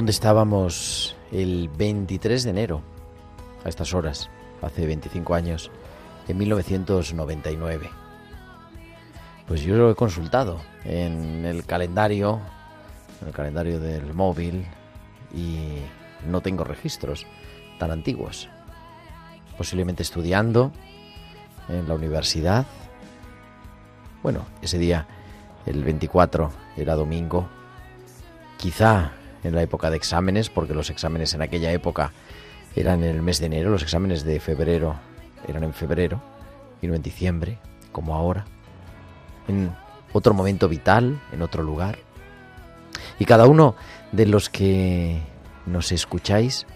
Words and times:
¿Dónde 0.00 0.12
estábamos 0.12 1.14
el 1.30 1.68
23 1.76 2.44
de 2.44 2.48
enero? 2.48 2.80
A 3.66 3.68
estas 3.68 3.92
horas, 3.92 4.30
hace 4.62 4.86
25 4.86 5.34
años, 5.34 5.70
en 6.26 6.38
1999. 6.38 7.90
Pues 9.46 9.60
yo 9.60 9.76
lo 9.76 9.90
he 9.90 9.94
consultado 9.94 10.62
en 10.86 11.44
el 11.44 11.66
calendario, 11.66 12.40
en 13.20 13.28
el 13.28 13.34
calendario 13.34 13.78
del 13.78 14.14
móvil, 14.14 14.64
y 15.34 15.80
no 16.26 16.40
tengo 16.40 16.64
registros 16.64 17.26
tan 17.78 17.90
antiguos. 17.90 18.48
Posiblemente 19.58 20.02
estudiando 20.02 20.72
en 21.68 21.86
la 21.86 21.92
universidad. 21.92 22.64
Bueno, 24.22 24.46
ese 24.62 24.78
día, 24.78 25.06
el 25.66 25.84
24, 25.84 26.50
era 26.78 26.94
domingo. 26.94 27.50
Quizá 28.56 29.12
en 29.44 29.54
la 29.54 29.62
época 29.62 29.90
de 29.90 29.96
exámenes, 29.96 30.50
porque 30.50 30.74
los 30.74 30.90
exámenes 30.90 31.34
en 31.34 31.42
aquella 31.42 31.72
época 31.72 32.12
eran 32.76 33.02
en 33.02 33.10
el 33.10 33.22
mes 33.22 33.40
de 33.40 33.46
enero, 33.46 33.70
los 33.70 33.82
exámenes 33.82 34.24
de 34.24 34.40
febrero 34.40 34.96
eran 35.48 35.64
en 35.64 35.72
febrero 35.72 36.22
y 36.82 36.86
no 36.86 36.94
en 36.94 37.02
diciembre, 37.02 37.58
como 37.92 38.14
ahora, 38.14 38.44
en 39.48 39.74
otro 40.12 40.34
momento 40.34 40.68
vital, 40.68 41.20
en 41.32 41.42
otro 41.42 41.62
lugar. 41.62 41.98
Y 43.18 43.24
cada 43.24 43.46
uno 43.46 43.74
de 44.12 44.26
los 44.26 44.48
que 44.48 45.20
nos 45.66 45.92
escucháis, 45.92 46.66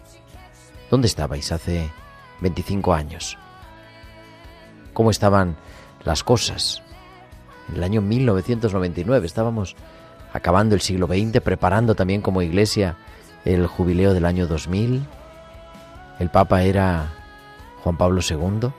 ¿dónde 0.91 1.07
estabais 1.07 1.53
hace 1.53 1.91
25 2.41 2.95
años? 2.95 3.39
¿Cómo 4.93 5.11
estaban 5.11 5.57
las 6.05 6.23
cosas? 6.23 6.83
En 7.69 7.77
el 7.77 7.83
año 7.83 8.03
1999 8.03 9.27
estábamos 9.27 9.75
acabando 10.35 10.75
el 10.75 10.83
siglo 10.83 11.07
XX, 11.07 11.41
preparando 11.41 11.95
también 11.95 12.21
como 12.21 12.43
iglesia 12.43 12.97
el 13.45 13.67
jubileo 13.67 14.13
del 14.13 14.27
año 14.27 14.47
2000. 14.47 15.07
El 16.19 16.29
Papa 16.29 16.65
era 16.65 17.13
Juan 17.83 17.97
Pablo 17.97 18.21
II 18.29 18.71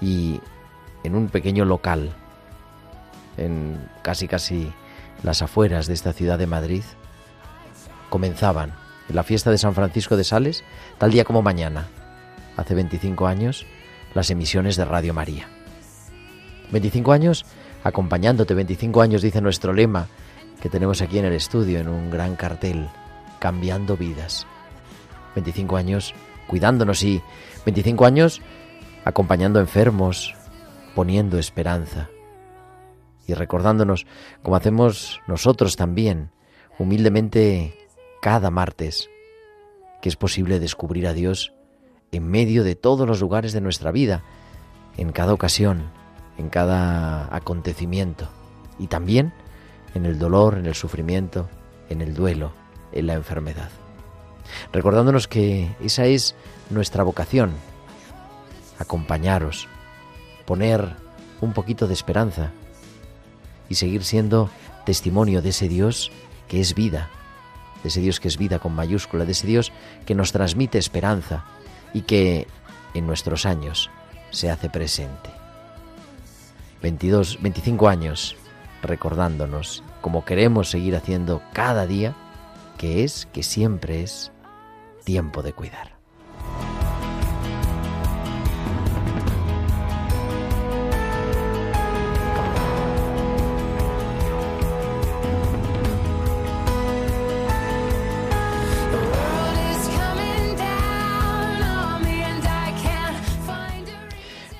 y 0.00 0.40
en 1.04 1.14
un 1.14 1.28
pequeño 1.28 1.66
local, 1.66 2.10
en 3.36 3.78
casi 4.02 4.26
casi 4.26 4.72
las 5.22 5.42
afueras 5.42 5.86
de 5.86 5.94
esta 5.94 6.14
ciudad 6.14 6.38
de 6.38 6.46
Madrid, 6.46 6.82
comenzaban 8.08 8.72
en 9.10 9.16
la 9.16 9.24
fiesta 9.24 9.50
de 9.50 9.58
San 9.58 9.74
Francisco 9.74 10.16
de 10.16 10.24
Sales, 10.24 10.64
tal 10.96 11.10
día 11.10 11.24
como 11.24 11.42
mañana, 11.42 11.86
hace 12.56 12.74
25 12.74 13.26
años, 13.26 13.66
las 14.14 14.30
emisiones 14.30 14.76
de 14.76 14.86
Radio 14.86 15.12
María. 15.12 15.48
25 16.70 17.12
años 17.12 17.44
acompañándote, 17.84 18.54
25 18.54 19.02
años 19.02 19.22
dice 19.22 19.40
nuestro 19.40 19.72
lema 19.72 20.08
que 20.60 20.68
tenemos 20.68 21.02
aquí 21.02 21.18
en 21.18 21.24
el 21.24 21.32
estudio, 21.32 21.80
en 21.80 21.88
un 21.88 22.10
gran 22.10 22.36
cartel, 22.36 22.88
cambiando 23.38 23.96
vidas. 23.96 24.46
25 25.34 25.76
años 25.76 26.14
cuidándonos 26.46 27.02
y 27.02 27.22
25 27.64 28.04
años 28.04 28.40
acompañando 29.04 29.58
enfermos, 29.58 30.34
poniendo 30.94 31.38
esperanza 31.38 32.08
y 33.26 33.34
recordándonos, 33.34 34.06
como 34.42 34.56
hacemos 34.56 35.20
nosotros 35.26 35.76
también, 35.76 36.30
humildemente 36.78 37.74
cada 38.20 38.50
martes, 38.50 39.08
que 40.00 40.08
es 40.08 40.16
posible 40.16 40.60
descubrir 40.60 41.06
a 41.06 41.12
Dios 41.12 41.52
en 42.10 42.28
medio 42.28 42.64
de 42.64 42.74
todos 42.74 43.06
los 43.08 43.20
lugares 43.20 43.52
de 43.52 43.60
nuestra 43.60 43.90
vida, 43.90 44.22
en 44.96 45.12
cada 45.12 45.32
ocasión, 45.32 45.90
en 46.42 46.50
cada 46.50 47.34
acontecimiento 47.34 48.28
y 48.78 48.88
también 48.88 49.32
en 49.94 50.06
el 50.06 50.18
dolor, 50.18 50.58
en 50.58 50.66
el 50.66 50.74
sufrimiento, 50.74 51.48
en 51.88 52.00
el 52.00 52.14
duelo, 52.14 52.52
en 52.92 53.06
la 53.06 53.14
enfermedad. 53.14 53.70
Recordándonos 54.72 55.28
que 55.28 55.74
esa 55.82 56.06
es 56.06 56.34
nuestra 56.68 57.04
vocación, 57.04 57.52
acompañaros, 58.78 59.68
poner 60.44 60.96
un 61.40 61.52
poquito 61.52 61.86
de 61.86 61.94
esperanza 61.94 62.50
y 63.68 63.76
seguir 63.76 64.02
siendo 64.02 64.50
testimonio 64.84 65.42
de 65.42 65.50
ese 65.50 65.68
Dios 65.68 66.10
que 66.48 66.60
es 66.60 66.74
vida, 66.74 67.08
de 67.84 67.88
ese 67.88 68.00
Dios 68.00 68.18
que 68.18 68.28
es 68.28 68.36
vida 68.36 68.58
con 68.58 68.74
mayúscula, 68.74 69.24
de 69.24 69.32
ese 69.32 69.46
Dios 69.46 69.72
que 70.06 70.16
nos 70.16 70.32
transmite 70.32 70.78
esperanza 70.78 71.44
y 71.94 72.02
que 72.02 72.48
en 72.94 73.06
nuestros 73.06 73.46
años 73.46 73.90
se 74.30 74.50
hace 74.50 74.68
presente. 74.68 75.41
22, 76.82 77.40
25 77.40 77.88
años 77.88 78.36
recordándonos, 78.82 79.84
como 80.00 80.24
queremos 80.24 80.68
seguir 80.68 80.96
haciendo 80.96 81.40
cada 81.52 81.86
día, 81.86 82.14
que 82.76 83.04
es, 83.04 83.26
que 83.32 83.42
siempre 83.42 84.02
es, 84.02 84.32
tiempo 85.04 85.42
de 85.42 85.52
cuidar. 85.52 85.92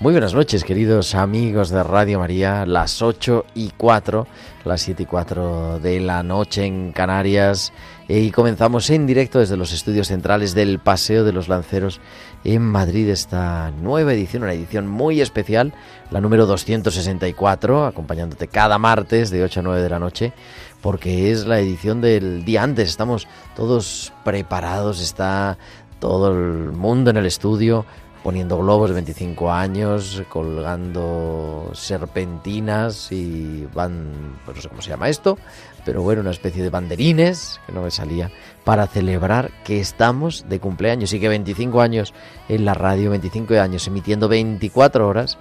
Muy 0.03 0.15
buenas 0.15 0.35
noches, 0.35 0.65
queridos 0.65 1.15
amigos 1.15 1.71
de 1.71 1.81
Radio 1.81 2.19
María, 2.19 2.67
las 2.67 3.03
8 3.03 3.45
y 3.55 3.71
4, 3.77 4.27
las 4.65 4.81
7 4.81 5.05
y 5.05 5.07
4 5.07 5.79
de 5.79 6.01
la 6.01 6.25
noche 6.25 6.65
en 6.65 6.91
Canarias. 6.91 7.73
Y 8.09 8.33
comenzamos 8.33 8.91
en 8.91 9.07
directo 9.07 9.39
desde 9.39 9.57
los 9.57 9.73
estudios 9.73 10.09
centrales 10.09 10.57
del 10.57 10.81
Paseo 10.81 11.23
de 11.23 11.33
los 11.33 11.47
Lanceros 11.47 12.01
en 12.43 12.63
Madrid 12.63 13.09
esta 13.11 13.71
nueva 13.71 14.13
edición, 14.13 14.43
una 14.43 14.55
edición 14.55 14.89
muy 14.89 15.21
especial, 15.21 15.73
la 16.11 16.21
número 16.21 16.47
264, 16.47 17.87
acompañándote 17.87 18.49
cada 18.49 18.79
martes 18.79 19.31
de 19.31 19.45
8 19.45 19.61
a 19.61 19.63
9 19.63 19.83
de 19.83 19.89
la 19.89 20.01
noche, 20.01 20.33
porque 20.81 21.31
es 21.31 21.47
la 21.47 21.61
edición 21.61 22.01
del 22.01 22.45
día 22.45 22.65
antes. 22.65 22.89
Estamos 22.89 23.29
todos 23.55 24.13
preparados, 24.25 25.01
está 25.01 25.59
todo 26.01 26.33
el 26.33 26.73
mundo 26.73 27.11
en 27.11 27.19
el 27.19 27.27
estudio 27.27 27.87
poniendo 28.23 28.59
globos 28.59 28.91
de 28.91 28.95
25 28.95 29.51
años, 29.53 30.23
colgando 30.29 31.71
serpentinas 31.75 33.11
y 33.11 33.67
van, 33.75 34.39
pues 34.45 34.57
no 34.57 34.63
sé 34.63 34.69
cómo 34.69 34.83
se 34.83 34.91
llama 34.91 35.09
esto, 35.09 35.39
pero 35.85 36.03
bueno, 36.03 36.21
una 36.21 36.31
especie 36.31 36.63
de 36.63 36.71
banderines, 36.71 37.61
que 37.67 37.73
no 37.73 37.83
me 37.83 37.91
salía, 37.91 38.31
para 38.65 38.87
celebrar 38.87 39.51
que 39.65 39.81
estamos 39.81 40.47
de 40.49 40.61
cumpleaños 40.61 41.13
y 41.13 41.21
que 41.21 41.29
25 41.29 41.81
años 41.81 42.15
en 42.49 42.65
la 42.65 42.75
radio, 42.75 43.11
25 43.11 43.55
años 43.55 43.87
emitiendo 43.87 44.29
24 44.29 45.09
horas, 45.09 45.39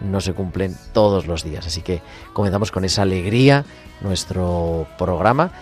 no 0.00 0.20
se 0.20 0.32
cumplen 0.32 0.76
todos 0.92 1.26
los 1.26 1.44
días. 1.44 1.66
Así 1.66 1.82
que 1.82 2.02
comenzamos 2.32 2.70
con 2.70 2.84
esa 2.84 3.02
alegría 3.02 3.64
nuestro 4.00 4.86
programa. 4.98 5.52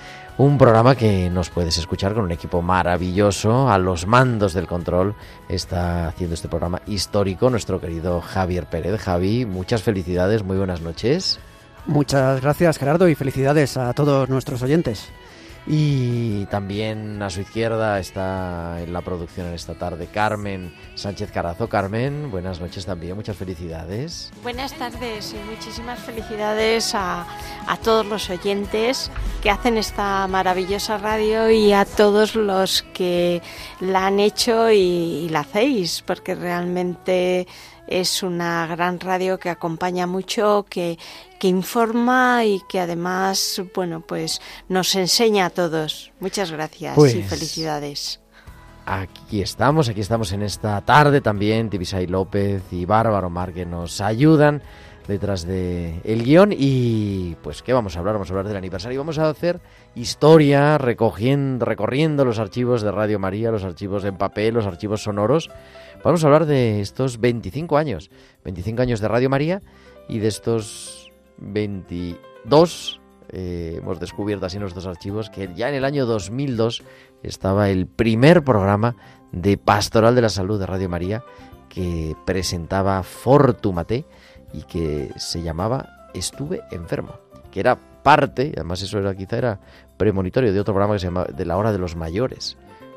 Un 0.41 0.57
programa 0.57 0.95
que 0.95 1.29
nos 1.29 1.51
puedes 1.51 1.77
escuchar 1.77 2.15
con 2.15 2.25
un 2.25 2.33
equipo 2.33 2.63
maravilloso. 2.63 3.69
A 3.69 3.77
los 3.77 4.07
mandos 4.07 4.55
del 4.55 4.67
control 4.67 5.15
está 5.51 6.09
haciendo 6.09 6.33
este 6.33 6.49
programa 6.49 6.81
histórico 6.87 7.51
nuestro 7.51 7.79
querido 7.79 8.23
Javier 8.23 8.65
Pérez. 8.65 8.99
Javi, 9.03 9.45
muchas 9.45 9.83
felicidades, 9.83 10.43
muy 10.43 10.57
buenas 10.57 10.81
noches. 10.81 11.39
Muchas 11.85 12.41
gracias 12.41 12.79
Gerardo 12.79 13.07
y 13.11 13.15
felicidades 13.15 13.77
a 13.77 13.93
todos 13.93 14.31
nuestros 14.31 14.63
oyentes. 14.63 15.13
Y 15.67 16.47
también 16.47 17.23
a 17.23 17.31
su 17.31 17.43
izquierda 17.43 17.99
está 17.99 18.81
en 18.81 18.93
la 18.93 19.03
producción 19.03 19.47
en 19.47 19.55
esta 19.55 19.75
tarde 19.75 20.09
Carmen 20.13 20.75
Sánchez 20.95 21.31
Carazo. 21.31 21.69
Carmen, 21.69 22.31
buenas 22.31 22.61
noches 22.61 22.87
también, 22.87 23.15
muchas 23.15 23.37
felicidades. 23.37 24.33
Buenas 24.43 24.73
tardes 24.75 25.35
y 25.35 25.51
muchísimas 25.51 25.99
felicidades 26.01 26.95
a, 26.95 27.27
a 27.67 27.77
todos 27.77 28.07
los 28.07 28.31
oyentes 28.31 29.11
que 29.43 29.51
hacen 29.51 29.77
esta 29.77 30.27
maravillosa 30.27 30.99
radio 30.99 31.51
y 31.51 31.73
a 31.73 31.85
todos 31.85 32.35
los 32.35 32.83
que 32.95 33.43
la 33.81 34.07
han 34.07 34.19
hecho 34.19 34.71
y, 34.71 34.77
y 34.77 35.29
la 35.29 35.41
hacéis, 35.41 36.03
porque 36.07 36.35
realmente 36.35 37.47
es 37.91 38.23
una 38.23 38.67
gran 38.67 38.99
radio 39.01 39.39
que 39.39 39.51
acompaña 39.51 40.07
mucho, 40.07 40.65
que, 40.71 40.99
que 41.39 41.49
informa 41.49 42.45
y 42.45 42.63
que 42.69 42.81
además, 42.81 43.61
bueno, 43.75 44.01
pues 44.01 44.41
nos 44.69 44.95
enseña 44.95 45.47
a 45.47 45.51
todos. 45.51 46.13
Muchas 46.21 46.51
gracias 46.51 46.93
y 46.93 46.97
Pues- 46.97 47.27
felicidades. 47.29 48.21
Aquí 48.87 49.41
estamos, 49.43 49.89
aquí 49.89 50.01
estamos 50.01 50.33
en 50.33 50.43
esta 50.43 50.81
tarde 50.81 51.21
también. 51.21 51.71
Tibisay 51.71 52.07
López 52.07 52.63
y 52.73 52.87
Bárbaro 52.87 53.31
Mar 53.31 53.53
que 53.53 53.65
nos 53.67 54.01
ayudan 54.01 54.63
detrás 55.07 55.45
de 55.47 56.01
el 56.03 56.25
guion. 56.25 56.53
Y 56.57 57.37
pues, 57.43 57.63
¿qué 57.63 57.73
vamos 57.73 57.95
a 57.95 58.01
hablar? 58.01 58.15
Vamos 58.15 58.29
a 58.31 58.33
hablar 58.33 58.49
del 58.49 58.57
aniversario. 58.57 58.99
Vamos 58.99 59.19
a 59.19 59.29
hacer 59.29 59.61
historia 59.95 60.79
recogiendo, 60.79 61.65
recorriendo 61.65 62.25
los 62.25 62.39
archivos 62.39 62.83
de 62.83 62.93
Radio 62.93 63.19
María, 63.19 63.51
los 63.51 63.65
archivos 63.65 64.05
en 64.05 64.17
papel, 64.17 64.55
los 64.55 64.67
archivos 64.67 65.03
sonoros. 65.03 65.51
Vamos 66.05 66.23
a 66.23 66.27
hablar 66.27 66.47
de 66.47 66.81
estos 66.81 67.21
25 67.21 67.77
años. 67.77 68.11
25 68.45 68.83
años 68.83 69.01
de 69.01 69.09
Radio 69.09 69.31
María 69.31 69.61
y 70.09 70.19
de 70.19 70.29
estos 70.29 71.13
22 71.39 73.01
eh, 73.33 73.77
hemos 73.79 74.01
descubierto 74.01 74.47
así 74.47 74.59
nuestros 74.59 74.87
archivos 74.87 75.31
que 75.31 75.51
ya 75.55 75.69
en 75.69 75.77
el 75.77 75.85
año 75.85 76.05
2002 76.05 76.83
estaba 77.23 77.71
el 77.71 77.87
primer 77.87 78.43
programa 78.43 78.97
de 79.31 79.57
Pastoral 79.57 80.15
de 80.17 80.23
la 80.23 80.29
Salud 80.29 80.59
de 80.59 80.67
Radio 80.67 80.89
María 80.89 81.23
que 81.69 82.17
presentaba 82.27 83.03
Fortumate 83.05 84.05
y 84.53 84.63
que 84.63 85.13
se 85.17 85.43
llamaba 85.43 86.09
Estuve 86.13 86.63
enfermo, 86.73 87.21
que 87.53 87.61
era 87.61 87.79
parte, 88.03 88.49
y 88.49 88.53
además 88.57 88.83
eso 88.83 88.99
era 88.99 89.15
quizá 89.15 89.39
era 89.39 89.61
premonitorio 89.97 90.53
de 90.53 90.61
otro 90.61 90.75
programa 90.75 90.95
que 90.95 91.01
se 91.01 91.07
llama 91.07 91.25
De 91.25 91.45
la 91.45 91.57
hora 91.57 91.73
de 91.73 91.79
los 91.79 91.97
mayores, 91.97 92.57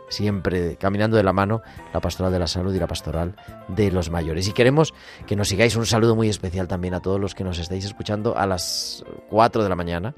siempre 0.09 0.77
caminando 0.77 1.17
de 1.17 1.23
la 1.23 1.33
mano 1.33 1.61
la 1.93 1.99
pastoral 1.99 2.31
de 2.31 2.39
la 2.39 2.47
salud 2.47 2.73
y 2.73 2.79
la 2.79 2.87
pastoral 2.87 3.35
de 3.67 3.91
los 3.91 4.09
mayores. 4.09 4.47
Y 4.47 4.53
queremos 4.53 4.93
que 5.25 5.35
nos 5.35 5.49
sigáis 5.49 5.75
un 5.75 5.85
saludo 5.85 6.15
muy 6.15 6.29
especial 6.29 6.67
también 6.67 6.93
a 6.93 7.01
todos 7.01 7.19
los 7.19 7.35
que 7.35 7.43
nos 7.43 7.59
estáis 7.59 7.85
escuchando 7.85 8.37
a 8.37 8.45
las 8.45 9.03
4 9.29 9.63
de 9.63 9.69
la 9.69 9.75
mañana, 9.75 10.13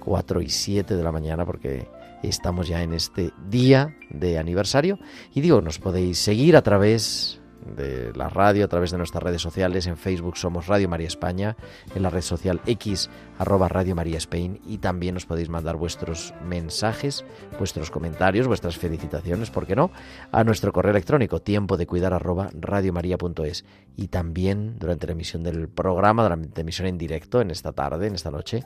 4 0.00 0.40
y 0.40 0.48
7 0.48 0.96
de 0.96 1.02
la 1.02 1.12
mañana, 1.12 1.44
porque 1.44 1.88
estamos 2.22 2.68
ya 2.68 2.82
en 2.82 2.92
este 2.92 3.32
día 3.48 3.96
de 4.10 4.38
aniversario. 4.38 4.98
Y 5.34 5.40
digo, 5.40 5.60
nos 5.60 5.78
podéis 5.78 6.18
seguir 6.18 6.56
a 6.56 6.62
través 6.62 7.40
de 7.64 8.12
la 8.14 8.28
radio, 8.28 8.64
a 8.64 8.68
través 8.68 8.90
de 8.90 8.98
nuestras 8.98 9.22
redes 9.22 9.42
sociales. 9.42 9.86
En 9.86 9.96
Facebook 9.96 10.36
somos 10.36 10.66
Radio 10.66 10.88
María 10.88 11.06
España, 11.06 11.56
en 11.94 12.02
la 12.02 12.10
red 12.10 12.22
social 12.22 12.60
X, 12.66 13.10
arroba 13.38 13.68
Radio 13.68 13.94
María 13.94 14.18
Spain. 14.18 14.60
Y 14.66 14.78
también 14.78 15.16
os 15.16 15.26
podéis 15.26 15.48
mandar 15.48 15.76
vuestros 15.76 16.34
mensajes, 16.46 17.24
vuestros 17.58 17.90
comentarios, 17.90 18.46
vuestras 18.46 18.76
felicitaciones, 18.76 19.50
¿por 19.50 19.66
qué 19.66 19.76
no? 19.76 19.90
A 20.32 20.44
nuestro 20.44 20.72
correo 20.72 20.92
electrónico, 20.92 21.40
tiempo 21.40 21.76
de 21.76 21.86
cuidar 21.86 22.14
arroba 22.14 22.50
radiomaria.es. 22.52 23.64
Y 23.96 24.08
también 24.08 24.78
durante 24.78 25.06
la 25.06 25.12
emisión 25.12 25.42
del 25.42 25.68
programa, 25.68 26.22
durante 26.22 26.50
la 26.54 26.62
emisión 26.62 26.88
en 26.88 26.98
directo, 26.98 27.40
en 27.40 27.50
esta 27.50 27.72
tarde, 27.72 28.06
en 28.06 28.14
esta 28.14 28.30
noche, 28.30 28.64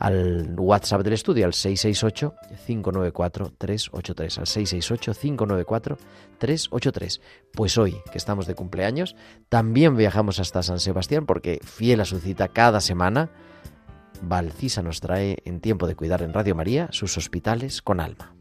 al 0.00 0.54
WhatsApp 0.58 1.02
del 1.02 1.12
estudio, 1.12 1.44
al 1.44 1.52
668-594-383, 1.52 4.38
al 4.38 4.46
668-594-383. 4.46 7.20
Pues 7.52 7.76
hoy, 7.76 7.98
que 8.10 8.16
de 8.46 8.54
cumpleaños, 8.54 9.16
también 9.48 9.96
viajamos 9.96 10.40
hasta 10.40 10.62
San 10.62 10.80
Sebastián 10.80 11.26
porque, 11.26 11.60
fiel 11.62 12.00
a 12.00 12.04
su 12.04 12.18
cita 12.18 12.48
cada 12.48 12.80
semana, 12.80 13.30
Valcisa 14.22 14.82
nos 14.82 15.00
trae 15.00 15.38
en 15.44 15.60
tiempo 15.60 15.86
de 15.86 15.96
cuidar 15.96 16.22
en 16.22 16.32
Radio 16.32 16.54
María 16.54 16.88
sus 16.92 17.16
hospitales 17.16 17.82
con 17.82 18.00
alma. 18.00 18.34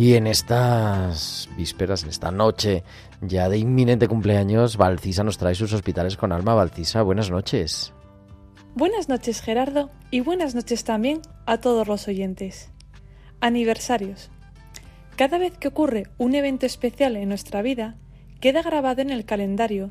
Y 0.00 0.14
en 0.14 0.26
estas 0.26 1.46
vísperas, 1.58 2.04
en 2.04 2.08
esta 2.08 2.30
noche 2.30 2.84
ya 3.20 3.50
de 3.50 3.58
inminente 3.58 4.08
cumpleaños, 4.08 4.78
Valcisa 4.78 5.24
nos 5.24 5.36
trae 5.36 5.54
sus 5.54 5.74
hospitales 5.74 6.16
con 6.16 6.32
alma. 6.32 6.54
Valcisa, 6.54 7.02
buenas 7.02 7.30
noches. 7.30 7.92
Buenas 8.74 9.10
noches 9.10 9.42
Gerardo 9.42 9.90
y 10.10 10.20
buenas 10.20 10.54
noches 10.54 10.84
también 10.84 11.20
a 11.44 11.58
todos 11.58 11.86
los 11.86 12.08
oyentes. 12.08 12.70
Aniversarios. 13.42 14.30
Cada 15.16 15.36
vez 15.36 15.58
que 15.58 15.68
ocurre 15.68 16.06
un 16.16 16.34
evento 16.34 16.64
especial 16.64 17.14
en 17.16 17.28
nuestra 17.28 17.60
vida, 17.60 17.98
queda 18.40 18.62
grabado 18.62 19.02
en 19.02 19.10
el 19.10 19.26
calendario 19.26 19.90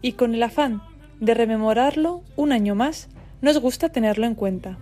y 0.00 0.12
con 0.12 0.34
el 0.34 0.42
afán 0.42 0.80
de 1.20 1.34
rememorarlo 1.34 2.22
un 2.34 2.52
año 2.52 2.74
más, 2.74 3.10
nos 3.42 3.58
gusta 3.58 3.90
tenerlo 3.90 4.24
en 4.24 4.36
cuenta. 4.36 4.78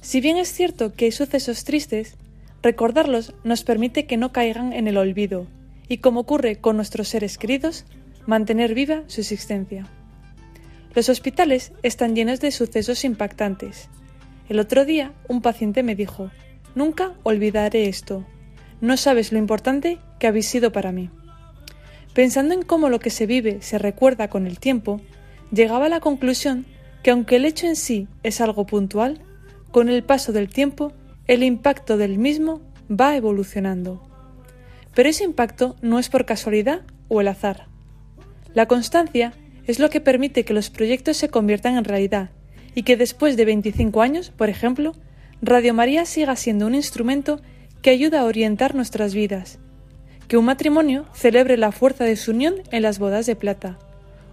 Si 0.00 0.22
bien 0.22 0.38
es 0.38 0.50
cierto 0.50 0.94
que 0.94 1.04
hay 1.04 1.12
sucesos 1.12 1.64
tristes, 1.64 2.16
recordarlos 2.62 3.34
nos 3.44 3.64
permite 3.64 4.06
que 4.06 4.16
no 4.16 4.32
caigan 4.32 4.72
en 4.72 4.88
el 4.88 4.96
olvido 4.96 5.46
y, 5.88 5.98
como 5.98 6.20
ocurre 6.20 6.56
con 6.56 6.76
nuestros 6.76 7.08
seres 7.08 7.38
queridos, 7.38 7.84
mantener 8.26 8.74
viva 8.74 9.02
su 9.06 9.20
existencia. 9.20 9.86
Los 10.94 11.08
hospitales 11.08 11.72
están 11.82 12.14
llenos 12.14 12.40
de 12.40 12.50
sucesos 12.50 13.04
impactantes. 13.04 13.88
El 14.48 14.58
otro 14.58 14.84
día 14.84 15.12
un 15.28 15.40
paciente 15.40 15.82
me 15.82 15.94
dijo, 15.94 16.30
nunca 16.74 17.12
olvidaré 17.22 17.88
esto. 17.88 18.26
No 18.80 18.96
sabes 18.96 19.32
lo 19.32 19.38
importante 19.38 19.98
que 20.18 20.26
habéis 20.26 20.46
sido 20.46 20.72
para 20.72 20.92
mí. 20.92 21.10
Pensando 22.14 22.54
en 22.54 22.62
cómo 22.62 22.88
lo 22.88 22.98
que 22.98 23.10
se 23.10 23.26
vive 23.26 23.62
se 23.62 23.78
recuerda 23.78 24.28
con 24.28 24.46
el 24.46 24.58
tiempo, 24.58 25.00
llegaba 25.52 25.86
a 25.86 25.90
la 25.90 26.00
conclusión 26.00 26.66
que 27.02 27.10
aunque 27.10 27.36
el 27.36 27.44
hecho 27.44 27.66
en 27.66 27.76
sí 27.76 28.08
es 28.22 28.40
algo 28.40 28.66
puntual, 28.66 29.20
con 29.70 29.88
el 29.88 30.02
paso 30.02 30.32
del 30.32 30.48
tiempo 30.48 30.92
el 31.30 31.44
impacto 31.44 31.96
del 31.96 32.18
mismo 32.18 32.60
va 32.90 33.14
evolucionando. 33.14 34.02
Pero 34.96 35.08
ese 35.08 35.22
impacto 35.22 35.76
no 35.80 36.00
es 36.00 36.08
por 36.08 36.26
casualidad 36.26 36.80
o 37.06 37.20
el 37.20 37.28
azar. 37.28 37.68
La 38.52 38.66
constancia 38.66 39.32
es 39.64 39.78
lo 39.78 39.90
que 39.90 40.00
permite 40.00 40.44
que 40.44 40.54
los 40.54 40.70
proyectos 40.70 41.18
se 41.18 41.28
conviertan 41.28 41.76
en 41.76 41.84
realidad 41.84 42.30
y 42.74 42.82
que 42.82 42.96
después 42.96 43.36
de 43.36 43.44
25 43.44 44.02
años, 44.02 44.30
por 44.30 44.48
ejemplo, 44.48 44.96
Radio 45.40 45.72
María 45.72 46.04
siga 46.04 46.34
siendo 46.34 46.66
un 46.66 46.74
instrumento 46.74 47.40
que 47.80 47.90
ayuda 47.90 48.22
a 48.22 48.24
orientar 48.24 48.74
nuestras 48.74 49.14
vidas, 49.14 49.60
que 50.26 50.36
un 50.36 50.46
matrimonio 50.46 51.06
celebre 51.14 51.56
la 51.58 51.70
fuerza 51.70 52.02
de 52.02 52.16
su 52.16 52.32
unión 52.32 52.56
en 52.72 52.82
las 52.82 52.98
bodas 52.98 53.26
de 53.26 53.36
plata, 53.36 53.78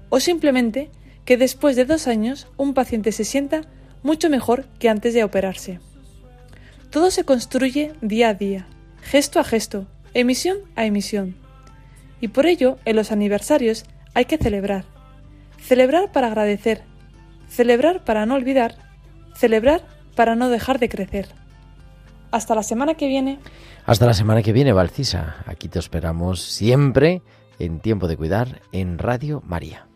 o 0.09 0.19
simplemente 0.19 0.89
que 1.25 1.37
después 1.37 1.75
de 1.75 1.85
dos 1.85 2.07
años 2.07 2.47
un 2.57 2.73
paciente 2.73 3.11
se 3.11 3.23
sienta 3.23 3.61
mucho 4.01 4.31
mejor 4.31 4.65
que 4.79 4.89
antes 4.89 5.13
de 5.13 5.23
operarse. 5.23 5.79
Todo 6.89 7.11
se 7.11 7.25
construye 7.25 7.93
día 8.01 8.29
a 8.29 8.33
día, 8.33 8.67
gesto 9.01 9.39
a 9.39 9.43
gesto, 9.43 9.87
emisión 10.13 10.57
a 10.75 10.85
emisión. 10.85 11.35
Y 12.21 12.29
por 12.29 12.45
ello, 12.45 12.77
en 12.85 12.95
los 12.95 13.11
aniversarios 13.11 13.85
hay 14.13 14.25
que 14.25 14.37
celebrar. 14.37 14.85
Celebrar 15.59 16.11
para 16.11 16.27
agradecer, 16.27 16.83
celebrar 17.49 18.03
para 18.03 18.25
no 18.25 18.35
olvidar, 18.35 18.75
celebrar 19.35 19.85
para 20.15 20.35
no 20.35 20.49
dejar 20.49 20.79
de 20.79 20.89
crecer. 20.89 21.27
Hasta 22.31 22.55
la 22.55 22.63
semana 22.63 22.95
que 22.95 23.07
viene. 23.07 23.39
Hasta 23.85 24.05
la 24.05 24.13
semana 24.13 24.41
que 24.41 24.53
viene, 24.53 24.73
Valcisa. 24.73 25.37
Aquí 25.45 25.69
te 25.69 25.79
esperamos 25.79 26.41
siempre 26.41 27.21
en 27.59 27.79
Tiempo 27.79 28.07
de 28.07 28.17
Cuidar 28.17 28.61
en 28.71 28.97
Radio 28.97 29.41
María. 29.45 29.87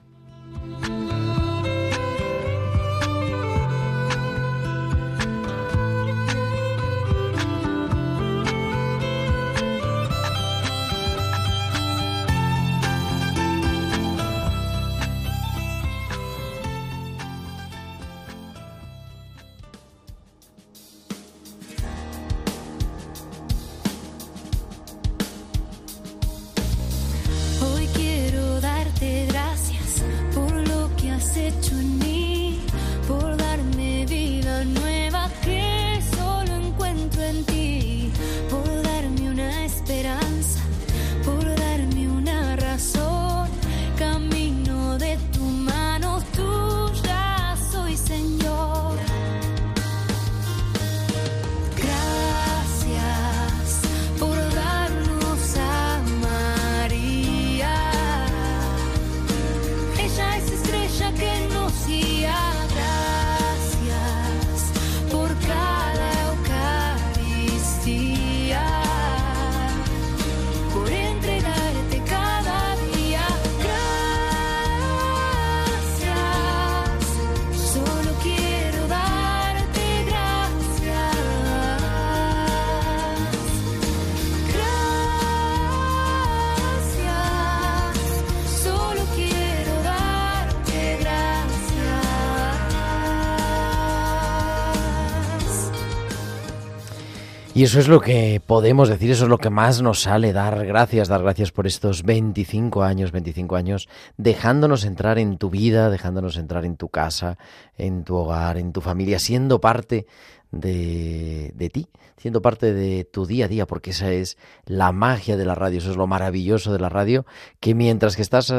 Y 97.62 97.65
eso 97.65 97.80
es 97.80 97.88
lo 97.88 98.01
que 98.01 98.41
podemos 98.44 98.89
decir, 98.89 99.12
eso 99.12 99.25
es 99.25 99.30
lo 99.30 99.38
que 99.38 99.51
más 99.51 99.84
nos 99.84 100.01
sale, 100.01 100.34
dar 100.34 100.65
gracias, 100.65 101.08
dar 101.08 101.22
gracias 101.22 101.51
por 101.51 101.68
estos 101.68 102.01
25 102.01 102.82
años, 102.82 103.12
25 103.12 103.56
años, 103.56 103.88
dejándonos 104.18 104.84
entrar 104.84 105.20
en 105.20 105.38
tu 105.38 105.51
vida, 105.51 105.91
dejándonos 105.91 106.38
entrar 106.38 106.65
en 106.65 106.75
tu 106.75 106.89
casa, 106.89 107.38
en 107.77 108.03
tu 108.03 108.15
hogar, 108.15 108.58
en 108.58 108.74
tu 108.74 108.82
familia, 108.82 109.20
siendo 109.20 109.62
parte 109.62 110.08
de, 110.50 111.51
de 111.53 111.70
ti, 111.70 111.88
siendo 112.18 112.41
parte 112.41 112.74
de 112.74 113.03
tu 113.03 113.27
día 113.27 113.46
a 113.46 113.48
día, 113.48 113.68
porque 113.68 113.91
esa 113.91 114.12
es 114.12 114.39
la 114.65 114.91
magia 114.91 115.38
de 115.38 115.46
la 115.46 115.53
radio, 115.53 115.77
eso 115.77 115.91
es 115.91 115.98
lo 115.98 116.08
maravilloso 116.08 116.74
de 116.74 116.80
la 116.80 116.89
radio, 116.89 117.27
que 117.60 117.75
mientras 117.75 118.15
que 118.15 118.24
estás 118.24 118.51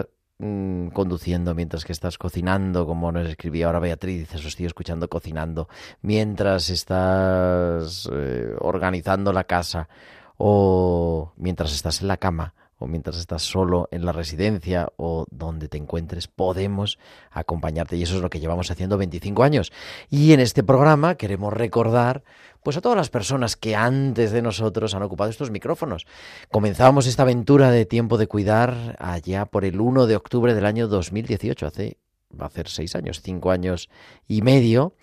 mm, 0.43 0.89
conduciendo, 0.89 1.55
mientras 1.55 1.85
que 1.85 1.93
estás 1.93 2.19
cocinando, 2.19 2.85
como 2.87 3.11
nos 3.13 3.29
escribía 3.29 3.67
ahora 3.67 3.79
Beatriz, 3.79 4.19
dice, 4.19 4.37
os 4.37 4.45
estoy 4.45 4.67
escuchando 4.67 5.09
cocinando, 5.09 5.69
mientras 6.03 6.69
estás 6.69 8.09
eh, 8.13 8.55
organizando 8.59 9.33
la 9.33 9.45
casa 9.45 9.89
o 10.37 11.33
mientras 11.37 11.73
estás 11.73 12.03
en 12.03 12.09
la 12.09 12.17
cama 12.17 12.55
o 12.83 12.87
mientras 12.87 13.17
estás 13.17 13.43
solo 13.43 13.89
en 13.93 14.05
la 14.05 14.13
residencia 14.13 14.89
o 14.97 15.25
donde 15.31 15.69
te 15.69 15.79
encuentres, 15.79 16.29
podemos 16.29 16.99
acompañarte 17.31 17.97
y 17.97 18.03
eso 18.03 18.17
es 18.17 18.23
lo 18.23 18.31
que 18.31 18.41
llevamos 18.41 18.71
haciendo 18.71 18.99
25 18.99 19.43
años. 19.43 19.73
Y 20.11 20.33
en 20.33 20.41
este 20.41 20.63
programa 20.63 21.15
queremos 21.15 21.53
recordar 21.53 22.25
pues 22.63 22.77
a 22.77 22.81
todas 22.81 22.97
las 22.97 23.11
personas 23.11 23.57
que 23.57 23.75
antes 23.75 24.31
de 24.31 24.43
nosotros 24.43 24.95
han 24.95 25.03
ocupado 25.03 25.31
estos 25.31 25.51
micrófonos. 25.51 26.07
Comenzábamos 26.51 27.07
esta 27.07 27.23
aventura 27.23 27.71
de 27.71 27.87
tiempo 27.87 28.19
de 28.19 28.27
cuidar 28.27 28.97
allá 28.99 29.47
por 29.47 29.65
el 29.65 29.81
1 29.81 30.07
de 30.07 30.17
octubre 30.17 30.55
del 30.55 30.67
año 30.67 30.89
2018, 30.89 31.67
hace 31.67 31.99
va 32.39 32.45
a 32.45 32.49
hacer 32.49 32.69
seis 32.69 32.95
años, 32.95 33.21
cinco 33.23 33.51
años 33.51 33.89
y 34.27 34.43
medio, 34.43 34.95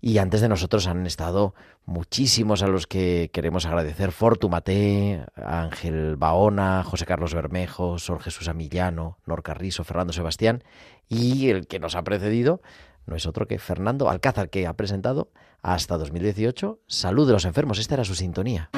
y 0.00 0.18
antes 0.18 0.40
de 0.40 0.48
nosotros 0.48 0.86
han 0.86 1.06
estado 1.06 1.54
muchísimos 1.84 2.62
a 2.62 2.68
los 2.68 2.86
que 2.86 3.30
queremos 3.32 3.66
agradecer, 3.66 4.12
Fortumate, 4.12 5.24
Ángel 5.36 6.16
Baona, 6.16 6.84
José 6.84 7.06
Carlos 7.06 7.34
Bermejo, 7.34 7.98
Sor 7.98 8.20
Jesús 8.20 8.48
Amillano, 8.48 9.18
Norca 9.26 9.54
Riso, 9.54 9.84
Fernando 9.84 10.12
Sebastián, 10.12 10.64
y 11.08 11.48
el 11.48 11.66
que 11.66 11.78
nos 11.78 11.94
ha 11.94 12.02
precedido 12.02 12.60
no 13.08 13.16
es 13.16 13.24
otro 13.26 13.48
que 13.48 13.58
Fernando 13.58 14.10
Alcázar, 14.10 14.50
que 14.50 14.66
ha 14.66 14.74
presentado 14.74 15.30
hasta 15.62 15.96
2018 15.96 16.80
Salud 16.86 17.26
de 17.26 17.32
los 17.32 17.46
Enfermos. 17.46 17.78
Esta 17.78 17.94
era 17.94 18.04
su 18.04 18.14
sintonía. 18.14 18.70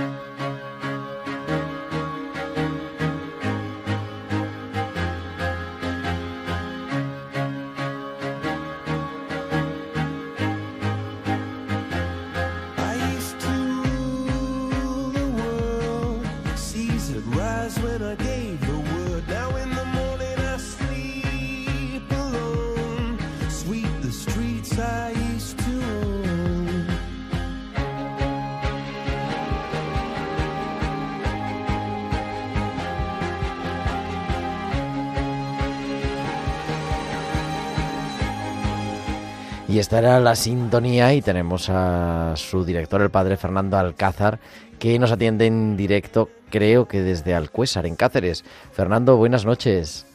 Era 40.00 40.19
la 40.19 40.35
sintonía 40.35 41.12
y 41.12 41.21
tenemos 41.21 41.69
a 41.69 42.33
su 42.35 42.64
director, 42.64 43.02
el 43.02 43.11
padre 43.11 43.37
Fernando 43.37 43.76
Alcázar, 43.76 44.38
que 44.78 44.99
nos 44.99 45.12
atiende 45.12 45.45
en 45.45 45.76
directo, 45.76 46.30
creo 46.49 46.88
que 46.88 47.02
desde 47.02 47.35
Alcuésar, 47.35 47.85
en 47.85 47.97
Cáceres. 47.97 48.42
Fernando, 48.73 49.19
buenas 49.19 49.45
noches. 49.45 50.07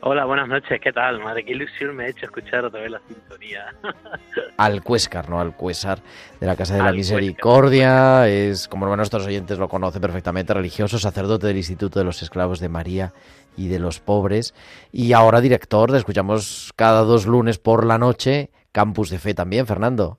Hola, 0.00 0.24
buenas 0.24 0.48
noches, 0.48 0.80
¿qué 0.82 0.92
tal? 0.92 1.20
Madre, 1.20 1.44
qué 1.44 1.52
ilusión 1.52 1.94
me 1.94 2.04
ha 2.04 2.08
hecho 2.08 2.24
escuchar 2.24 2.64
otra 2.64 2.80
vez 2.80 2.90
la 2.90 3.00
sintonía. 3.06 3.66
Alcuéscar, 4.56 5.28
¿no? 5.28 5.38
Alcuésar, 5.40 5.98
de 6.40 6.46
la 6.46 6.56
Casa 6.56 6.74
de 6.74 6.80
la 6.80 6.88
Alcuéscar. 6.88 7.18
Misericordia. 7.20 8.28
Es, 8.28 8.66
como 8.66 8.96
nuestros 8.96 9.26
oyentes 9.26 9.58
lo 9.58 9.68
conocen 9.68 10.00
perfectamente, 10.00 10.54
religioso, 10.54 10.98
sacerdote 10.98 11.46
del 11.46 11.58
Instituto 11.58 11.98
de 11.98 12.06
los 12.06 12.22
Esclavos 12.22 12.60
de 12.60 12.70
María 12.70 13.12
y 13.58 13.68
de 13.68 13.78
los 13.78 14.00
Pobres. 14.00 14.54
Y 14.90 15.12
ahora 15.12 15.42
director, 15.42 15.90
le 15.90 15.98
escuchamos 15.98 16.72
cada 16.76 17.02
dos 17.02 17.26
lunes 17.26 17.58
por 17.58 17.84
la 17.84 17.98
noche, 17.98 18.50
Campus 18.74 19.08
de 19.10 19.18
Fe 19.20 19.32
también, 19.34 19.66
Fernando. 19.66 20.18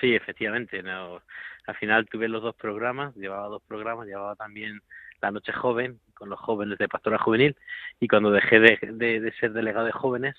Sí, 0.00 0.14
efectivamente. 0.14 0.82
No, 0.82 1.22
al 1.66 1.74
final 1.76 2.06
tuve 2.06 2.28
los 2.28 2.42
dos 2.42 2.54
programas, 2.54 3.16
llevaba 3.16 3.48
dos 3.48 3.62
programas, 3.66 4.06
llevaba 4.06 4.36
también 4.36 4.82
La 5.22 5.30
Noche 5.30 5.52
Joven 5.52 5.98
con 6.12 6.28
los 6.28 6.38
jóvenes 6.38 6.76
de 6.78 6.86
Pastoral 6.88 7.18
Juvenil 7.18 7.56
y 7.98 8.06
cuando 8.06 8.30
dejé 8.30 8.60
de, 8.60 8.78
de- 8.92 9.20
de 9.20 9.32
ser 9.32 9.52
delegado 9.54 9.86
de 9.86 9.92
jóvenes, 9.92 10.36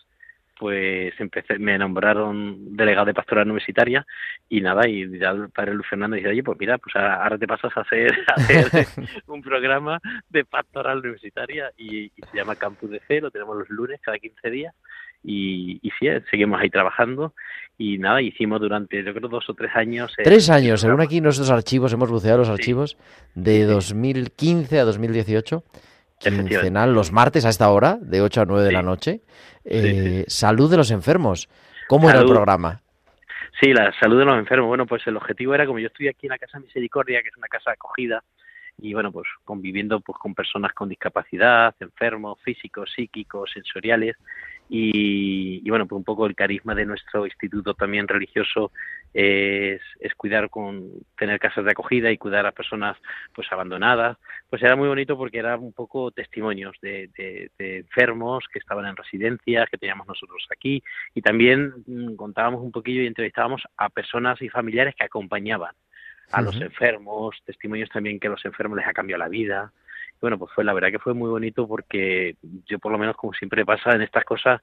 pues 0.58 1.14
empecé, 1.20 1.58
me 1.60 1.78
nombraron 1.78 2.78
delegado 2.78 3.08
de 3.08 3.14
Pastoral 3.14 3.46
Universitaria 3.48 4.06
y 4.48 4.62
nada, 4.62 4.88
y 4.88 5.20
ya 5.20 5.32
el 5.32 5.50
padre 5.50 5.74
Luis 5.74 5.88
Fernando 5.90 6.16
dice, 6.16 6.30
oye, 6.30 6.44
pues 6.44 6.58
mira, 6.58 6.78
pues 6.78 6.96
ahora 6.96 7.38
te 7.38 7.46
pasas 7.48 7.76
a 7.76 7.82
hacer, 7.82 8.14
a 8.30 8.34
hacer 8.36 8.86
un 9.28 9.42
programa 9.42 10.00
de 10.30 10.46
Pastoral 10.46 11.00
Universitaria 11.00 11.72
y, 11.76 12.06
y 12.06 12.22
se 12.32 12.38
llama 12.38 12.56
Campus 12.56 12.90
de 12.90 13.02
Fe, 13.02 13.20
lo 13.20 13.32
tenemos 13.32 13.58
los 13.58 13.70
lunes 13.70 14.00
cada 14.02 14.18
15 14.18 14.50
días 14.50 14.74
y, 15.24 15.80
y 15.82 15.92
sí, 16.00 16.08
eh, 16.08 16.22
seguimos 16.30 16.60
ahí 16.62 16.70
trabajando 16.70 17.34
y 17.78 17.98
nada, 17.98 18.22
hicimos 18.22 18.62
durante 18.62 19.04
yo 19.04 19.14
creo 19.14 19.28
dos 19.28 19.50
o 19.50 19.54
tres 19.54 19.72
años. 19.76 20.14
eh, 20.18 20.24
Tres 20.24 20.50
años, 20.50 20.82
según 20.82 21.02
aquí 21.02 21.20
nuestros 21.22 21.50
archivos, 21.52 21.92
hemos 21.94 22.10
buceado 22.10 22.38
los 22.40 22.48
Sí. 22.48 22.54
archivos 22.54 22.98
de 23.34 23.66
2015 23.66 24.80
a 24.80 24.86
2018, 24.86 25.64
Efectivamente. 26.20 26.50
quincenal, 26.56 26.94
los 26.94 27.12
martes 27.12 27.46
a 27.46 27.50
esta 27.50 27.70
hora, 27.70 27.98
de 28.02 28.22
8 28.22 28.42
a 28.42 28.46
9 28.46 28.64
de 28.64 28.72
la 28.72 28.82
noche. 28.82 29.22
Sí, 29.64 29.70
Eh, 29.72 30.26
Salud 30.28 30.70
de 30.72 30.78
los 30.78 30.92
enfermos. 30.92 31.50
¿Cómo 31.88 32.10
era 32.10 32.20
el 32.20 32.26
programa? 32.28 32.82
Sí, 33.60 33.74
la 33.74 33.92
salud 34.00 34.20
de 34.20 34.26
los 34.26 34.38
enfermos. 34.38 34.68
Bueno, 34.68 34.86
pues 34.86 35.06
el 35.08 35.18
objetivo 35.18 35.54
era, 35.56 35.66
como 35.66 35.80
yo 35.80 35.88
estoy 35.88 36.08
aquí 36.08 36.28
en 36.28 36.32
la 36.32 36.38
Casa 36.38 36.60
Misericordia, 36.60 37.22
que 37.22 37.30
es 37.30 37.38
una 37.38 37.48
casa 37.48 37.72
acogida, 37.72 38.24
y 38.82 38.94
bueno, 38.94 39.12
pues 39.12 39.28
conviviendo 39.44 40.00
pues 40.02 40.18
con 40.20 40.34
personas 40.36 40.74
con 40.74 40.90
discapacidad, 40.90 41.74
enfermos, 41.80 42.38
físicos, 42.44 42.92
psíquicos, 42.96 43.50
sensoriales 43.54 44.16
y, 44.68 45.62
y, 45.64 45.70
bueno, 45.70 45.86
pues 45.86 45.98
un 45.98 46.04
poco 46.04 46.26
el 46.26 46.36
carisma 46.36 46.74
de 46.74 46.86
nuestro 46.86 47.26
instituto 47.26 47.74
también 47.76 48.08
religioso 48.08 48.72
es, 49.14 49.82
es, 50.00 50.16
cuidar 50.16 50.50
con 50.50 50.92
tener 51.18 51.40
casas 51.40 51.66
de 51.66 51.72
acogida 51.72 52.12
y 52.12 52.18
cuidar 52.18 52.46
a 52.46 52.52
personas 52.52 52.98
pues 53.34 53.52
abandonadas. 53.52 54.18
Pues 54.50 54.64
era 54.64 54.76
muy 54.76 54.88
bonito 54.88 55.18
porque 55.18 55.38
era 55.38 55.56
un 55.56 55.72
poco 55.72 56.12
testimonios 56.12 56.76
de, 56.82 57.10
de, 57.18 57.52
de 57.58 57.78
enfermos 57.80 58.46
que 58.52 58.60
estaban 58.60 58.86
en 58.86 58.96
residencias, 58.96 59.70
que 59.70 59.78
teníamos 59.78 60.08
nosotros 60.08 60.46
aquí 60.52 60.82
y 61.14 61.22
también 61.22 61.74
mmm, 61.86 62.16
contábamos 62.16 62.62
un 62.62 62.72
poquillo 62.72 63.04
y 63.04 63.08
entrevistábamos 63.08 63.64
a 63.78 63.90
personas 63.90 64.42
y 64.42 64.50
familiares 64.50 64.96
que 64.96 65.06
acompañaban 65.06 65.76
a 66.32 66.42
uh 66.42 66.42
-huh. 66.42 66.46
los 66.46 66.62
enfermos, 66.62 67.36
testimonios 67.46 67.90
también 67.90 68.20
que 68.20 68.28
a 68.28 68.32
los 68.32 68.44
enfermos 68.46 68.78
les 68.78 68.88
ha 68.88 68.94
cambiado 68.94 69.20
la 69.20 69.30
vida 69.30 69.72
bueno, 70.26 70.40
pues 70.40 70.52
fue 70.56 70.64
la 70.64 70.74
verdad 70.74 70.90
que 70.90 70.98
fue 70.98 71.14
muy 71.14 71.30
bonito 71.30 71.68
porque 71.68 72.36
yo 72.66 72.80
por 72.80 72.92
lo 72.92 72.98
menos 72.98 73.16
como 73.16 73.32
siempre 73.34 73.64
pasa 73.64 73.92
en 73.92 74.02
estas 74.02 74.24
cosas 74.24 74.60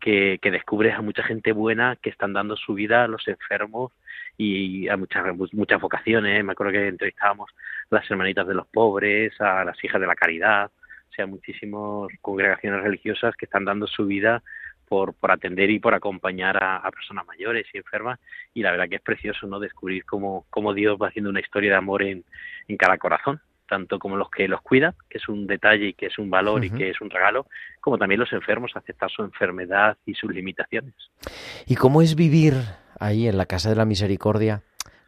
que, 0.00 0.40
descubres 0.42 0.92
a 0.96 1.02
mucha 1.02 1.22
gente 1.22 1.52
buena 1.52 1.94
que 2.02 2.10
están 2.10 2.32
dando 2.32 2.56
su 2.56 2.74
vida 2.74 3.04
a 3.04 3.06
los 3.06 3.28
enfermos 3.28 3.92
y 4.36 4.88
a 4.88 4.96
muchas 4.96 5.24
muchas 5.52 5.80
vocaciones. 5.80 6.44
Me 6.44 6.50
acuerdo 6.50 6.72
que 6.72 6.88
entrevistábamos 6.88 7.48
a 7.92 7.94
las 7.94 8.10
hermanitas 8.10 8.44
de 8.48 8.54
los 8.54 8.66
pobres, 8.66 9.40
a 9.40 9.64
las 9.64 9.84
hijas 9.84 10.00
de 10.00 10.06
la 10.08 10.16
caridad, 10.16 10.72
o 11.10 11.12
sea, 11.14 11.26
muchísimas 11.26 12.08
congregaciones 12.20 12.82
religiosas 12.82 13.36
que 13.36 13.44
están 13.44 13.64
dando 13.64 13.86
su 13.86 14.06
vida 14.06 14.42
por, 14.88 15.14
por 15.14 15.30
atender 15.30 15.70
y 15.70 15.78
por 15.78 15.94
acompañar 15.94 16.60
a, 16.60 16.78
a, 16.78 16.90
personas 16.90 17.24
mayores 17.24 17.68
y 17.72 17.78
enfermas. 17.78 18.18
Y 18.52 18.62
la 18.62 18.72
verdad 18.72 18.88
que 18.88 18.96
es 18.96 19.02
precioso 19.02 19.46
no 19.46 19.60
descubrir 19.60 20.04
cómo, 20.04 20.44
cómo 20.50 20.74
Dios 20.74 20.98
va 21.00 21.06
haciendo 21.06 21.30
una 21.30 21.38
historia 21.38 21.70
de 21.70 21.76
amor 21.76 22.02
en, 22.02 22.24
en 22.66 22.76
cada 22.76 22.98
corazón 22.98 23.40
tanto 23.68 23.98
como 23.98 24.16
los 24.16 24.30
que 24.30 24.48
los 24.48 24.60
cuidan, 24.62 24.94
que 25.08 25.18
es 25.18 25.28
un 25.28 25.46
detalle 25.46 25.88
y 25.88 25.94
que 25.94 26.06
es 26.06 26.18
un 26.18 26.30
valor 26.30 26.60
uh 26.60 26.64
-huh. 26.64 26.66
y 26.66 26.70
que 26.70 26.90
es 26.90 27.00
un 27.00 27.10
regalo, 27.10 27.46
como 27.80 27.98
también 27.98 28.20
los 28.20 28.32
enfermos, 28.32 28.72
aceptar 28.74 29.10
su 29.10 29.22
enfermedad 29.22 29.96
y 30.06 30.14
sus 30.14 30.32
limitaciones. 30.32 30.94
¿Y 31.66 31.74
cómo 31.76 32.02
es 32.02 32.14
vivir 32.14 32.54
ahí 32.98 33.28
en 33.28 33.36
la 33.36 33.46
Casa 33.46 33.70
de 33.70 33.76
la 33.76 33.84
Misericordia? 33.84 34.62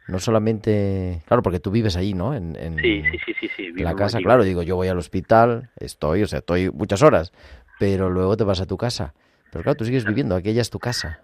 No 0.07 0.19
solamente, 0.19 1.21
claro, 1.27 1.43
porque 1.43 1.59
tú 1.59 1.69
vives 1.69 1.97
ahí, 1.97 2.13
¿no? 2.13 2.33
En, 2.33 2.55
en 2.55 2.77
sí, 2.77 3.03
sí, 3.11 3.17
sí, 3.25 3.33
sí, 3.41 3.49
sí 3.57 3.73
en 3.75 3.83
la 3.83 3.93
casa, 3.93 4.19
claro, 4.19 4.43
digo, 4.43 4.63
yo 4.63 4.77
voy 4.77 4.87
al 4.87 4.97
hospital, 4.97 5.69
estoy, 5.79 6.23
o 6.23 6.27
sea, 6.27 6.39
estoy 6.39 6.71
muchas 6.71 7.01
horas, 7.01 7.33
pero 7.77 8.09
luego 8.09 8.37
te 8.37 8.45
vas 8.45 8.61
a 8.61 8.65
tu 8.65 8.77
casa. 8.77 9.13
Pero 9.51 9.63
claro, 9.63 9.75
tú 9.75 9.85
sigues 9.85 10.05
viviendo, 10.05 10.35
aquella 10.35 10.61
es 10.61 10.69
tu 10.69 10.79
casa. 10.79 11.19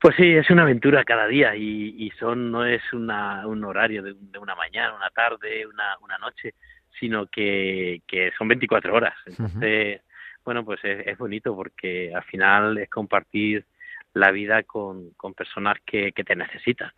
Pues 0.00 0.16
sí, 0.16 0.32
es 0.34 0.48
una 0.48 0.62
aventura 0.62 1.04
cada 1.04 1.26
día 1.26 1.54
y, 1.54 1.94
y 1.98 2.10
son 2.12 2.50
no 2.50 2.64
es 2.64 2.82
una, 2.94 3.46
un 3.46 3.62
horario 3.64 4.02
de, 4.02 4.14
de, 4.16 4.38
una 4.38 4.54
mañana, 4.54 4.94
una 4.94 5.10
tarde, 5.10 5.66
una, 5.66 5.98
una 6.00 6.16
noche, 6.16 6.54
sino 6.98 7.26
que, 7.26 8.00
que 8.06 8.32
son 8.38 8.48
24 8.48 8.94
horas. 8.94 9.14
Entonces, 9.26 9.96
uh 9.96 10.00
-huh. 10.00 10.42
bueno, 10.44 10.64
pues 10.64 10.80
es, 10.84 11.06
es, 11.06 11.18
bonito 11.18 11.54
porque 11.54 12.12
al 12.14 12.24
final 12.24 12.78
es 12.78 12.88
compartir 12.88 13.66
la 14.14 14.30
vida 14.30 14.62
con, 14.62 15.10
con 15.18 15.34
personas 15.34 15.76
que, 15.84 16.12
que 16.12 16.24
te 16.24 16.34
necesitan. 16.34 16.92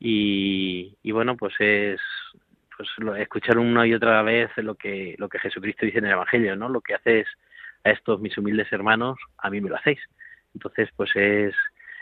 Y, 0.00 0.96
y 1.02 1.12
bueno, 1.12 1.36
pues 1.36 1.54
es 1.58 2.00
pues 2.76 2.88
escuchar 3.18 3.58
una 3.58 3.86
y 3.86 3.94
otra 3.94 4.22
vez 4.22 4.50
lo 4.56 4.74
que 4.74 5.14
lo 5.18 5.28
que 5.28 5.38
Jesucristo 5.38 5.86
dice 5.86 5.98
en 5.98 6.06
el 6.06 6.12
Evangelio, 6.12 6.56
¿no? 6.56 6.68
Lo 6.68 6.80
que 6.80 6.94
haces 6.94 7.26
a 7.84 7.90
estos 7.90 8.20
mis 8.20 8.36
humildes 8.36 8.70
hermanos, 8.72 9.18
a 9.38 9.50
mí 9.50 9.60
me 9.60 9.70
lo 9.70 9.76
hacéis. 9.76 10.00
Entonces, 10.54 10.90
pues 10.96 11.10
es 11.16 11.54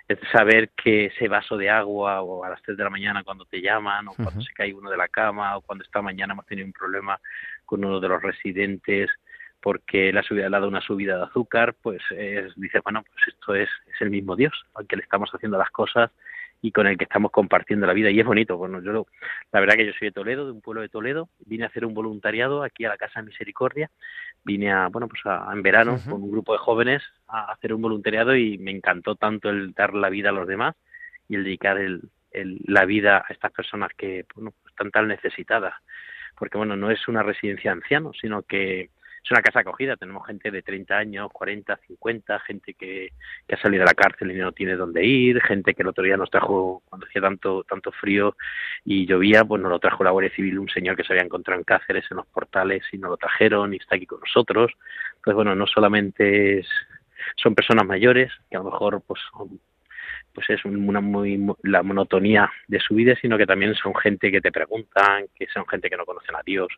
es 0.07 0.19
saber 0.31 0.71
que 0.71 1.07
ese 1.07 1.29
vaso 1.29 1.57
de 1.57 1.71
agua 1.71 2.21
o 2.23 2.45
a 2.45 2.51
las 2.51 2.63
3 2.63 2.77
de 2.77 2.85
la 2.85 2.91
mañana 2.91 3.25
cuando 3.25 3.47
te 3.47 3.61
llaman 3.61 4.09
o 4.09 4.13
cuando 4.15 4.33
uh 4.33 4.43
-huh. 4.43 4.47
se 4.47 4.53
cae 4.53 4.75
uno 4.75 4.91
de 4.91 4.97
la 4.97 5.09
cama 5.09 5.57
o 5.57 5.63
cuando 5.63 5.85
esta 5.85 6.03
mañana 6.03 6.35
hemos 6.35 6.47
tenido 6.47 6.67
un 6.67 6.73
problema 6.73 7.19
con 7.65 7.85
uno 7.85 8.01
de 8.01 8.09
los 8.09 8.23
residentes 8.23 9.11
porque 9.61 10.13
la 10.13 10.23
subida, 10.23 10.51
le 10.51 10.57
ha 10.57 10.61
dado 10.61 10.69
una 10.69 10.83
subida 10.83 11.17
de 11.17 11.25
azúcar, 11.25 11.75
pues 11.81 12.03
es, 12.11 12.55
dice, 12.57 12.81
bueno, 12.81 13.03
pues 13.03 13.29
esto 13.29 13.55
es, 13.55 13.71
es 13.87 14.01
el 14.03 14.11
mismo 14.11 14.37
Dios 14.37 14.53
al 14.75 14.87
que 14.87 14.97
le 14.97 15.03
estamos 15.03 15.31
haciendo 15.31 15.57
las 15.57 15.71
cosas 15.71 16.11
y 16.65 16.73
con 16.73 16.87
el 16.87 16.97
que 16.97 17.05
estamos 17.05 17.31
compartiendo 17.31 17.87
la 17.87 17.93
vida 17.93 18.11
y 18.11 18.19
es 18.19 18.25
bonito. 18.25 18.57
Bueno, 18.57 18.81
yo 18.81 19.07
la 19.53 19.61
verdad 19.61 19.75
que 19.75 19.85
yo 19.85 19.93
soy 19.99 20.09
de 20.09 20.13
Toledo, 20.13 20.47
de 20.47 20.53
un 20.53 20.63
pueblo 20.63 20.81
de 20.81 20.89
Toledo, 20.89 21.29
vine 21.45 21.65
a 21.65 21.67
hacer 21.67 21.85
un 21.85 21.93
voluntariado 21.93 22.63
aquí 22.63 22.87
a 22.87 22.89
la 22.89 22.97
Casa 22.97 23.21
de 23.21 23.27
Misericordia, 23.27 23.91
vine 24.45 24.73
a, 24.73 24.89
bueno, 24.89 25.07
pues 25.07 25.21
a, 25.27 25.51
en 25.53 25.61
verano 25.63 25.93
uh 25.93 25.97
-huh. 25.97 26.11
con 26.11 26.23
un 26.23 26.31
grupo 26.31 26.55
de 26.55 26.59
jóvenes 26.61 27.03
a 27.29 27.53
hacer 27.53 27.75
un 27.75 27.83
voluntariado 27.83 28.35
y 28.35 28.57
me 28.57 28.71
encantó 28.71 29.15
tanto 29.15 29.51
el 29.51 29.75
dar 29.75 29.93
la 29.93 30.09
vida 30.09 30.31
a 30.31 30.33
los 30.33 30.49
demás 30.49 30.75
y 31.29 31.35
el 31.35 31.45
dedicar 31.45 31.77
el, 31.77 32.01
el, 32.31 32.61
la 32.67 32.87
vida 32.87 33.19
a 33.29 33.31
estas 33.35 33.53
personas 33.53 33.91
que 33.95 34.25
bueno, 34.35 34.55
pues 34.63 34.73
están 34.73 34.91
tan 34.91 35.07
necesitadas. 35.07 35.75
Porque 36.35 36.57
bueno, 36.57 36.77
no 36.77 36.91
es 36.91 37.09
una 37.09 37.23
residencia 37.23 37.73
de 37.73 37.77
ancianos, 37.83 38.17
sino 38.19 38.41
que 38.43 38.89
es 39.25 39.31
una 39.31 39.41
casa 39.41 39.61
acogida, 39.61 39.97
tenemos 39.97 40.27
gente 40.27 40.51
de 40.51 40.61
30 40.61 40.97
años, 40.97 41.31
40, 41.33 41.79
50, 41.89 42.41
gente 42.41 42.75
que, 42.75 43.09
que 43.49 43.55
ha 43.55 43.61
salido 43.61 43.81
de 43.81 43.87
la 43.87 43.95
cárcel 43.95 44.31
y 44.31 44.35
no 44.35 44.53
tiene 44.53 44.77
dónde 44.77 45.03
ir, 45.03 45.41
gente 45.41 45.73
que 45.73 45.81
el 45.81 45.89
otro 45.89 46.05
día 46.05 46.19
nos 46.19 46.31
trajo, 46.31 46.83
cuando 46.85 47.07
hacía 47.07 47.23
tanto, 47.23 47.65
tanto 47.65 47.91
frío 47.93 48.37
y 48.85 49.07
llovía, 49.07 49.43
pues 49.45 49.63
nos 49.63 49.71
lo 49.71 49.79
trajo 49.79 50.05
la 50.05 50.11
Guardia 50.11 50.35
Civil, 50.35 50.59
un 50.59 50.69
señor 50.69 50.95
que 50.95 51.05
se 51.05 51.15
había 51.15 51.25
encontrado 51.25 51.59
en 51.59 51.65
Cáceres, 51.65 52.05
en 52.11 52.19
los 52.19 52.27
portales, 52.27 52.83
y 52.93 52.99
nos 52.99 53.13
lo 53.13 53.17
trajeron 53.17 53.73
y 53.73 53.79
está 53.79 53.97
aquí 53.97 54.05
con 54.05 54.21
nosotros. 54.21 54.73
Pues 55.23 55.35
bueno, 55.35 55.55
no 55.55 55.67
solamente 55.67 56.59
es, 56.59 56.69
son 57.37 57.55
personas 57.55 57.87
mayores, 57.87 58.31
que 58.51 58.57
a 58.57 58.61
lo 58.61 58.71
mejor 58.71 59.03
pues 59.07 59.23
pues 60.35 60.51
es 60.51 60.65
una 60.65 61.01
muy 61.01 61.41
la 61.63 61.83
monotonía 61.83 62.51
de 62.67 62.81
su 62.81 62.95
vida, 62.95 63.15
sino 63.21 63.39
que 63.39 63.47
también 63.47 63.75
son 63.75 63.95
gente 63.95 64.31
que 64.31 64.41
te 64.41 64.51
preguntan, 64.51 65.27
que 65.35 65.47
son 65.53 65.67
gente 65.67 65.89
que 65.89 65.97
no 65.97 66.05
conocen 66.05 66.35
a 66.35 66.43
Dios 66.45 66.69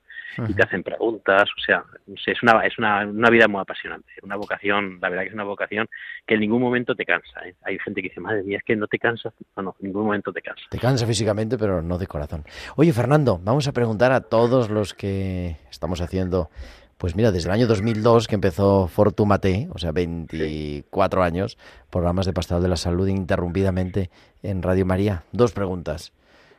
y 0.49 0.53
te 0.53 0.63
hacen 0.63 0.83
preguntas, 0.83 1.49
o 1.57 1.61
sea, 1.61 1.83
es 2.07 2.43
una 2.43 2.61
es 2.61 2.79
una, 2.79 3.07
una 3.07 3.31
vida 3.31 3.49
muy 3.49 3.61
apasionante, 3.61 4.13
una 4.23 4.37
vocación, 4.37 4.99
la 5.01 5.09
verdad 5.09 5.23
que 5.23 5.29
es 5.29 5.35
una 5.35 5.45
vocación 5.45 5.89
que 6.27 6.35
en 6.35 6.41
ningún 6.41 6.61
momento 6.61 6.95
te 6.95 7.05
cansa. 7.05 7.41
¿eh? 7.47 7.55
Hay 7.63 7.79
gente 7.79 8.03
que 8.03 8.09
dice, 8.09 8.21
madre 8.21 8.43
mía, 8.43 8.59
es 8.59 8.65
que 8.65 8.77
no 8.77 8.87
te 8.87 8.99
cansas, 8.99 9.33
no, 9.57 9.63
no, 9.63 9.77
en 9.81 9.87
ningún 9.87 10.05
momento 10.05 10.33
te 10.33 10.43
cansa. 10.43 10.65
Te 10.71 10.79
cansa 10.79 11.07
físicamente, 11.07 11.57
pero 11.57 11.81
no 11.81 11.97
de 11.99 12.07
corazón. 12.07 12.45
Oye, 12.77 12.93
Fernando, 12.93 13.41
vamos 13.43 13.67
a 13.69 13.73
preguntar 13.73 14.13
a 14.13 14.21
todos 14.21 14.69
los 14.69 14.93
que 14.93 15.57
estamos 15.71 16.01
haciendo 16.01 16.51
pues 16.99 17.15
mira, 17.15 17.31
desde 17.31 17.49
el 17.49 17.55
año 17.55 17.67
2002 17.67 18.27
que 18.27 18.35
empezó 18.35 18.89
Fortumate, 18.89 19.69
o 19.73 19.79
sea, 19.79 19.93
24 19.93 21.21
sí. 21.21 21.27
años, 21.27 21.59
programas 21.91 22.27
de 22.27 22.33
Pastoral 22.33 22.63
de 22.63 22.69
la 22.69 22.77
Salud 22.77 23.07
interrumpidamente 23.09 24.11
en 24.43 24.63
Radio 24.63 24.87
María. 24.87 25.23
Dos 25.33 25.53
preguntas. 25.53 26.13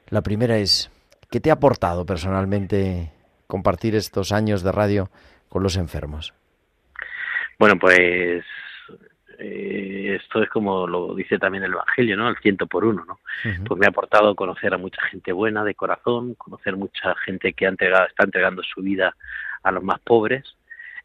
La 0.10 0.21
primera 0.21 0.58
es, 0.58 0.91
¿qué 1.32 1.39
te 1.39 1.50
ha 1.50 1.54
aportado 1.54 2.06
personalmente 2.06 3.12
compartir 3.47 3.95
estos 3.95 4.32
años 4.32 4.62
de 4.62 4.71
radio 4.71 5.10
con 5.50 5.63
los 5.63 5.76
enfermos? 5.76 6.34
Bueno, 7.58 7.78
pues 7.80 8.43
eh, 9.39 10.19
esto 10.21 10.43
es 10.43 10.50
como 10.50 10.86
lo 10.86 11.15
dice 11.15 11.39
también 11.39 11.63
el 11.63 11.73
Evangelio, 11.73 12.15
¿no? 12.15 12.30
El 12.30 12.38
ciento 12.38 12.67
por 12.67 12.86
uno, 12.86 13.04
¿no? 13.06 13.19
Uh 13.43 13.54
-huh. 13.54 13.67
Pues 13.67 13.80
me 13.80 13.88
ha 13.88 13.89
aportado 13.89 14.36
conocer 14.36 14.73
a 14.73 14.78
mucha 14.78 15.02
gente 15.04 15.32
buena 15.32 15.63
de 15.63 15.73
corazón, 15.73 16.36
conocer 16.36 16.76
mucha 16.76 17.15
gente 17.26 17.54
que 17.54 17.65
ha 17.65 17.69
entregado, 17.69 18.06
está 18.06 18.23
entregando 18.23 18.62
su 18.63 18.82
vida 18.82 19.15
a 19.67 19.71
los 19.71 19.84
más 19.84 19.99
pobres 19.99 20.56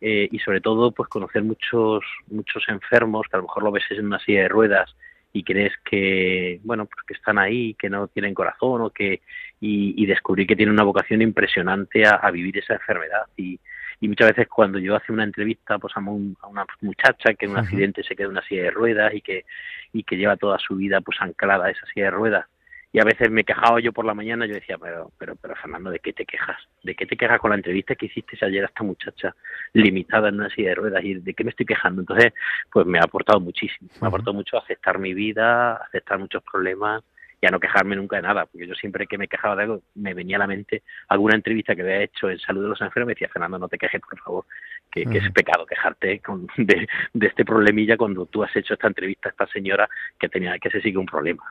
eh, 0.01 0.29
y 0.31 0.38
sobre 0.38 0.61
todo 0.61 0.90
pues 0.92 1.09
conocer 1.09 1.42
muchos 1.42 2.05
muchos 2.29 2.64
enfermos 2.68 3.27
que 3.29 3.37
a 3.37 3.38
lo 3.38 3.44
mejor 3.44 3.62
lo 3.62 3.72
ves 3.72 3.85
en 3.90 4.07
una 4.07 4.18
silla 4.18 4.42
de 4.42 4.48
ruedas 4.48 4.94
y 5.33 5.44
crees 5.44 5.72
que 5.85 6.61
bueno 6.64 6.87
pues 6.87 7.05
que 7.07 7.14
están 7.14 7.38
ahí 7.38 7.75
que 7.75 7.88
no 7.88 8.09
tienen 8.09 8.35
corazón 8.35 8.83
o 8.83 8.90
que 8.90 9.20
y, 9.61 9.94
y 9.96 10.07
descubrir 10.07 10.46
que 10.46 10.57
tienen 10.57 10.75
una 10.75 10.83
vocación 10.83 11.22
impresionante 11.22 12.05
a, 12.05 12.16
a 12.16 12.33
vivir 12.33 12.59
esa 12.59 12.75
enfermedad. 12.75 13.27
Y, 13.37 13.61
y 14.01 14.09
muchas 14.09 14.31
veces 14.31 14.48
cuando 14.48 14.81
yo 14.81 14.96
hace 14.96 15.12
una 15.12 15.22
entrevista 15.22 15.79
pues 15.79 15.96
a, 15.96 16.01
un, 16.01 16.37
a 16.42 16.48
una 16.48 16.66
muchacha 16.81 17.35
que 17.35 17.46
en 17.46 17.53
un 17.53 17.59
accidente 17.59 18.03
se 18.03 18.16
queda 18.16 18.27
en 18.27 18.33
una 18.33 18.42
silla 18.42 18.64
de 18.64 18.70
ruedas 18.72 19.14
y 19.14 19.20
que 19.20 19.44
y 19.92 20.03
que 20.03 20.16
lleva 20.16 20.37
toda 20.37 20.59
su 20.59 20.75
vida 20.75 21.01
pues 21.01 21.18
anclada 21.20 21.66
a 21.66 21.70
esa 21.70 21.87
silla 21.87 22.07
de 22.07 22.11
ruedas 22.11 22.46
y 22.92 23.00
a 23.00 23.05
veces 23.05 23.31
me 23.31 23.42
quejaba 23.42 23.81
yo 23.81 23.92
por 23.92 24.05
la 24.05 24.12
mañana, 24.12 24.44
yo 24.44 24.55
decía, 24.55 24.76
pero, 24.76 25.11
pero, 25.18 25.35
pero 25.37 25.57
Fernando, 25.57 25.90
¿de 25.90 25.98
qué 25.98 26.12
te 26.12 26.26
quejas? 26.26 26.59
¿De 26.83 26.94
qué 26.94 27.07
te 27.07 27.16
quejas 27.16 27.40
con 27.40 27.50
la 27.50 27.57
entrevista 27.57 27.94
que 27.94 28.07
hiciste 28.07 28.37
ayer 28.44 28.64
a 28.64 28.66
esta 28.66 28.85
muchacha 28.85 29.35
limitada 29.72 30.28
en 30.28 30.35
una 30.35 30.50
silla 30.50 30.70
de 30.70 30.74
ruedas? 30.74 31.02
¿Y 31.02 31.14
de 31.14 31.33
qué 31.33 31.42
me 31.42 31.50
estoy 31.50 31.64
quejando? 31.64 32.02
Entonces, 32.02 32.35
pues 32.70 32.87
me 32.87 32.98
ha 32.98 33.02
aportado 33.02 33.40
muchísimo, 33.40 33.88
me 33.98 34.07
ha 34.07 34.09
aportado 34.09 34.35
mucho 34.35 34.59
a 34.59 34.61
aceptar 34.61 34.98
mi 34.98 35.14
vida, 35.14 35.72
a 35.72 35.76
aceptar 35.76 36.18
muchos 36.18 36.42
problemas 36.42 37.02
y 37.40 37.46
a 37.46 37.50
no 37.50 37.59
quejarme 37.59 37.96
nunca 37.96 38.16
de 38.16 38.22
nada, 38.22 38.44
porque 38.44 38.66
yo 38.66 38.74
siempre 38.74 39.07
que 39.07 39.18
me 39.18 39.26
quejaba 39.26 39.57
de 39.57 39.62
algo, 39.62 39.83
me 39.94 40.12
venía 40.12 40.37
a 40.37 40.40
la 40.40 40.46
mente 40.46 40.83
alguna 41.09 41.35
entrevista 41.35 41.74
que 41.74 41.83
había 41.83 42.02
hecho 42.02 42.31
en 42.31 42.38
Salud 42.38 42.62
de 42.62 42.68
los 42.68 42.81
Enfermos, 42.83 43.09
me 43.09 43.14
decía, 43.14 43.28
Fernando, 43.31 43.59
no 43.59 43.68
te 43.68 43.78
quejes, 43.78 44.00
por 44.00 44.18
favor, 44.20 44.44
que, 44.90 45.07
que 45.07 45.18
es 45.18 45.31
pecado 45.33 45.64
quejarte 45.66 46.20
con, 46.20 46.46
de, 46.59 46.87
de 47.14 47.26
este 47.26 47.44
problemilla 47.44 47.96
cuando 47.96 48.26
tú 48.26 48.44
has 48.44 48.55
hecho 48.55 48.74
esta 48.74 48.87
entrevista 48.87 49.28
a 49.28 49.33
esta 49.33 49.46
señora 49.46 49.88
que 50.20 50.28
tenía 50.28 50.59
que 50.59 50.70
se 50.70 50.83
sigue 50.83 50.98
un 50.98 51.07
problema. 51.07 51.42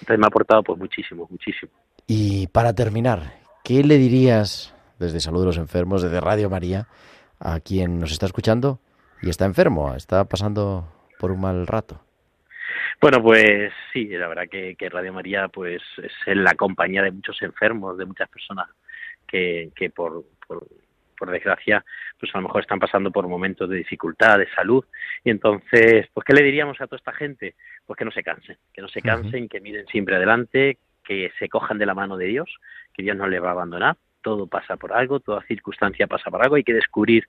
Entonces 0.00 0.18
me 0.18 0.26
ha 0.26 0.28
aportado 0.28 0.62
pues 0.62 0.78
muchísimo, 0.78 1.26
muchísimo. 1.30 1.72
Y 2.06 2.46
para 2.48 2.74
terminar, 2.74 3.34
¿qué 3.62 3.82
le 3.82 3.96
dirías 3.96 4.74
desde 4.98 5.20
Salud 5.20 5.40
de 5.40 5.46
los 5.46 5.58
Enfermos, 5.58 6.02
desde 6.02 6.20
Radio 6.20 6.50
María, 6.50 6.86
a 7.40 7.60
quien 7.60 7.98
nos 7.98 8.12
está 8.12 8.26
escuchando 8.26 8.80
y 9.22 9.30
está 9.30 9.44
enfermo, 9.44 9.94
está 9.94 10.24
pasando 10.24 10.92
por 11.18 11.30
un 11.30 11.40
mal 11.40 11.66
rato? 11.66 12.00
Bueno, 13.00 13.22
pues 13.22 13.72
sí, 13.92 14.06
la 14.08 14.28
verdad 14.28 14.44
que, 14.50 14.76
que 14.76 14.88
Radio 14.88 15.12
María 15.12 15.48
pues 15.48 15.82
es 15.98 16.36
la 16.36 16.54
compañía 16.54 17.02
de 17.02 17.10
muchos 17.10 17.40
enfermos, 17.42 17.98
de 17.98 18.06
muchas 18.06 18.28
personas 18.28 18.68
que, 19.26 19.70
que 19.74 19.90
por, 19.90 20.24
por, 20.46 20.66
por 21.14 21.30
desgracia, 21.30 21.84
pues 22.18 22.34
a 22.34 22.38
lo 22.38 22.48
mejor 22.48 22.62
están 22.62 22.78
pasando 22.78 23.10
por 23.10 23.26
momentos 23.28 23.68
de 23.68 23.76
dificultad, 23.76 24.38
de 24.38 24.48
salud. 24.54 24.84
Y 25.24 25.30
entonces, 25.30 26.06
pues, 26.12 26.24
¿qué 26.24 26.32
le 26.32 26.44
diríamos 26.44 26.80
a 26.80 26.86
toda 26.86 26.98
esta 26.98 27.12
gente? 27.12 27.54
Pues 27.86 27.98
que 27.98 28.04
no 28.04 28.10
se 28.10 28.22
cansen, 28.22 28.56
que 28.72 28.80
no 28.80 28.88
se 28.88 29.02
cansen, 29.02 29.48
que 29.48 29.60
miren 29.60 29.86
siempre 29.86 30.16
adelante, 30.16 30.78
que 31.04 31.30
se 31.38 31.48
cojan 31.48 31.78
de 31.78 31.86
la 31.86 31.94
mano 31.94 32.16
de 32.16 32.26
Dios, 32.26 32.48
que 32.92 33.02
Dios 33.02 33.16
no 33.16 33.26
les 33.26 33.42
va 33.42 33.48
a 33.48 33.52
abandonar. 33.52 33.96
Todo 34.22 34.46
pasa 34.46 34.76
por 34.76 34.94
algo, 34.94 35.20
toda 35.20 35.42
circunstancia 35.42 36.06
pasa 36.06 36.30
por 36.30 36.42
algo. 36.42 36.56
Hay 36.56 36.64
que 36.64 36.72
descubrir 36.72 37.26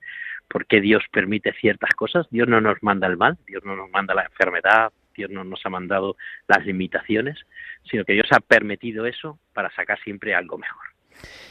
por 0.48 0.64
qué 0.66 0.80
Dios 0.80 1.04
permite 1.12 1.52
ciertas 1.52 1.90
cosas. 1.90 2.26
Dios 2.30 2.48
no 2.48 2.60
nos 2.60 2.82
manda 2.82 3.06
el 3.06 3.18
mal, 3.18 3.36
Dios 3.46 3.62
no 3.64 3.76
nos 3.76 3.90
manda 3.90 4.14
la 4.14 4.24
enfermedad, 4.24 4.92
Dios 5.14 5.30
no 5.30 5.44
nos 5.44 5.64
ha 5.66 5.68
mandado 5.68 6.16
las 6.48 6.64
limitaciones, 6.64 7.38
sino 7.84 8.04
que 8.04 8.14
Dios 8.14 8.28
ha 8.30 8.40
permitido 8.40 9.04
eso 9.04 9.38
para 9.52 9.70
sacar 9.74 9.98
siempre 10.00 10.34
algo 10.34 10.56
mejor 10.56 10.96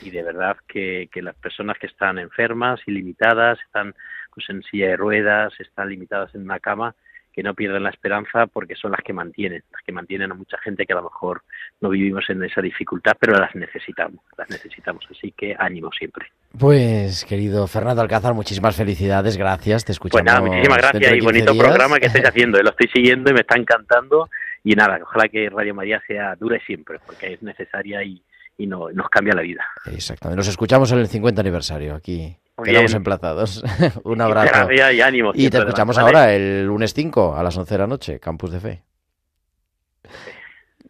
y 0.01 0.09
de 0.11 0.23
verdad 0.23 0.57
que, 0.67 1.09
que, 1.11 1.21
las 1.21 1.35
personas 1.35 1.77
que 1.77 1.87
están 1.87 2.19
enfermas 2.19 2.79
y 2.85 2.91
limitadas, 2.91 3.59
están 3.61 3.95
pues 4.33 4.49
en 4.49 4.63
silla 4.63 4.89
de 4.89 4.97
ruedas, 4.97 5.53
están 5.59 5.89
limitadas 5.89 6.33
en 6.35 6.41
una 6.41 6.59
cama, 6.59 6.95
que 7.36 7.43
no 7.43 7.54
pierdan 7.54 7.84
la 7.84 7.89
esperanza 7.89 8.48
porque 8.48 8.76
son 8.76 8.91
las 8.91 9.02
que 9.02 9.12
mantienen, 9.12 9.62
las 9.69 9.82
que 9.84 9.91
mantienen 9.91 10.32
a 10.32 10.36
mucha 10.36 10.58
gente 10.60 10.86
que 10.86 10.93
a 10.93 10.95
lo 10.95 11.04
mejor 11.04 11.41
no 11.82 11.89
vivimos 11.89 12.24
en 12.30 12.41
esa 12.43 12.62
dificultad, 12.62 13.12
pero 13.19 13.34
las 13.34 13.54
necesitamos, 13.56 14.24
las 14.38 14.50
necesitamos, 14.50 15.06
así 15.12 15.34
que 15.36 15.54
ánimo 15.60 15.91
siempre. 15.91 16.28
Pues 16.58 17.26
querido 17.26 17.67
Fernando 17.67 18.02
Alcázar, 18.02 18.34
muchísimas 18.34 18.78
felicidades, 18.78 19.36
gracias, 19.36 19.84
te 19.84 19.91
escuchamos. 19.91 20.24
Pues 20.24 20.34
nada, 20.34 20.48
muchísimas 20.48 20.78
gracias 20.78 21.13
y 21.13 21.19
bonito 21.19 21.52
días. 21.52 21.65
programa 21.65 22.00
que 22.00 22.06
estáis 22.06 22.26
haciendo, 22.30 22.63
lo 22.63 22.69
estoy 22.69 22.88
siguiendo 22.88 23.30
y 23.30 23.34
me 23.34 23.41
está 23.41 23.58
encantando 23.58 24.30
y 24.63 24.74
nada, 24.76 24.98
ojalá 25.04 25.28
que 25.28 25.50
Radio 25.50 25.76
María 25.76 26.02
sea 26.08 26.36
dure 26.38 26.62
siempre, 26.65 27.00
porque 27.06 27.34
es 27.34 27.43
necesaria 27.43 28.02
y, 28.02 28.24
y 28.58 28.65
no, 28.65 28.89
nos 28.91 29.10
cambia 29.10 29.36
la 29.36 29.41
vida. 29.41 29.65
Exactamente. 29.91 30.38
Nos 30.38 30.48
escuchamos 30.48 30.89
en 30.93 31.00
el 31.00 31.08
50 31.08 31.41
aniversario 31.41 31.95
aquí. 31.95 32.38
Muy 32.57 32.69
Quedamos 32.69 32.91
bien. 32.91 32.97
emplazados. 32.97 33.63
Un 34.03 34.21
abrazo. 34.21 34.71
Y, 34.71 34.77
y, 34.77 35.01
ánimo, 35.01 35.31
y 35.33 35.49
te 35.49 35.57
escuchamos 35.57 35.97
ahora 35.97 36.33
el 36.33 36.65
lunes 36.65 36.93
5 36.93 37.35
a 37.35 37.43
las 37.43 37.57
11 37.57 37.73
de 37.73 37.77
la 37.77 37.87
noche, 37.87 38.19
Campus 38.19 38.51
de 38.51 38.59
Fe. 38.59 38.83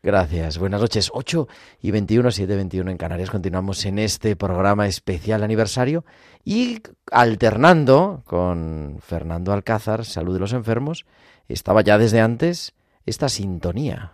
Gracias. 0.04 0.60
Buenas 0.60 0.82
noches. 0.82 1.10
8 1.12 1.48
y 1.82 1.90
21, 1.90 2.30
7 2.30 2.56
21 2.56 2.92
en 2.92 2.98
Canarias. 2.98 3.32
Continuamos 3.32 3.84
en 3.86 3.98
este 3.98 4.36
programa 4.36 4.86
especial 4.86 5.42
aniversario 5.44 6.06
y 6.44 6.84
alternando 7.12 8.22
con 8.28 9.00
Fernando 9.02 9.52
Alcázar, 9.52 10.06
Salud 10.06 10.36
de 10.36 10.40
los 10.40 10.54
Enfermos, 10.54 11.08
estaba 11.48 11.82
ya 11.82 11.98
desde 11.98 12.22
antes 12.22 12.76
esta 13.08 13.30
sintonía. 13.30 14.12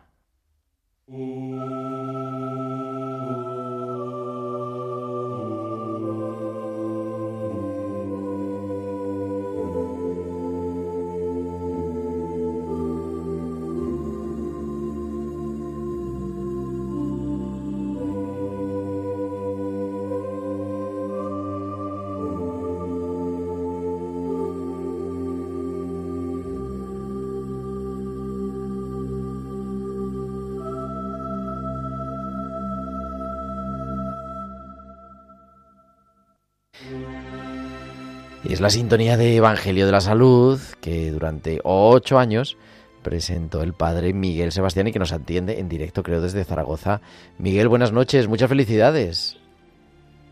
Y 38.52 38.54
es 38.54 38.60
la 38.60 38.70
sintonía 38.70 39.16
de 39.16 39.38
Evangelio 39.38 39.86
de 39.86 39.94
la 39.94 40.02
Salud 40.02 40.60
que 40.82 41.10
durante 41.10 41.62
ocho 41.64 42.20
años 42.20 42.58
presentó 43.02 43.64
el 43.64 43.72
padre 43.72 44.12
Miguel 44.12 44.52
Sebastián 44.52 44.88
y 44.88 44.92
que 44.92 45.00
nos 45.00 45.14
atiende 45.14 45.62
en 45.62 45.70
directo, 45.70 46.04
creo, 46.04 46.20
desde 46.20 46.44
Zaragoza. 46.44 47.00
Miguel, 47.38 47.70
buenas 47.70 47.94
noches, 47.94 48.28
muchas 48.28 48.50
felicidades. 48.50 49.38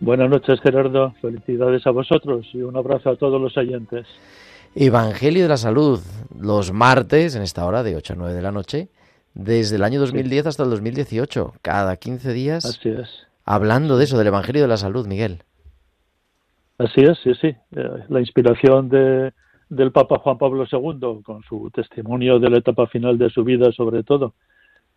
Buenas 0.02 0.30
noches, 0.30 0.60
Gerardo. 0.60 1.14
Felicidades 1.22 1.88
a 1.88 1.92
vosotros 1.92 2.46
y 2.52 2.62
un 2.62 2.76
abrazo 2.76 3.12
a 3.12 3.16
todos 3.16 3.40
los 3.40 3.56
oyentes. 3.56 4.06
Evangelio 4.76 5.44
de 5.44 5.48
la 5.48 5.56
Salud, 5.56 6.02
los 6.38 6.74
martes, 6.74 7.36
en 7.36 7.42
esta 7.42 7.66
hora 7.66 7.84
de 7.84 7.96
8 7.96 8.12
a 8.12 8.16
9 8.18 8.34
de 8.34 8.42
la 8.42 8.52
noche, 8.52 8.90
desde 9.34 9.78
el 9.78 9.84
año 9.86 10.02
2010 10.02 10.44
sí. 10.44 10.50
hasta 10.50 10.64
el 10.64 10.72
2018, 10.72 11.54
cada 11.62 11.96
15 11.96 12.34
días. 12.34 12.66
Así 12.66 12.90
es. 12.90 13.28
Hablando 13.46 13.98
de 13.98 14.04
eso, 14.04 14.18
del 14.18 14.28
Evangelio 14.28 14.62
de 14.64 14.68
la 14.68 14.76
Salud, 14.76 15.08
Miguel. 15.08 15.44
Así 16.80 17.02
es, 17.02 17.20
sí, 17.20 17.34
sí. 17.36 17.56
La 18.08 18.22
inspiración 18.22 18.88
de, 18.88 19.34
del 19.68 19.92
Papa 19.92 20.20
Juan 20.20 20.38
Pablo 20.38 20.66
II, 20.72 21.22
con 21.24 21.44
su 21.44 21.70
testimonio 21.72 22.40
de 22.40 22.50
la 22.50 22.58
etapa 22.58 22.88
final 22.88 23.18
de 23.18 23.30
su 23.30 23.44
vida, 23.44 23.72
sobre 23.74 24.04
todo, 24.04 24.34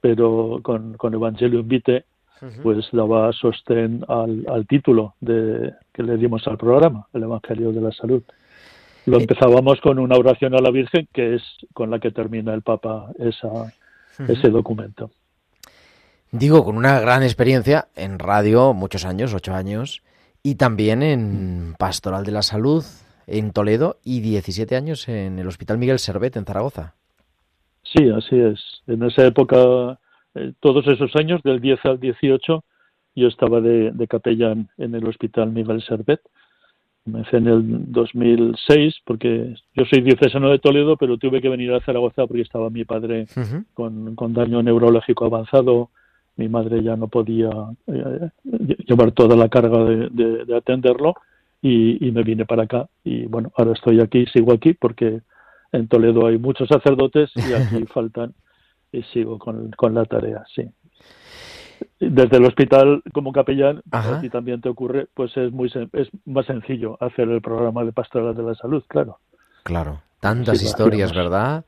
pero 0.01 0.61
con, 0.62 0.95
con 0.95 1.12
Evangelium 1.12 1.66
Vitae, 1.66 2.05
uh 2.40 2.47
-huh. 2.47 2.62
pues 2.62 2.88
daba 2.92 3.33
sostén 3.33 4.05
al, 4.07 4.47
al, 4.49 4.64
título 4.66 5.14
de, 5.21 5.75
que 5.92 6.05
le 6.05 6.16
dimos 6.16 6.47
al 6.47 6.57
programa, 6.57 7.09
el 7.12 7.25
Evangelio 7.25 7.73
de 7.73 7.81
la 7.81 7.90
Salud. 7.90 8.23
Lo 9.07 9.18
empezábamos 9.18 9.81
con 9.81 9.99
una 9.99 10.16
oración 10.16 10.55
a 10.55 10.61
la 10.61 10.71
Virgen, 10.71 11.09
que 11.12 11.35
es 11.35 11.42
con 11.75 11.90
la 11.90 11.99
que 11.99 12.12
termina 12.12 12.55
el 12.55 12.62
Papa 12.62 13.11
esa, 13.18 13.49
uh 13.49 13.66
-huh. 14.18 14.31
ese 14.31 14.51
documento. 14.51 15.11
Digo, 16.31 16.64
con 16.64 16.77
una 16.77 17.01
gran 17.01 17.25
experiencia 17.25 17.88
en 17.97 18.21
radio, 18.21 18.73
muchos 18.73 19.05
años, 19.05 19.35
ocho 19.35 19.53
años, 19.53 20.03
y 20.42 20.57
también 20.57 21.02
en 21.02 21.74
Pastoral 21.78 22.24
de 22.24 22.33
la 22.33 22.42
Salud 22.42 22.85
en 23.26 23.52
Toledo 23.52 23.98
y 24.05 24.20
17 24.20 24.76
años 24.76 25.09
en 25.09 25.38
el 25.38 25.46
Hospital 25.46 25.78
Miguel 25.78 25.98
Servet 25.98 26.37
en 26.37 26.44
Zaragoza. 26.44 26.94
Sí, 27.83 28.09
así 28.09 28.38
es. 28.38 28.61
En 28.87 29.02
esa 29.05 29.26
época, 29.26 29.98
eh, 30.35 30.52
todos 30.61 30.87
esos 30.87 31.14
años, 31.16 31.42
del 31.42 31.61
10 31.61 31.85
al 31.85 32.00
18, 32.00 32.64
yo 33.14 33.28
estaba 33.28 33.61
de, 33.61 33.90
de 33.92 34.09
capellán 34.09 34.68
en 34.78 34.94
el 34.94 35.07
Hospital 35.07 35.52
Miguel 35.52 35.83
Servet. 35.83 36.20
Comencé 37.05 37.37
en 37.37 37.48
el 37.48 37.92
2006 37.92 38.94
porque 39.05 39.55
yo 39.74 39.85
soy 39.85 40.02
diocesano 40.02 40.50
de 40.50 40.61
Toledo, 40.61 40.96
pero 40.96 41.18
tuve 41.18 41.40
que 41.40 41.48
venir 41.48 41.72
a 41.72 41.81
Zaragoza 41.81 42.26
porque 42.26 42.42
estaba 42.42 42.70
mi 42.70 42.85
padre 42.85 43.26
uh 43.37 43.40
-huh. 43.40 43.64
con, 43.74 44.14
con 44.14 44.33
daño 44.33 44.62
neurológico 44.62 45.24
avanzado, 45.26 45.90
mi 46.37 46.49
madre 46.49 46.83
ya 46.83 46.97
no 46.97 47.09
podía 47.09 47.51
eh, 47.87 48.31
llevar 48.87 49.12
toda 49.12 49.37
la 49.37 49.49
carga 49.49 49.85
de, 49.85 50.09
de, 50.11 50.45
de 50.45 50.57
atenderlo 50.57 51.14
y, 51.61 52.07
y, 52.07 52.11
me 52.11 52.23
vine 52.23 52.45
para 52.45 52.64
acá 52.64 52.88
y 53.05 53.27
bueno, 53.27 53.53
ahora 53.57 53.73
estoy 53.73 54.01
aquí, 54.01 54.27
sigo 54.27 54.53
aquí 54.53 54.75
porque 54.75 55.21
en 55.73 55.88
Toledo 55.88 56.27
hay 56.27 56.38
muchos 56.38 56.68
sacerdotes 56.68 57.31
y 57.37 57.53
aquí 57.53 57.85
faltan 57.92 58.35
y 58.90 59.03
sigo 59.05 59.38
con, 59.38 59.71
con, 59.71 59.95
la 59.95 60.05
tarea, 60.05 60.45
sí. 60.55 60.68
Desde 61.99 62.37
el 62.37 62.45
hospital 62.45 63.03
como 63.12 63.33
capellán, 63.33 63.83
Ajá. 63.90 64.18
a 64.18 64.21
ti 64.21 64.29
también 64.29 64.61
te 64.61 64.68
ocurre, 64.68 65.09
pues 65.14 65.37
es 65.37 65.51
muy 65.53 65.73
es 65.92 66.09
más 66.27 66.47
sencillo 66.47 66.97
hacer 67.01 67.29
el 67.29 67.40
programa 67.40 67.85
de 67.85 67.92
pastoral 67.92 68.37
de 68.37 68.42
la 68.42 68.55
salud, 68.55 68.83
claro. 68.87 69.18
Claro, 69.62 70.03
tantas 70.21 70.59
sí, 70.59 70.66
historias, 70.66 71.14
¿verdad? 71.14 71.64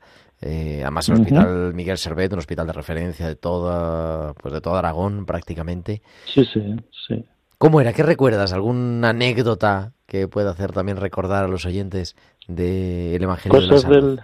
Eh, 0.47 0.81
además 0.83 1.09
el 1.09 1.15
hospital 1.15 1.47
uh 1.47 1.69
-huh. 1.69 1.73
Miguel 1.73 1.97
Servet, 1.97 2.31
un 2.31 2.39
hospital 2.39 2.67
de 2.67 2.73
referencia 2.73 3.27
de 3.27 3.35
toda, 3.35 4.33
pues 4.35 4.53
de 4.53 4.61
todo 4.61 4.75
Aragón 4.75 5.25
prácticamente. 5.25 6.03
Sí, 6.25 6.45
sí, 6.45 6.61
sí. 7.07 7.25
¿Cómo 7.57 7.81
era? 7.81 7.93
¿Qué 7.93 8.03
recuerdas? 8.03 8.53
¿Alguna 8.53 9.09
anécdota 9.09 9.93
que 10.05 10.27
pueda 10.27 10.51
hacer 10.51 10.71
también 10.71 10.97
recordar 10.97 11.45
a 11.45 11.47
los 11.47 11.65
oyentes 11.65 12.15
del 12.47 13.17
de 13.17 13.23
Evangelio 13.23 13.59
Cosas 13.59 13.89
de 13.89 13.89
la 13.89 14.01
del, 14.01 14.19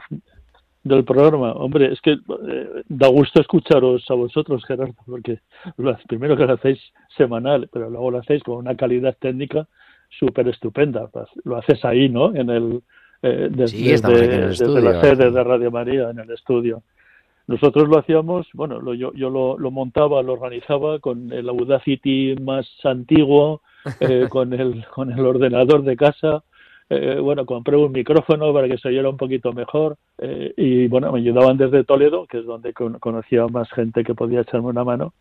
del 0.83 1.03
programa. 1.03 1.53
Hombre, 1.53 1.91
es 1.91 1.99
que 2.01 2.11
eh, 2.11 2.83
da 2.87 3.07
gusto 3.07 3.41
escucharos 3.41 4.05
a 4.09 4.13
vosotros, 4.13 4.63
Gerardo, 4.65 4.93
porque 5.07 5.39
lo, 5.77 5.97
primero 6.07 6.37
que 6.37 6.45
lo 6.45 6.53
hacéis 6.53 6.79
semanal, 7.17 7.67
pero 7.73 7.89
luego 7.89 8.11
lo 8.11 8.19
hacéis 8.19 8.43
con 8.43 8.57
una 8.57 8.75
calidad 8.75 9.17
técnica 9.19 9.67
súper 10.19 10.47
estupenda. 10.49 11.09
Lo 11.43 11.57
haces 11.57 11.83
ahí, 11.83 12.09
¿no? 12.09 12.35
En 12.35 12.49
el, 12.51 12.83
eh, 13.21 13.49
desde, 13.51 13.77
sí, 13.77 13.87
desde, 13.89 14.47
desde, 14.47 14.81
la 14.81 15.01
sede 15.01 15.31
de 15.31 15.43
Radio 15.43 15.71
María, 15.71 16.09
en 16.09 16.19
el 16.19 16.31
estudio. 16.31 16.83
Nosotros 17.47 17.89
lo 17.89 17.99
hacíamos, 17.99 18.47
bueno, 18.53 18.79
lo, 18.79 18.93
yo, 18.93 19.11
yo 19.13 19.29
lo, 19.29 19.57
lo, 19.57 19.71
montaba, 19.71 20.21
lo 20.21 20.33
organizaba 20.33 20.99
con 20.99 21.33
el 21.33 21.49
Audacity 21.49 22.35
más 22.41 22.67
antiguo, 22.83 23.61
eh, 23.99 24.27
con, 24.29 24.53
el, 24.53 24.85
con 24.87 25.11
el 25.11 25.25
ordenador 25.25 25.83
de 25.83 25.97
casa. 25.97 26.43
Eh, 26.89 27.19
bueno, 27.21 27.45
compré 27.45 27.77
un 27.77 27.91
micrófono 27.91 28.53
para 28.53 28.67
que 28.67 28.77
se 28.77 28.89
oyera 28.89 29.09
un 29.09 29.17
poquito 29.17 29.53
mejor. 29.53 29.97
Eh, 30.17 30.53
y 30.57 30.87
bueno, 30.87 31.11
me 31.11 31.19
ayudaban 31.19 31.57
desde 31.57 31.83
Toledo, 31.83 32.25
que 32.25 32.39
es 32.39 32.45
donde 32.45 32.73
con, 32.73 32.99
conocía 32.99 33.47
más 33.47 33.69
gente 33.71 34.03
que 34.03 34.15
podía 34.15 34.41
echarme 34.41 34.67
una 34.67 34.83
mano. 34.83 35.13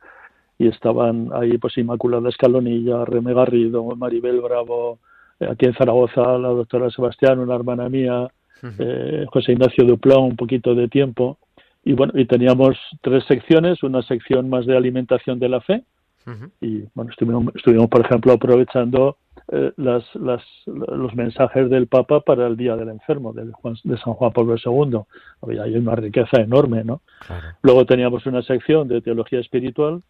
Y 0.59 0.69
estaban 0.69 1.31
ahí, 1.33 1.59
pues 1.59 1.79
Inmaculada 1.79 2.29
Escalonilla, 2.29 3.05
Reme 3.05 3.33
Garrido, 3.35 3.83
Maribel 3.97 4.41
Bravo, 4.41 4.99
aquí 5.49 5.67
en 5.67 5.75
Zaragoza 5.75 6.39
la 6.39 6.49
doctora 6.49 6.91
Sebastián, 6.91 7.39
una 7.39 7.55
hermana 7.55 7.89
mía, 7.89 8.29
eh, 8.79 9.25
José 9.33 9.53
Ignacio 9.53 9.85
Duplón, 9.85 10.25
un 10.25 10.37
poquito 10.37 10.75
de 10.75 10.89
tiempo. 10.89 11.39
Y 11.83 11.95
bueno, 11.95 12.13
y 12.15 12.27
teníamos 12.27 12.77
tres 13.01 13.25
secciones, 13.25 13.83
una 13.83 14.03
sección 14.03 14.51
más 14.51 14.67
de 14.67 14.77
alimentación 14.77 15.39
de 15.39 15.49
la 15.49 15.61
fe, 15.61 15.85
Y 16.61 16.85
bueno, 16.95 17.11
estuvimos, 17.11 17.55
estuvimos 17.57 17.89
por 17.89 18.05
ejemplo, 18.05 18.33
aprovechando 18.33 19.17
eh, 19.51 19.73
las, 19.79 20.05
las, 20.15 20.43
los 20.67 21.15
mensajes 21.15 21.71
del 21.71 21.87
Papa 21.87 22.21
para 22.21 22.47
el 22.47 22.57
Día 22.57 22.77
del 22.77 22.91
Enfermo, 22.91 23.33
de, 23.33 23.51
Juan, 23.51 23.75
de 23.83 23.97
San 23.99 24.13
Juan 24.13 24.33
Pablo 24.33 24.57
II. 24.63 25.01
Había 25.41 25.79
una 25.79 25.97
riqueza 25.97 26.41
enorme, 26.41 26.85
¿no? 26.85 27.01
Claro. 27.27 27.49
Luego 27.63 27.87
teníamos 27.87 28.27
una 28.27 28.43
sección 28.43 28.87
de 28.87 29.01
teología 29.01 29.41
espiritual, 29.41 30.03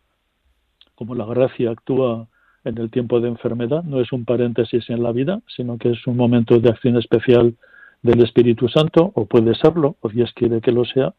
como 0.96 1.14
la 1.14 1.24
gracia 1.24 1.70
actúa 1.70 2.26
en 2.64 2.78
el 2.78 2.90
tiempo 2.90 3.20
de 3.20 3.28
enfermedad, 3.28 3.82
no 3.84 4.00
es 4.00 4.12
un 4.12 4.24
paréntesis 4.24 4.88
en 4.90 5.02
la 5.02 5.12
vida, 5.12 5.40
sino 5.56 5.78
que 5.78 5.90
es 5.90 6.06
un 6.06 6.16
momento 6.16 6.58
de 6.58 6.68
acción 6.68 6.96
especial 6.96 7.54
del 8.02 8.22
Espíritu 8.22 8.68
Santo, 8.68 9.12
o 9.14 9.26
puede 9.26 9.54
serlo, 9.54 9.96
o 10.00 10.08
Dios 10.08 10.32
quiere 10.34 10.60
que 10.60 10.72
lo 10.72 10.84
sea, 10.84 11.14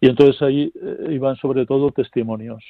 y 0.00 0.08
entonces 0.08 0.40
ahí 0.42 0.72
eh, 0.74 1.08
iban 1.12 1.36
sobre 1.36 1.66
todo 1.66 1.90
testimonios, 1.90 2.64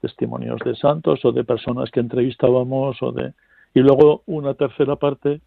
testimonios 0.00 0.60
de 0.64 0.76
santos 0.76 1.24
o 1.24 1.32
de 1.32 1.44
personas 1.44 1.90
que 1.90 2.00
entrevistábamos 2.00 3.02
o 3.02 3.12
de 3.12 3.32
y 3.74 3.80
luego 3.80 4.22
una 4.26 4.54
tercera 4.54 4.96
parte 4.96 5.40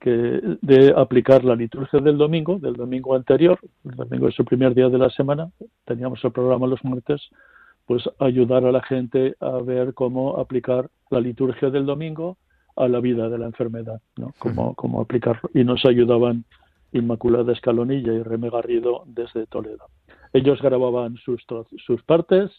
que 0.00 0.40
de 0.62 0.92
aplicar 0.96 1.44
la 1.44 1.54
liturgia 1.54 2.00
del 2.00 2.18
domingo, 2.18 2.58
del 2.58 2.74
domingo 2.74 3.14
anterior, 3.14 3.58
el 3.84 3.94
domingo 3.94 4.28
es 4.28 4.38
el 4.38 4.44
primer 4.44 4.74
día 4.74 4.88
de 4.88 4.98
la 4.98 5.10
semana, 5.10 5.50
teníamos 5.84 6.24
el 6.24 6.32
programa 6.32 6.66
los 6.66 6.84
martes, 6.84 7.30
pues 7.86 8.08
ayudar 8.18 8.64
a 8.64 8.72
la 8.72 8.82
gente 8.82 9.36
a 9.40 9.58
ver 9.58 9.94
cómo 9.94 10.38
aplicar 10.38 10.90
la 11.10 11.20
liturgia 11.20 11.70
del 11.70 11.86
domingo 11.86 12.36
a 12.76 12.88
la 12.88 13.00
vida 13.00 13.28
de 13.28 13.38
la 13.38 13.46
enfermedad, 13.46 14.00
¿no? 14.16 14.34
Cómo, 14.38 14.74
cómo 14.74 15.00
aplicarlo. 15.00 15.48
Y 15.54 15.64
nos 15.64 15.84
ayudaban 15.86 16.44
Inmaculada 16.92 17.52
Escalonilla 17.52 18.12
y 18.12 18.22
Reme 18.22 18.50
Garrido 18.50 19.04
desde 19.06 19.46
Toledo. 19.46 19.86
Ellos 20.32 20.60
grababan 20.60 21.16
sus, 21.16 21.44
sus 21.84 22.02
partes, 22.02 22.50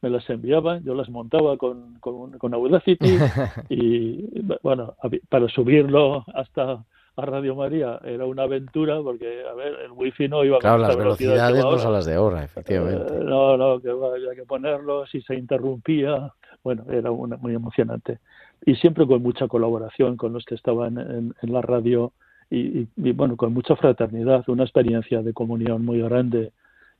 me 0.00 0.10
las 0.10 0.28
enviaban, 0.28 0.84
yo 0.84 0.94
las 0.94 1.08
montaba 1.08 1.56
con, 1.56 1.98
con, 2.00 2.38
con 2.38 2.54
Audacity 2.54 3.16
y 3.68 4.42
bueno, 4.62 4.94
para 5.28 5.48
subirlo 5.48 6.24
hasta 6.34 6.84
a 7.16 7.26
Radio 7.26 7.54
María 7.54 8.00
era 8.04 8.24
una 8.26 8.42
aventura 8.42 9.00
porque, 9.02 9.44
a 9.48 9.54
ver, 9.54 9.74
el 9.84 9.92
wifi 9.92 10.28
no 10.28 10.44
iba 10.44 10.58
Claro, 10.58 10.76
con 10.78 10.82
las 10.88 10.96
velocidades 10.96 11.64
no 11.64 11.78
son 11.78 11.92
las 11.92 12.06
de 12.06 12.14
ahora, 12.14 12.42
efectivamente. 12.44 13.14
Eh, 13.14 13.20
no, 13.24 13.56
no, 13.56 13.80
que 13.80 13.90
había 13.90 14.34
que 14.34 14.44
ponerlo, 14.44 15.06
si 15.06 15.20
se 15.22 15.34
interrumpía, 15.36 16.32
bueno, 16.64 16.84
era 16.90 17.10
una- 17.10 17.36
muy 17.36 17.54
emocionante. 17.54 18.18
Y 18.66 18.74
siempre 18.76 19.06
con 19.06 19.22
mucha 19.22 19.46
colaboración 19.46 20.16
con 20.16 20.32
los 20.32 20.44
que 20.44 20.54
estaban 20.56 20.98
en, 20.98 21.34
en 21.40 21.52
la 21.52 21.62
radio 21.62 22.12
y, 22.50 22.80
y- 22.80 22.88
y, 22.96 23.12
bueno, 23.12 23.36
con 23.36 23.52
mucha 23.52 23.76
fraternidad, 23.76 24.42
una 24.48 24.64
experiencia 24.64 25.22
de 25.22 25.32
comunión 25.32 25.84
muy 25.84 26.00
grande 26.02 26.52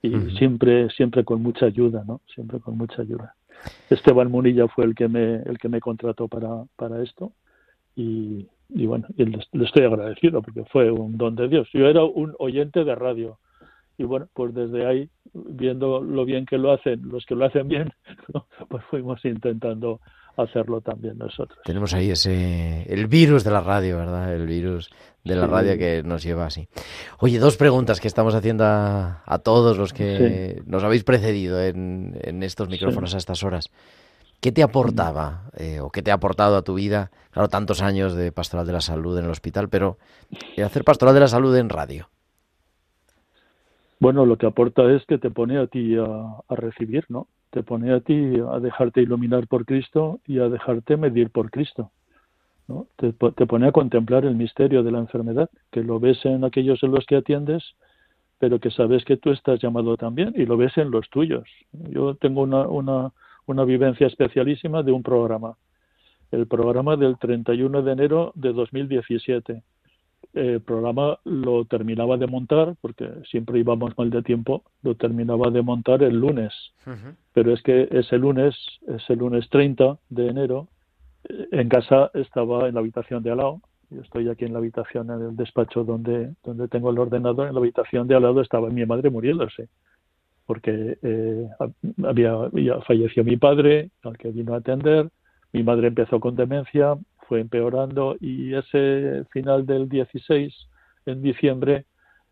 y 0.03 0.11
siempre, 0.37 0.90
siempre 0.90 1.24
con 1.24 1.42
mucha 1.42 1.66
ayuda, 1.66 2.05
¿no? 2.07 2.20
Siempre 2.35 2.61
con 2.61 2.77
mucha 2.77 3.00
ayuda. 3.03 3.35
Esteban 3.88 4.31
Munilla 4.31 4.68
fue 4.68 4.85
el 4.85 4.94
que 4.94 5.09
me, 5.09 5.37
el 5.37 5.59
que 5.59 5.68
me 5.70 5.81
contrató 5.81 6.29
para, 6.29 6.64
para 6.77 7.03
esto 7.03 7.33
y, 7.96 8.46
y 8.68 8.87
bueno, 8.87 9.07
y 9.16 9.24
le, 9.24 9.38
estoy 9.64 9.85
agradecido 9.85 10.42
porque 10.42 10.64
fue 10.72 10.90
un 10.90 11.16
don 11.16 11.35
de 11.37 11.48
Dios. 11.48 11.68
Yo 11.72 11.87
era 11.87 12.05
un 12.05 12.35
oyente 12.38 12.85
de 12.85 12.94
radio 12.94 13.38
y 13.96 14.05
bueno, 14.05 14.27
pues 14.35 14.53
desde 14.55 14.87
ahí, 14.87 15.09
viendo 15.33 16.00
lo 16.03 16.24
bien 16.24 16.46
que 16.46 16.59
lo 16.59 16.72
hacen, 16.72 17.00
los 17.09 17.24
que 17.27 17.35
lo 17.37 17.44
hacen 17.46 17.68
bien, 17.68 17.92
¿no? 18.35 18.46
pues 18.68 18.83
fuimos 18.90 19.24
intentando 19.24 20.00
hacerlo 20.37 20.81
también 20.81 21.16
nosotros. 21.16 21.61
Tenemos 21.64 21.94
ahí 21.94 22.11
ese 22.11 22.83
el 22.92 23.07
virus 23.07 23.44
de 23.44 23.53
la 23.53 23.61
radio, 23.61 23.98
¿verdad? 23.98 24.35
El 24.35 24.46
virus 24.48 24.90
de 25.22 25.37
la 25.37 25.44
Sí. 25.46 25.50
radio 25.53 25.79
que 25.79 26.03
nos 26.03 26.24
lleva 26.24 26.46
así. 26.46 26.66
Oye, 27.20 27.38
dos 27.38 27.57
preguntas 27.57 28.00
que 28.00 28.09
estamos 28.09 28.35
haciendo 28.35 28.64
a, 28.64 29.22
a 29.24 29.38
todos 29.38 29.79
los 29.79 29.92
que 29.92 30.61
nos 30.66 30.83
habéis 30.83 31.05
precedido 31.05 31.62
en, 31.62 32.18
en 32.20 32.42
estos 32.42 32.68
micrófonos 32.68 33.14
a 33.14 33.18
estas 33.18 33.44
horas. 33.44 33.70
¿Qué 34.45 34.53
te 34.53 34.63
aportaba 34.63 35.45
eh, 35.57 35.81
o 35.81 35.89
qué 35.89 36.03
te 36.03 36.11
ha 36.11 36.15
aportado 36.17 36.59
a 36.59 36.63
tu 36.63 36.75
vida? 36.75 37.11
Claro, 37.31 37.49
tantos 37.49 37.81
años 37.81 38.15
de 38.15 38.31
pastoral 38.31 38.67
de 38.67 38.75
la 38.75 38.83
salud 38.83 39.19
en 39.19 39.25
el 39.25 39.31
hospital, 39.31 39.71
pero 39.71 39.97
eh, 40.59 40.63
hacer 40.63 40.85
pastoral 40.85 41.15
de 41.15 41.21
la 41.21 41.29
salud 41.29 41.57
en 41.57 41.71
radio. 41.71 42.11
Bueno, 44.01 44.27
lo 44.27 44.37
que 44.37 44.45
aporta 44.45 44.83
es 44.93 45.03
que 45.07 45.17
te 45.17 45.31
pone 45.31 45.57
a 45.57 45.67
ti 45.67 45.97
a, 45.97 46.43
recibir, 46.55 47.07
¿no? 47.09 47.27
Te 47.49 47.63
pone 47.63 47.91
a 47.95 48.01
ti 48.01 48.35
a 48.47 48.61
dejarte 48.61 49.01
iluminar 49.01 49.47
por 49.47 49.65
Cristo 49.65 50.21
y 50.27 50.41
a 50.41 50.51
dejarte 50.51 50.99
medir 50.99 51.31
por 51.31 51.51
Cristo. 51.51 51.91
¿no? 52.69 52.87
Te 52.97 53.15
pone 53.15 53.69
a 53.69 53.73
contemplar 53.73 54.27
el 54.27 54.35
misterio 54.35 54.83
de 54.83 54.93
la 54.93 54.99
enfermedad, 54.99 55.49
que 55.71 55.83
lo 55.83 56.01
ves 56.01 56.23
en 56.27 56.45
aquellos 56.45 56.83
en 56.83 56.91
los 56.91 57.07
que 57.07 57.17
atiendes, 57.17 57.65
pero 58.39 58.61
que 58.61 58.71
sabes 58.71 59.07
que 59.07 59.17
tú 59.17 59.31
estás 59.31 59.59
llamado 59.59 59.97
también 59.97 60.35
y 60.37 60.45
lo 60.45 60.59
ves 60.59 60.77
en 60.77 60.91
los 60.91 61.09
tuyos. 61.09 61.49
Yo 61.73 62.15
tengo 62.17 62.43
una, 62.43 62.69
una, 62.69 63.11
una 63.47 63.65
vivencia 63.65 64.07
especialísima 64.07 64.83
de 64.83 64.93
un 64.93 65.03
programa, 65.03 65.57
el 66.31 66.47
programa 66.47 66.97
del 66.97 67.19
31 67.19 67.83
de 67.83 67.93
enero 67.93 68.33
de 68.35 68.53
2017 68.53 69.63
el 70.35 70.61
programa 70.61 71.19
lo 71.25 71.65
terminaba 71.65 72.17
de 72.17 72.27
montar, 72.27 72.75
porque 72.81 73.09
siempre 73.31 73.59
íbamos 73.61 73.97
mal 73.97 74.11
de 74.11 74.23
tiempo, 74.23 74.65
lo 74.83 74.97
terminaba 74.97 75.51
de 75.51 75.63
montar 75.63 76.03
el 76.03 76.19
lunes. 76.19 76.53
Pero 77.33 77.53
es 77.53 77.63
que 77.63 77.89
ese 77.91 78.19
lunes, 78.19 78.57
ese 78.87 79.15
lunes 79.15 79.49
30 79.51 79.99
de 80.09 80.29
enero, 80.29 80.69
eh, 81.29 81.49
en 81.53 81.69
casa 81.69 82.11
estaba 82.15 82.69
en 82.69 82.75
la 82.75 82.81
habitación 82.81 83.23
de 83.23 83.31
al 83.31 83.39
lado. 83.39 83.61
Yo 83.91 84.01
estoy 84.01 84.29
aquí 84.29 84.45
en 84.45 84.53
la 84.53 84.59
habitación, 84.59 85.11
en 85.11 85.23
el 85.23 85.37
despacho 85.37 85.85
donde, 85.85 86.35
donde 86.43 86.69
tengo 86.69 86.91
el 86.91 86.99
ordenador. 86.99 87.47
En 87.47 87.55
la 87.55 87.61
habitación 87.61 88.09
de 88.09 88.17
al 88.17 88.23
lado 88.23 88.41
estaba 88.41 88.71
mi 88.71 88.85
madre 88.87 89.11
muriéndose, 89.11 89.69
porque 90.47 90.99
eh, 91.03 91.49
había, 92.05 92.35
ya 92.53 92.81
falleció 92.83 93.25
mi 93.25 93.37
padre, 93.37 93.91
al 94.03 94.19
que 94.19 94.31
vino 94.31 94.55
a 94.55 94.59
atender. 94.59 95.11
Mi 95.53 95.63
madre 95.63 95.89
empezó 95.89 96.21
con 96.21 96.37
demencia, 96.37 96.97
fue 97.29 97.41
empeorando 97.41 98.17
y 98.21 98.55
ese 98.55 99.25
final 99.31 99.67
del 99.67 99.89
16, 99.89 100.53
en 101.07 101.23
diciembre, 101.23 101.87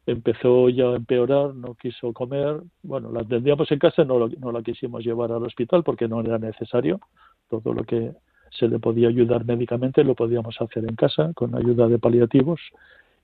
empezó 0.07 0.69
ya 0.69 0.87
a 0.87 0.97
empeorar, 0.97 1.55
no 1.55 1.75
quiso 1.75 2.13
comer. 2.13 2.61
Bueno, 2.83 3.13
la 3.13 3.21
atendíamos 3.21 3.71
en 3.71 3.79
casa, 3.79 4.05
no, 4.05 4.29
no 4.29 4.53
la 4.53 4.63
quisimos 4.63 5.05
llevar 5.05 5.33
al 5.33 5.45
hospital 5.45 5.83
porque 5.85 6.09
no 6.09 6.21
era 6.21 6.39
necesario. 6.39 7.01
Todo 7.49 7.73
lo 7.73 7.85
que 7.85 8.13
se 8.51 8.69
le 8.69 8.79
podía 8.79 9.09
ayudar 9.09 9.45
médicamente 9.45 10.05
lo 10.05 10.15
podíamos 10.15 10.61
hacer 10.61 10.85
en 10.85 10.97
casa 10.97 11.33
con 11.35 11.55
ayuda 11.55 11.89
de 11.89 11.99
paliativos 11.99 12.61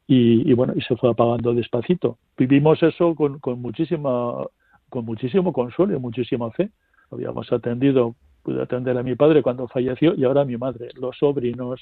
y, 0.06 0.50
y 0.50 0.54
bueno, 0.54 0.72
y 0.74 0.80
se 0.82 0.96
fue 0.96 1.10
apagando 1.10 1.52
despacito. 1.52 2.18
Vivimos 2.36 2.82
eso 2.82 3.14
con, 3.14 3.38
con 3.40 3.60
muchísima 3.60 4.46
con 4.88 5.04
muchísimo 5.04 5.52
consuelo 5.52 5.96
y 5.96 6.00
muchísima 6.00 6.50
fe. 6.50 6.70
Habíamos 7.10 7.50
atendido, 7.52 8.14
pude 8.42 8.62
atender 8.62 8.96
a 8.98 9.02
mi 9.02 9.14
padre 9.14 9.42
cuando 9.42 9.68
falleció 9.68 10.14
y 10.14 10.24
ahora 10.24 10.42
a 10.42 10.44
mi 10.44 10.56
madre, 10.56 10.88
los 10.94 11.16
sobrinos, 11.18 11.80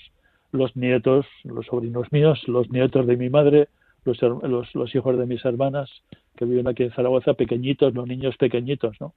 los 0.52 0.76
nietos, 0.76 1.26
los 1.44 1.66
sobrinos 1.66 2.10
míos, 2.12 2.42
los 2.46 2.70
nietos 2.70 3.06
de 3.06 3.16
mi 3.16 3.28
madre, 3.30 3.68
los, 4.04 4.20
los, 4.22 4.74
los 4.74 4.94
hijos 4.94 5.18
de 5.18 5.26
mis 5.26 5.44
hermanas 5.44 5.90
que 6.36 6.44
viven 6.44 6.68
aquí 6.68 6.84
en 6.84 6.92
Zaragoza, 6.92 7.34
pequeñitos, 7.34 7.94
los 7.94 8.06
niños 8.06 8.36
pequeñitos, 8.36 8.96
¿no? 9.00 9.14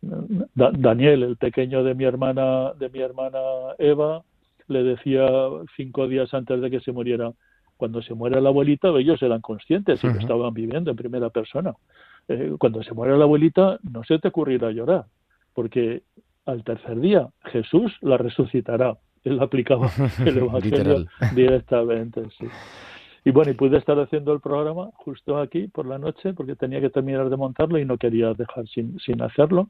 Da- 0.00 0.70
Daniel, 0.72 1.22
el 1.22 1.36
pequeño 1.36 1.82
de 1.82 1.94
mi 1.94 2.04
hermana, 2.04 2.72
de 2.78 2.88
mi 2.88 3.00
hermana 3.00 3.38
Eva, 3.78 4.22
le 4.68 4.82
decía 4.82 5.26
cinco 5.76 6.06
días 6.06 6.32
antes 6.34 6.60
de 6.60 6.70
que 6.70 6.80
se 6.80 6.92
muriera, 6.92 7.32
cuando 7.76 8.02
se 8.02 8.14
muere 8.14 8.40
la 8.40 8.50
abuelita, 8.50 8.88
ellos 8.90 9.22
eran 9.22 9.40
conscientes 9.40 10.02
y 10.02 10.06
lo 10.06 10.12
Ujú. 10.14 10.20
estaban 10.20 10.54
viviendo 10.54 10.90
en 10.90 10.96
primera 10.96 11.30
persona. 11.30 11.72
Eh, 12.28 12.54
cuando 12.58 12.82
se 12.82 12.94
muere 12.94 13.16
la 13.16 13.24
abuelita, 13.24 13.78
no 13.90 14.04
se 14.04 14.18
te 14.18 14.28
ocurrirá 14.28 14.70
llorar, 14.70 15.06
porque 15.54 16.02
al 16.46 16.62
tercer 16.64 17.00
día 17.00 17.28
Jesús 17.44 17.92
la 18.02 18.16
resucitará. 18.18 18.96
Él 19.24 19.40
aplicaba 19.40 19.90
el 20.24 20.38
Evangelio 20.38 21.06
directamente. 21.34 22.22
Sí. 22.38 22.46
Y 23.24 23.30
bueno, 23.30 23.50
y 23.50 23.54
pude 23.54 23.76
estar 23.78 23.98
haciendo 23.98 24.32
el 24.32 24.40
programa 24.40 24.90
justo 24.94 25.38
aquí 25.38 25.68
por 25.68 25.86
la 25.86 25.98
noche 25.98 26.32
porque 26.34 26.54
tenía 26.56 26.80
que 26.80 26.88
terminar 26.90 27.28
de 27.28 27.36
montarlo 27.36 27.78
y 27.78 27.84
no 27.84 27.98
quería 27.98 28.32
dejar 28.34 28.66
sin, 28.68 28.98
sin 29.00 29.20
hacerlo. 29.22 29.68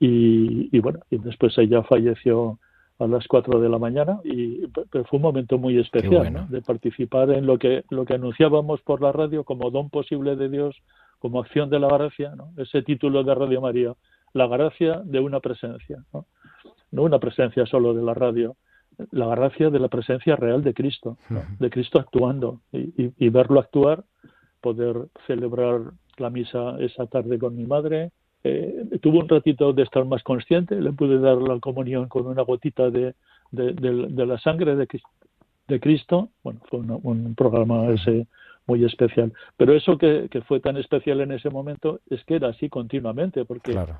Y, 0.00 0.68
y 0.76 0.80
bueno, 0.80 1.00
y 1.10 1.18
después 1.18 1.56
ella 1.58 1.82
falleció 1.82 2.58
a 2.98 3.06
las 3.06 3.26
4 3.26 3.60
de 3.60 3.68
la 3.68 3.78
mañana 3.78 4.20
y 4.24 4.66
pe- 4.68 4.84
pero 4.90 5.04
fue 5.04 5.16
un 5.18 5.22
momento 5.22 5.58
muy 5.58 5.78
especial 5.78 6.18
bueno. 6.18 6.42
¿no? 6.42 6.46
de 6.48 6.62
participar 6.62 7.30
en 7.30 7.44
lo 7.46 7.58
que 7.58 7.84
lo 7.90 8.04
que 8.04 8.14
anunciábamos 8.14 8.80
por 8.82 9.02
la 9.02 9.10
radio 9.12 9.42
como 9.44 9.70
don 9.70 9.90
posible 9.90 10.36
de 10.36 10.48
Dios 10.48 10.76
como 11.24 11.40
acción 11.40 11.70
de 11.70 11.78
la 11.78 11.88
gracia 11.88 12.34
¿no? 12.36 12.50
ese 12.58 12.82
título 12.82 13.24
de 13.24 13.34
Radio 13.34 13.60
María 13.62 13.94
la 14.34 14.46
gracia 14.46 15.00
de 15.04 15.20
una 15.20 15.40
presencia 15.40 15.98
¿no? 16.12 16.26
no 16.92 17.02
una 17.02 17.18
presencia 17.18 17.64
solo 17.64 17.94
de 17.94 18.02
la 18.02 18.12
radio 18.12 18.56
la 19.10 19.26
gracia 19.34 19.70
de 19.70 19.78
la 19.78 19.88
presencia 19.88 20.36
real 20.36 20.62
de 20.62 20.74
Cristo 20.74 21.16
¿no? 21.30 21.40
de 21.58 21.70
Cristo 21.70 21.98
actuando 21.98 22.60
y, 22.72 22.80
y- 23.02 23.12
y 23.24 23.28
verlo 23.30 23.58
actuar 23.58 24.04
poder 24.60 24.96
celebrar 25.26 25.80
la 26.18 26.28
misa 26.28 26.76
esa 26.80 27.06
tarde 27.06 27.38
con 27.38 27.56
mi 27.56 27.64
madre 27.64 28.10
eh, 28.46 28.98
tuve 29.00 29.18
un 29.20 29.28
ratito 29.28 29.72
de 29.72 29.82
estar 29.84 30.04
más 30.04 30.22
consciente, 30.22 30.78
le 30.78 30.92
pude 30.92 31.18
dar 31.18 31.38
la 31.38 31.58
comunión 31.60 32.08
con 32.08 32.26
una 32.26 32.42
gotita 32.42 32.90
de, 32.90 33.14
de, 33.50 33.72
de- 33.72 34.08
de 34.18 34.26
la 34.26 34.36
sangre 34.38 34.76
de, 34.76 34.86
de 35.68 35.80
Cristo. 35.80 36.28
Bueno, 36.42 36.60
fue 36.68 36.80
una- 36.80 36.98
un 37.02 37.34
programa 37.34 37.86
ese 37.88 38.26
muy 38.66 38.84
especial. 38.84 39.32
Pero 39.56 39.74
eso 39.74 39.98
que, 39.98 40.28
que 40.30 40.40
fue 40.42 40.60
tan 40.60 40.76
especial 40.76 41.20
en 41.20 41.32
ese 41.32 41.50
momento 41.50 42.00
es 42.10 42.24
que 42.24 42.36
era 42.36 42.48
así 42.48 42.68
continuamente, 42.68 43.44
porque 43.44 43.72
Claro. 43.72 43.98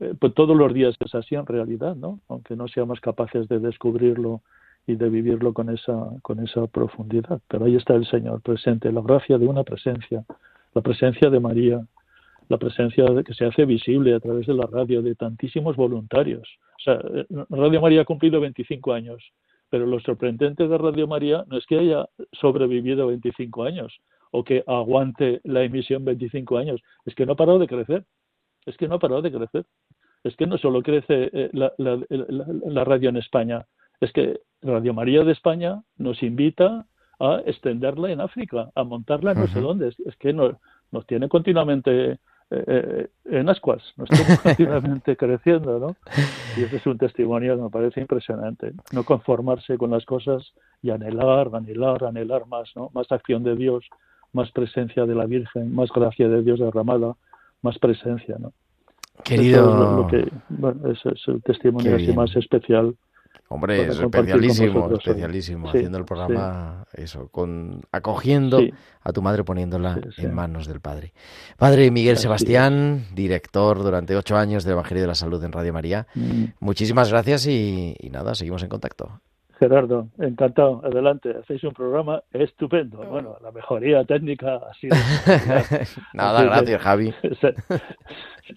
eh, 0.00 0.14
pues 0.18 0.34
todos 0.34 0.56
los 0.56 0.72
días 0.74 0.94
es 1.00 1.14
así 1.14 1.34
en 1.34 1.46
realidad, 1.46 1.94
¿no? 1.96 2.20
Aunque 2.28 2.56
no 2.56 2.68
seamos 2.68 3.00
capaces 3.00 3.48
de 3.48 3.58
descubrirlo 3.58 4.42
y 4.86 4.96
de 4.96 5.08
vivirlo 5.08 5.54
con 5.54 5.70
esa, 5.70 6.10
con 6.22 6.40
esa 6.40 6.66
profundidad. 6.66 7.40
Pero 7.48 7.64
ahí 7.64 7.76
está 7.76 7.94
el 7.94 8.06
Señor 8.06 8.42
presente, 8.42 8.92
la 8.92 9.00
gracia 9.00 9.38
de 9.38 9.46
una 9.46 9.62
presencia, 9.62 10.24
la 10.74 10.82
presencia 10.82 11.30
de 11.30 11.40
María, 11.40 11.80
la 12.50 12.58
presencia 12.58 13.06
que 13.24 13.32
se 13.32 13.46
hace 13.46 13.64
visible 13.64 14.14
a 14.14 14.20
través 14.20 14.46
de 14.46 14.52
la 14.52 14.66
radio 14.66 15.00
de 15.00 15.14
tantísimos 15.14 15.76
voluntarios. 15.76 16.46
O 16.78 16.82
sea, 16.84 16.94
eh, 17.14 17.24
Radio 17.48 17.80
María 17.80 18.02
ha 18.02 18.04
cumplido 18.04 18.38
25 18.40 18.92
años, 18.92 19.22
pero 19.74 19.86
lo 19.86 19.98
sorprendente 19.98 20.68
de 20.68 20.78
Radio 20.78 21.08
María 21.08 21.44
no 21.48 21.58
es 21.58 21.66
que 21.66 21.76
haya 21.76 22.08
sobrevivido 22.30 23.08
25 23.08 23.64
años 23.64 23.92
o 24.30 24.44
que 24.44 24.62
aguante 24.68 25.40
la 25.42 25.64
emisión 25.64 26.04
25 26.04 26.58
años, 26.58 26.80
es 27.04 27.16
que 27.16 27.26
no 27.26 27.32
ha 27.32 27.36
parado 27.36 27.58
de 27.58 27.66
crecer, 27.66 28.04
es 28.66 28.76
que 28.76 28.86
no 28.86 28.94
ha 28.94 28.98
parado 29.00 29.20
de 29.20 29.32
crecer. 29.32 29.66
Es 30.22 30.36
que 30.36 30.46
no 30.46 30.58
solo 30.58 30.80
crece 30.80 31.28
eh, 31.32 31.50
la, 31.52 31.72
la, 31.78 32.00
la, 32.08 32.46
la 32.66 32.84
radio 32.84 33.08
en 33.08 33.16
España, 33.16 33.66
es 34.00 34.12
que 34.12 34.38
Radio 34.62 34.94
María 34.94 35.24
de 35.24 35.32
España 35.32 35.82
nos 35.96 36.22
invita 36.22 36.86
a 37.18 37.42
extenderla 37.44 38.12
en 38.12 38.20
África, 38.20 38.70
a 38.76 38.84
montarla 38.84 39.32
en 39.32 39.40
no 39.40 39.48
sé 39.48 39.60
dónde. 39.60 39.88
Es, 39.88 39.98
es 40.06 40.14
que 40.18 40.32
nos, 40.32 40.54
nos 40.92 41.04
tiene 41.04 41.28
continuamente 41.28 42.20
eh, 42.50 42.64
eh, 42.66 43.08
en 43.26 43.48
ascuas, 43.48 43.82
nos 43.96 44.08
tiene 44.10 44.36
continuamente 44.42 45.16
creciendo, 45.16 45.78
¿no? 45.78 45.96
Y 46.56 46.62
ese 46.64 46.76
es 46.76 46.86
un 46.86 46.98
testimonio 46.98 47.56
que 47.56 47.62
me 47.62 47.70
parece 47.70 48.00
impresionante. 48.00 48.72
No 48.92 49.02
conformarse 49.04 49.76
con 49.78 49.90
las 49.90 50.04
cosas 50.04 50.52
y 50.82 50.90
anhelar, 50.90 51.50
anhelar, 51.54 52.04
anhelar 52.04 52.46
más, 52.46 52.70
¿no? 52.76 52.90
Más 52.94 53.10
acción 53.10 53.42
de 53.44 53.56
Dios, 53.56 53.84
más 54.32 54.50
presencia 54.52 55.06
de 55.06 55.14
la 55.14 55.26
Virgen, 55.26 55.74
más 55.74 55.90
gracia 55.90 56.28
de 56.28 56.42
Dios 56.42 56.58
derramada, 56.60 57.14
más 57.62 57.78
presencia, 57.78 58.36
¿no? 58.38 58.52
Querido. 59.24 59.60
Eso 59.64 59.84
es 59.84 59.96
lo- 59.96 60.06
que, 60.08 60.32
bueno, 60.48 60.90
ese 60.90 61.08
es 61.10 61.28
el 61.28 61.42
testimonio 61.42 61.96
así 61.96 62.12
más 62.12 62.34
especial. 62.36 62.94
Hombre, 63.48 63.82
es 63.86 63.98
especialísimo, 63.98 64.72
vosotros 64.80 65.00
especialísimo, 65.06 65.70
Sí, 65.70 65.78
haciendo 65.78 65.98
el 65.98 66.04
programa, 66.04 66.86
eso, 66.94 67.28
con 67.28 67.82
acogiendo 67.92 68.58
Sí. 68.58 68.72
a 69.02 69.12
tu 69.12 69.22
madre, 69.22 69.44
poniéndola 69.44 70.00
en 70.16 70.34
manos 70.34 70.66
del 70.66 70.80
Padre. 70.80 71.12
Padre 71.56 71.90
Miguel 71.90 72.16
Sebastián, 72.16 73.06
director 73.14 73.82
durante 73.82 74.16
ocho 74.16 74.36
años 74.36 74.64
del 74.64 74.72
Evangelio 74.72 75.02
de 75.02 75.08
la 75.08 75.14
Salud 75.14 75.42
en 75.44 75.52
Radio 75.52 75.72
María. 75.72 76.06
Mm. 76.14 76.44
Muchísimas 76.60 77.10
gracias 77.10 77.46
y, 77.46 77.94
y 78.00 78.10
nada, 78.10 78.34
seguimos 78.34 78.62
en 78.62 78.68
contacto. 78.70 79.20
Gerardo, 79.58 80.08
encantado. 80.18 80.80
Adelante, 80.84 81.30
hacéis 81.40 81.62
un 81.64 81.72
programa 81.72 82.22
estupendo. 82.32 82.98
Bueno, 82.98 83.36
la 83.42 83.52
mejoría 83.52 84.04
técnica 84.04 84.56
ha 84.56 84.74
sido. 84.74 84.94
nada, 86.14 86.38
Así 86.38 86.42
que- 86.48 86.54
gracias, 86.54 86.82
Javi. 86.82 87.14
se- 87.22 87.54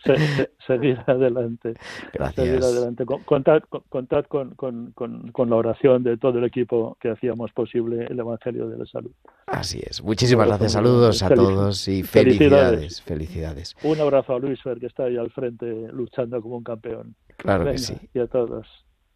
se- 0.03 0.17
se- 0.17 0.49
seguir 0.65 0.99
adelante. 1.07 1.73
Seguir 1.73 2.11
Gracias. 2.13 2.63
adelante. 2.65 3.05
Con- 3.05 3.23
Contad, 3.23 3.61
con- 3.69 3.83
contad 3.89 4.25
con, 4.25 4.55
con, 4.55 4.91
con, 4.93 5.31
con 5.31 5.49
la 5.49 5.55
oración 5.55 6.03
de 6.03 6.17
todo 6.17 6.39
el 6.39 6.43
equipo 6.45 6.97
que 6.99 7.09
hacíamos 7.11 7.51
posible 7.51 8.05
el 8.09 8.19
Evangelio 8.19 8.67
de 8.67 8.77
la 8.79 8.85
Salud. 8.85 9.11
Así 9.45 9.79
es. 9.85 10.03
Muchísimas 10.03 10.47
gracias. 10.47 10.73
Saludos 10.73 11.21
a 11.23 11.29
todos 11.29 11.87
y 11.87 12.03
felicidades. 12.03 13.01
felicidades. 13.01 13.01
Felicidades. 13.03 13.75
Un 13.83 13.99
abrazo 14.01 14.35
a 14.35 14.39
Luis 14.39 14.61
Fer, 14.61 14.79
que 14.79 14.87
está 14.87 15.03
ahí 15.05 15.17
al 15.17 15.29
frente 15.31 15.65
luchando 15.91 16.41
como 16.41 16.57
un 16.57 16.63
campeón. 16.63 17.15
Claro 17.37 17.65
que 17.65 17.77
sí. 17.77 17.95
Y 18.13 18.19
a 18.19 18.27
todos. 18.27 18.67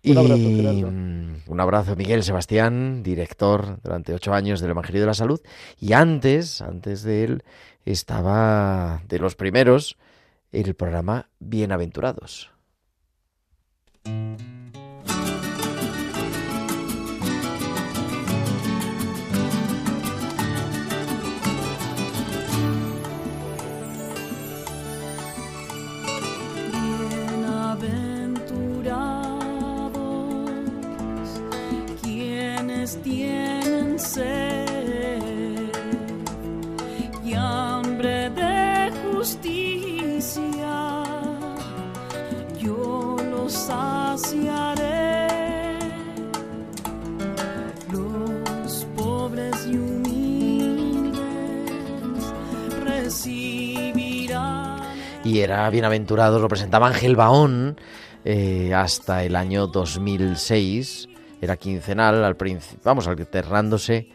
Y 0.04 0.12
Un 0.12 0.18
abrazo, 0.18 0.44
Gerardo. 0.44 0.92
mm, 0.92 1.36
un 1.48 1.60
abrazo, 1.60 1.96
Miguel 1.96 2.24
Sebastián, 2.24 3.04
director 3.04 3.80
durante 3.84 4.14
ocho 4.14 4.34
años 4.34 4.60
del 4.60 4.72
Evangelio 4.72 5.02
de 5.02 5.08
la 5.08 5.14
Salud. 5.14 5.40
Y 5.80 5.94
antes, 5.94 6.62
antes 6.62 7.04
de 7.04 7.24
él, 7.24 7.44
estaba 7.86 9.02
de 9.08 9.20
los 9.20 9.36
primeros 9.36 9.98
el 10.52 10.74
programa 10.76 11.30
Bienaventurados. 11.40 12.50
Bienaventurados 14.04 14.61
Y 55.24 55.40
era 55.40 55.70
Bienaventurados, 55.70 56.42
lo 56.42 56.48
presentaba 56.48 56.88
Ángel 56.88 57.16
Baón 57.16 57.80
eh, 58.26 58.74
hasta 58.74 59.24
el 59.24 59.36
año 59.36 59.68
2006. 59.68 61.08
Era 61.42 61.58
quincenal, 61.58 62.24
al 62.24 62.36
vamos, 62.84 63.08
alternándose 63.08 64.10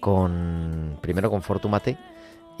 con, 0.00 0.98
primero 1.00 1.30
con 1.30 1.42
Fortumate 1.42 1.96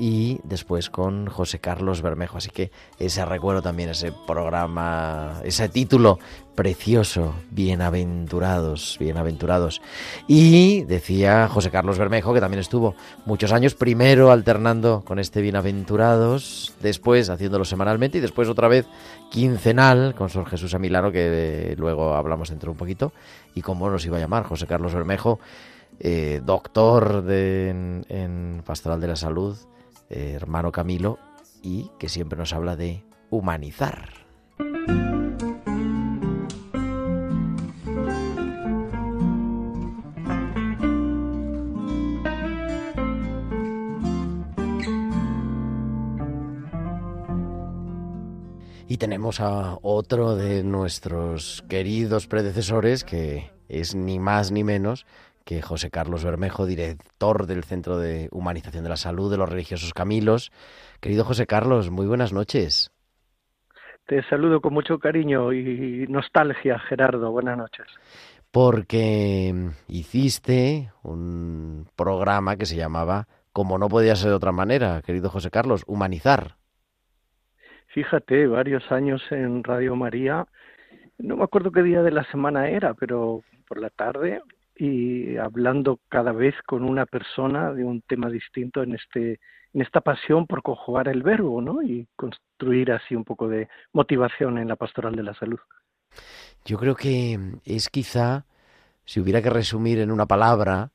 y 0.02 0.40
después 0.44 0.88
con 0.88 1.26
José 1.26 1.58
Carlos 1.58 2.00
Bermejo. 2.00 2.38
Así 2.38 2.48
que 2.48 2.70
ese 2.98 3.22
recuerdo 3.26 3.60
también, 3.60 3.90
ese 3.90 4.12
programa, 4.26 5.40
ese 5.44 5.68
título 5.68 6.18
precioso, 6.54 7.34
Bienaventurados, 7.50 8.96
Bienaventurados. 8.98 9.82
Y 10.26 10.84
decía 10.84 11.48
José 11.48 11.70
Carlos 11.70 11.98
Bermejo, 11.98 12.32
que 12.32 12.40
también 12.40 12.60
estuvo 12.60 12.94
muchos 13.26 13.52
años, 13.52 13.74
primero 13.74 14.30
alternando 14.32 15.02
con 15.04 15.18
este 15.18 15.42
Bienaventurados, 15.42 16.72
después 16.80 17.28
haciéndolo 17.28 17.66
semanalmente 17.66 18.18
y 18.18 18.20
después 18.22 18.48
otra 18.48 18.68
vez 18.68 18.86
quincenal 19.30 20.14
con 20.14 20.30
Sor 20.30 20.46
Jesús 20.46 20.72
Amilano, 20.74 21.12
que 21.12 21.72
eh, 21.72 21.74
luego 21.76 22.14
hablamos 22.14 22.48
dentro 22.48 22.68
de 22.68 22.72
un 22.72 22.78
poquito. 22.78 23.12
Y 23.54 23.60
cómo 23.60 23.90
nos 23.90 24.06
iba 24.06 24.16
a 24.16 24.20
llamar 24.20 24.44
José 24.44 24.66
Carlos 24.66 24.94
Bermejo, 24.94 25.40
eh, 25.98 26.40
doctor 26.42 27.22
de- 27.22 27.68
en, 27.68 28.06
en 28.08 28.62
Pastoral 28.64 29.00
de 29.00 29.08
la 29.08 29.16
Salud, 29.16 29.56
eh, 30.10 30.32
hermano 30.34 30.72
Camilo, 30.72 31.18
y 31.62 31.90
que 31.98 32.08
siempre 32.08 32.38
nos 32.38 32.52
habla 32.52 32.76
de 32.76 33.04
humanizar. 33.30 34.10
Y 48.88 48.96
tenemos 48.96 49.38
a 49.38 49.78
otro 49.82 50.34
de 50.34 50.64
nuestros 50.64 51.64
queridos 51.68 52.26
predecesores, 52.26 53.04
que 53.04 53.52
es 53.68 53.94
ni 53.94 54.18
más 54.18 54.50
ni 54.50 54.64
menos 54.64 55.06
que 55.44 55.62
José 55.62 55.90
Carlos 55.90 56.24
Bermejo, 56.24 56.66
director 56.66 57.46
del 57.46 57.64
Centro 57.64 57.98
de 57.98 58.28
Humanización 58.32 58.84
de 58.84 58.90
la 58.90 58.96
Salud 58.96 59.30
de 59.30 59.36
los 59.36 59.48
Religiosos 59.48 59.92
Camilos. 59.92 60.52
Querido 61.00 61.24
José 61.24 61.46
Carlos, 61.46 61.90
muy 61.90 62.06
buenas 62.06 62.32
noches. 62.32 62.92
Te 64.06 64.22
saludo 64.24 64.60
con 64.60 64.74
mucho 64.74 64.98
cariño 64.98 65.52
y 65.52 66.06
nostalgia, 66.08 66.78
Gerardo. 66.80 67.30
Buenas 67.30 67.56
noches. 67.56 67.86
Porque 68.50 69.54
hiciste 69.86 70.90
un 71.02 71.86
programa 71.94 72.56
que 72.56 72.66
se 72.66 72.76
llamaba, 72.76 73.28
como 73.52 73.78
no 73.78 73.88
podía 73.88 74.16
ser 74.16 74.30
de 74.30 74.36
otra 74.36 74.50
manera, 74.50 75.02
querido 75.02 75.30
José 75.30 75.50
Carlos, 75.50 75.84
Humanizar. 75.86 76.56
Fíjate, 77.94 78.46
varios 78.46 78.90
años 78.90 79.22
en 79.30 79.62
Radio 79.62 79.94
María. 79.94 80.46
No 81.18 81.36
me 81.36 81.44
acuerdo 81.44 81.70
qué 81.70 81.82
día 81.82 82.02
de 82.02 82.10
la 82.10 82.24
semana 82.30 82.68
era, 82.68 82.94
pero 82.94 83.42
por 83.68 83.80
la 83.80 83.90
tarde 83.90 84.42
y 84.80 85.36
hablando 85.36 86.00
cada 86.08 86.32
vez 86.32 86.54
con 86.66 86.84
una 86.84 87.04
persona 87.04 87.70
de 87.72 87.84
un 87.84 88.00
tema 88.00 88.30
distinto 88.30 88.82
en 88.82 88.94
este 88.94 89.38
en 89.72 89.82
esta 89.82 90.00
pasión 90.00 90.46
por 90.46 90.62
conjugar 90.62 91.06
el 91.06 91.22
verbo, 91.22 91.60
¿no? 91.60 91.82
Y 91.82 92.08
construir 92.16 92.90
así 92.90 93.14
un 93.14 93.24
poco 93.24 93.46
de 93.46 93.68
motivación 93.92 94.58
en 94.58 94.66
la 94.66 94.74
pastoral 94.74 95.14
de 95.14 95.22
la 95.22 95.34
salud. 95.34 95.60
Yo 96.64 96.76
creo 96.78 96.96
que 96.96 97.38
es 97.64 97.88
quizá, 97.88 98.46
si 99.04 99.20
hubiera 99.20 99.42
que 99.42 99.50
resumir 99.50 100.00
en 100.00 100.10
una 100.10 100.26
palabra, 100.26 100.90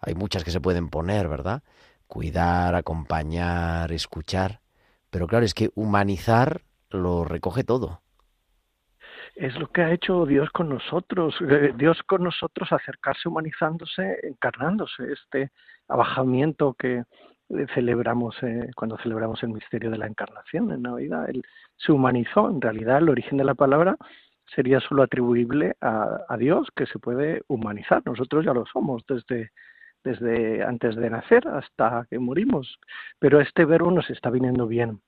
hay 0.00 0.14
muchas 0.14 0.44
que 0.44 0.52
se 0.52 0.60
pueden 0.60 0.90
poner, 0.90 1.28
¿verdad? 1.28 1.62
Cuidar, 2.06 2.76
acompañar, 2.76 3.90
escuchar. 3.90 4.60
Pero 5.10 5.26
claro, 5.26 5.44
es 5.44 5.54
que 5.54 5.70
humanizar 5.74 6.62
lo 6.90 7.24
recoge 7.24 7.64
todo. 7.64 8.00
Es 9.40 9.58
lo 9.58 9.68
que 9.68 9.80
ha 9.80 9.90
hecho 9.90 10.26
Dios 10.26 10.50
con 10.50 10.68
nosotros, 10.68 11.34
eh, 11.40 11.72
Dios 11.74 12.02
con 12.02 12.22
nosotros 12.22 12.70
acercarse 12.72 13.26
humanizándose, 13.26 14.18
encarnándose, 14.22 15.12
este 15.12 15.50
abajamiento 15.88 16.74
que 16.78 16.98
eh, 16.98 17.66
celebramos 17.74 18.36
eh, 18.42 18.70
cuando 18.76 18.98
celebramos 18.98 19.42
el 19.42 19.48
misterio 19.48 19.90
de 19.90 19.96
la 19.96 20.06
encarnación 20.06 20.70
en 20.72 20.82
Navidad. 20.82 21.30
Él 21.30 21.42
se 21.78 21.90
humanizó, 21.90 22.50
en 22.50 22.60
realidad 22.60 22.98
el 22.98 23.08
origen 23.08 23.38
de 23.38 23.44
la 23.44 23.54
palabra 23.54 23.96
sería 24.54 24.78
solo 24.80 25.02
atribuible 25.04 25.74
a, 25.80 26.18
a 26.28 26.36
Dios, 26.36 26.68
que 26.76 26.84
se 26.84 26.98
puede 26.98 27.40
humanizar. 27.48 28.02
Nosotros 28.04 28.44
ya 28.44 28.52
lo 28.52 28.66
somos 28.66 29.02
desde 29.08 29.52
desde 30.02 30.64
antes 30.64 30.96
de 30.96 31.10
nacer 31.10 31.46
hasta 31.46 32.06
que 32.08 32.18
morimos. 32.18 32.78
Pero 33.18 33.40
este 33.40 33.66
verbo 33.66 33.90
nos 33.90 34.08
está 34.08 34.30
viniendo 34.30 34.66
bien 34.66 35.00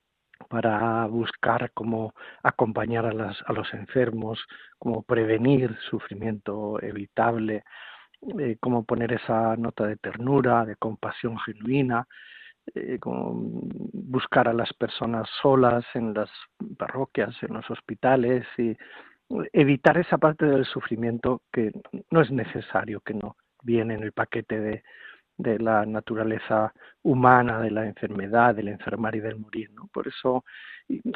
para 0.49 1.05
buscar 1.07 1.71
cómo 1.73 2.13
acompañar 2.43 3.05
a, 3.05 3.13
las, 3.13 3.37
a 3.45 3.53
los 3.53 3.73
enfermos, 3.73 4.39
cómo 4.79 5.03
prevenir 5.03 5.75
sufrimiento 5.89 6.81
evitable, 6.81 7.63
eh, 8.39 8.57
cómo 8.59 8.83
poner 8.83 9.13
esa 9.13 9.55
nota 9.57 9.85
de 9.85 9.97
ternura, 9.97 10.65
de 10.65 10.75
compasión 10.75 11.37
genuina, 11.39 12.07
eh, 12.75 12.97
cómo 12.99 13.33
buscar 13.93 14.47
a 14.47 14.53
las 14.53 14.71
personas 14.73 15.27
solas 15.41 15.83
en 15.93 16.13
las 16.13 16.29
parroquias, 16.77 17.35
en 17.43 17.53
los 17.55 17.69
hospitales 17.69 18.45
y 18.57 18.75
evitar 19.51 19.97
esa 19.97 20.17
parte 20.17 20.45
del 20.45 20.65
sufrimiento 20.65 21.41
que 21.51 21.71
no 22.11 22.21
es 22.21 22.31
necesario, 22.31 23.01
que 23.01 23.13
no 23.13 23.35
viene 23.63 23.95
en 23.95 24.03
el 24.03 24.11
paquete 24.11 24.59
de, 24.59 24.83
de 25.37 25.59
la 25.59 25.85
naturaleza 25.85 26.73
humana, 27.01 27.59
de 27.59 27.71
la 27.71 27.85
enfermedad, 27.85 28.55
del 28.55 28.69
enfermar 28.69 29.15
y 29.15 29.19
del 29.19 29.37
morir, 29.37 29.71
¿no? 29.71 29.87
Por 29.87 30.07
eso 30.07 30.43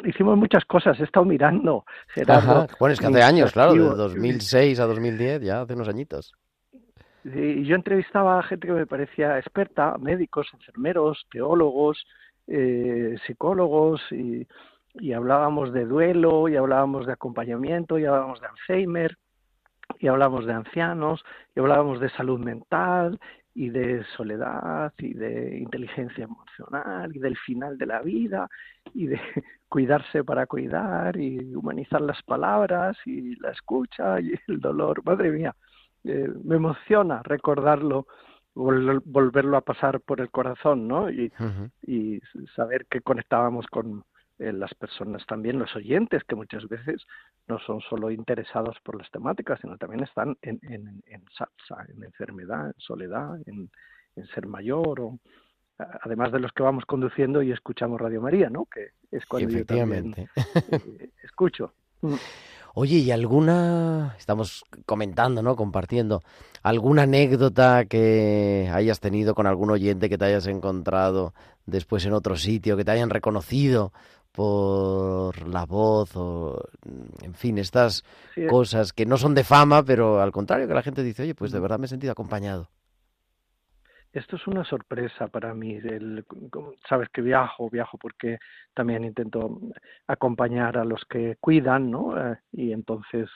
hicimos 0.04 0.36
muchas 0.36 0.64
cosas, 0.64 0.98
he 1.00 1.04
estado 1.04 1.24
mirando, 1.24 1.84
Gerardo. 2.08 2.62
Ajá. 2.62 2.66
Bueno, 2.78 2.92
es 2.92 3.00
que 3.00 3.06
hace 3.06 3.22
años, 3.22 3.52
claro, 3.52 3.74
de 3.74 3.80
2006 3.80 4.80
a 4.80 4.86
2010, 4.86 5.42
ya 5.42 5.60
hace 5.62 5.74
unos 5.74 5.88
añitos. 5.88 6.32
Y 7.24 7.64
yo 7.64 7.74
entrevistaba 7.74 8.38
a 8.38 8.42
gente 8.42 8.66
que 8.66 8.72
me 8.72 8.86
parecía 8.86 9.38
experta, 9.38 9.96
médicos, 9.98 10.48
enfermeros, 10.54 11.26
teólogos, 11.30 12.06
eh, 12.46 13.16
psicólogos, 13.26 14.00
y, 14.10 14.46
y 14.94 15.12
hablábamos 15.12 15.72
de 15.72 15.84
duelo, 15.84 16.48
y 16.48 16.56
hablábamos 16.56 17.06
de 17.06 17.12
acompañamiento, 17.12 17.98
y 17.98 18.06
hablábamos 18.06 18.40
de 18.40 18.46
Alzheimer, 18.46 19.16
y 19.98 20.06
hablábamos 20.06 20.46
de 20.46 20.52
ancianos, 20.52 21.24
y 21.54 21.60
hablábamos 21.60 22.00
de 22.00 22.08
salud 22.10 22.38
mental, 22.38 23.18
y 23.58 23.70
de 23.70 24.04
soledad 24.16 24.92
y 24.98 25.14
de 25.14 25.58
inteligencia 25.58 26.22
emocional 26.22 27.10
y 27.12 27.18
del 27.18 27.36
final 27.38 27.76
de 27.76 27.86
la 27.86 28.02
vida 28.02 28.48
y 28.94 29.08
de 29.08 29.18
cuidarse 29.68 30.22
para 30.22 30.46
cuidar 30.46 31.16
y 31.16 31.56
humanizar 31.56 32.00
las 32.00 32.22
palabras 32.22 32.96
y 33.04 33.34
la 33.40 33.50
escucha 33.50 34.20
y 34.20 34.32
el 34.46 34.60
dolor. 34.60 35.04
Madre 35.04 35.32
mía, 35.32 35.56
eh, 36.04 36.30
me 36.44 36.54
emociona 36.54 37.20
recordarlo, 37.24 38.06
vol 38.54 39.02
volverlo 39.04 39.56
a 39.56 39.62
pasar 39.62 40.00
por 40.02 40.20
el 40.20 40.30
corazón, 40.30 40.86
¿no? 40.86 41.10
Y, 41.10 41.32
uh 41.40 41.42
-huh. 41.42 41.70
y 41.82 42.20
saber 42.54 42.86
que 42.86 43.00
conectábamos 43.00 43.66
con, 43.66 44.04
eh, 44.38 44.52
las 44.52 44.74
personas 44.74 45.24
también, 45.26 45.58
los 45.58 45.74
oyentes, 45.74 46.22
que 46.24 46.36
muchas 46.36 46.68
veces 46.68 47.02
no 47.48 47.58
son 47.60 47.80
solo 47.80 48.10
interesados 48.10 48.76
por 48.84 48.96
las 48.96 49.10
temáticas, 49.10 49.58
sino 49.60 49.76
también 49.78 50.04
están 50.04 50.36
en, 50.42 50.60
en, 50.62 51.02
en 51.06 51.24
salsa, 51.36 51.84
en 51.92 52.04
enfermedad, 52.04 52.66
en 52.66 52.74
soledad, 52.78 53.36
en, 53.46 53.70
en 54.16 54.26
ser 54.28 54.46
mayor, 54.46 55.00
o, 55.00 55.18
además 56.02 56.32
de 56.32 56.40
los 56.40 56.52
que 56.52 56.62
vamos 56.62 56.84
conduciendo 56.84 57.42
y 57.42 57.52
escuchamos 57.52 58.00
Radio 58.00 58.20
María, 58.20 58.50
¿no? 58.50 58.66
Que 58.66 58.90
es 59.10 59.24
cuando 59.26 59.50
yo 59.50 59.64
también 59.64 60.14
eh, 60.16 60.28
escucho. 61.22 61.72
Oye, 62.74 62.98
¿y 62.98 63.10
alguna, 63.10 64.14
estamos 64.18 64.64
comentando, 64.86 65.42
¿no? 65.42 65.56
Compartiendo, 65.56 66.22
alguna 66.62 67.02
anécdota 67.02 67.86
que 67.86 68.70
hayas 68.72 69.00
tenido 69.00 69.34
con 69.34 69.46
algún 69.46 69.70
oyente 69.70 70.08
que 70.08 70.18
te 70.18 70.26
hayas 70.26 70.46
encontrado 70.46 71.34
después 71.66 72.04
en 72.06 72.12
otro 72.12 72.36
sitio, 72.36 72.76
que 72.76 72.84
te 72.84 72.92
hayan 72.92 73.10
reconocido 73.10 73.92
por 74.32 75.46
la 75.48 75.64
voz 75.66 76.16
o, 76.16 76.62
en 77.22 77.34
fin, 77.34 77.58
estas 77.58 78.04
sí, 78.34 78.46
cosas 78.46 78.92
que 78.92 79.06
no 79.06 79.16
son 79.16 79.34
de 79.34 79.44
fama, 79.44 79.82
pero 79.82 80.20
al 80.20 80.32
contrario, 80.32 80.68
que 80.68 80.74
la 80.74 80.82
gente 80.82 81.02
dice, 81.02 81.22
oye, 81.22 81.34
pues 81.34 81.52
de 81.52 81.60
verdad 81.60 81.78
me 81.78 81.86
he 81.86 81.88
sentido 81.88 82.12
acompañado. 82.12 82.68
Esto 84.12 84.36
es 84.36 84.46
una 84.46 84.64
sorpresa 84.64 85.28
para 85.28 85.52
mí. 85.54 85.74
El, 85.74 86.24
sabes 86.88 87.08
que 87.10 87.20
viajo, 87.20 87.68
viajo 87.68 87.98
porque 87.98 88.38
también 88.74 89.04
intento 89.04 89.60
acompañar 90.06 90.78
a 90.78 90.84
los 90.84 91.04
que 91.04 91.36
cuidan, 91.40 91.90
¿no? 91.90 92.16
Eh, 92.16 92.38
y 92.52 92.72
entonces 92.72 93.28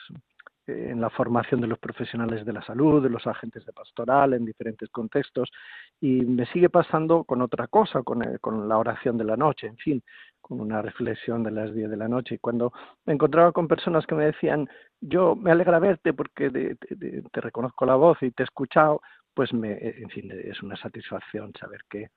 eh, 0.65 0.89
en 0.91 1.01
la 1.01 1.09
formación 1.09 1.59
de 1.59 1.67
los 1.67 1.77
profesionales 1.77 2.45
de 2.45 2.53
la 2.53 2.63
salud, 2.63 3.03
de 3.03 3.09
los 3.09 3.27
agentes 3.27 3.65
de 3.65 3.73
pastoral, 3.73 4.33
en 4.33 4.45
diferentes 4.45 4.89
contextos, 4.89 5.51
y 5.99 6.21
me 6.21 6.45
sigue 6.47 6.69
pasando 6.69 7.25
con 7.25 7.41
otra 7.41 7.67
cosa, 7.67 8.01
con, 8.01 8.23
el, 8.23 8.39
con 8.39 8.67
la 8.69 8.77
oración 8.77 9.17
de 9.17 9.25
la 9.25 9.35
noche, 9.35 9.67
en 9.67 9.77
fin, 9.77 10.03
con 10.43 10.59
una 10.59 10.81
reflexión 10.81 11.41
de 11.41 11.51
las 11.51 11.73
10 11.73 11.89
de 11.89 11.97
la 11.97 12.07
noche. 12.07 12.35
Y 12.35 12.37
cuando 12.37 12.73
me 13.05 13.13
encontraba 13.13 13.51
con 13.53 13.67
personas 13.67 14.05
que 14.05 14.13
me 14.13 14.25
decían, 14.25 14.69
yo 15.01 15.35
me 15.35 15.51
alegra 15.51 15.79
verte 15.79 16.13
porque 16.13 16.51
te, 16.51 17.41
reconozco 17.41 17.85
la 17.85 17.95
voz 17.95 18.21
y 18.21 18.29
te 18.31 18.43
he 18.43 18.45
escuchado, 18.45 19.01
pues 19.33 19.53
me, 19.53 19.71
en 19.81 20.09
fin, 20.09 20.29
es 20.31 20.61
una 20.61 20.75
satisfacción 20.75 21.53
saber 21.59 21.81
que 21.89 22.09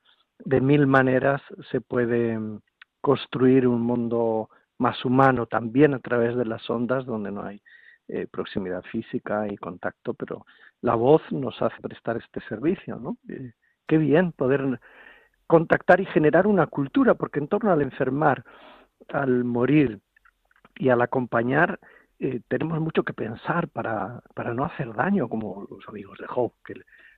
de 0.45 0.61
mil 0.61 0.87
maneras 0.87 1.41
se 1.71 1.81
puede 1.81 2.39
construir 3.01 3.67
un 3.67 3.81
mundo 3.81 4.51
más 4.79 5.03
humano 5.05 5.47
también 5.47 5.95
a 5.95 6.01
través 6.01 6.37
de 6.37 6.45
las 6.45 6.69
ondas 6.69 7.07
donde 7.07 7.31
no 7.31 7.45
hay 7.45 7.63
eh, 8.09 8.27
proximidad 8.31 8.83
física 8.83 9.47
y 9.49 9.57
contacto, 9.57 10.15
pero 10.15 10.45
la 10.83 10.95
voz 10.95 11.23
nos 11.31 11.61
hace 11.63 11.81
prestar 11.81 12.17
este 12.19 12.41
servicio, 12.49 12.97
¿no? 12.97 13.17
Eh, 13.29 13.53
qué 13.87 13.99
bien 13.99 14.33
poder 14.33 14.81
contactar 15.47 16.01
y 16.01 16.07
generar 16.07 16.47
una 16.47 16.67
cultura, 16.67 17.15
porque 17.15 17.39
en 17.39 17.49
torno 17.49 17.73
al 17.73 17.83
enfermar, 17.83 18.45
al 19.09 19.45
morir 19.45 20.01
y 20.77 20.89
al 20.89 21.01
acompañar, 21.03 21.79
eh, 22.19 22.41
tenemos 22.49 22.81
mucho 22.81 23.03
que 23.03 23.13
pensar 23.13 23.69
para, 23.69 24.21
para 24.35 24.55
no 24.55 24.65
hacer 24.65 24.93
daño, 24.95 25.29
como 25.29 25.67
los 25.71 25.87
amigos 25.89 26.19
de 26.19 26.27
Job, 26.27 26.53
que 26.65 26.75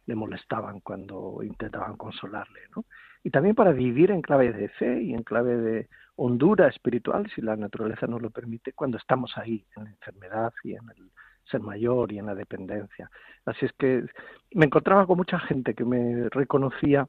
le 0.06 0.14
molestaban 0.14 0.80
cuando 0.80 1.40
intentaban 1.42 1.96
consolarle, 1.96 2.60
¿no? 2.74 2.84
Y 3.22 3.30
también 3.30 3.54
para 3.54 3.72
vivir 3.72 4.10
en 4.10 4.22
clave 4.22 4.52
de 4.52 4.68
fe 4.70 5.02
y 5.02 5.12
en 5.12 5.22
clave 5.22 5.56
de 5.56 5.88
hondura 6.16 6.68
espiritual, 6.68 7.30
si 7.34 7.42
la 7.42 7.56
naturaleza 7.56 8.06
nos 8.06 8.22
lo 8.22 8.30
permite, 8.30 8.72
cuando 8.72 8.96
estamos 8.96 9.36
ahí, 9.36 9.64
en 9.76 9.84
la 9.84 9.90
enfermedad 9.90 10.52
y 10.64 10.72
en 10.72 10.88
el 10.96 11.10
ser 11.44 11.60
mayor 11.60 12.12
y 12.12 12.18
en 12.18 12.26
la 12.26 12.34
dependencia. 12.34 13.10
Así 13.44 13.66
es 13.66 13.72
que 13.78 14.04
me 14.52 14.66
encontraba 14.66 15.06
con 15.06 15.16
mucha 15.16 15.38
gente 15.38 15.74
que 15.74 15.84
me 15.84 16.28
reconocía 16.30 17.08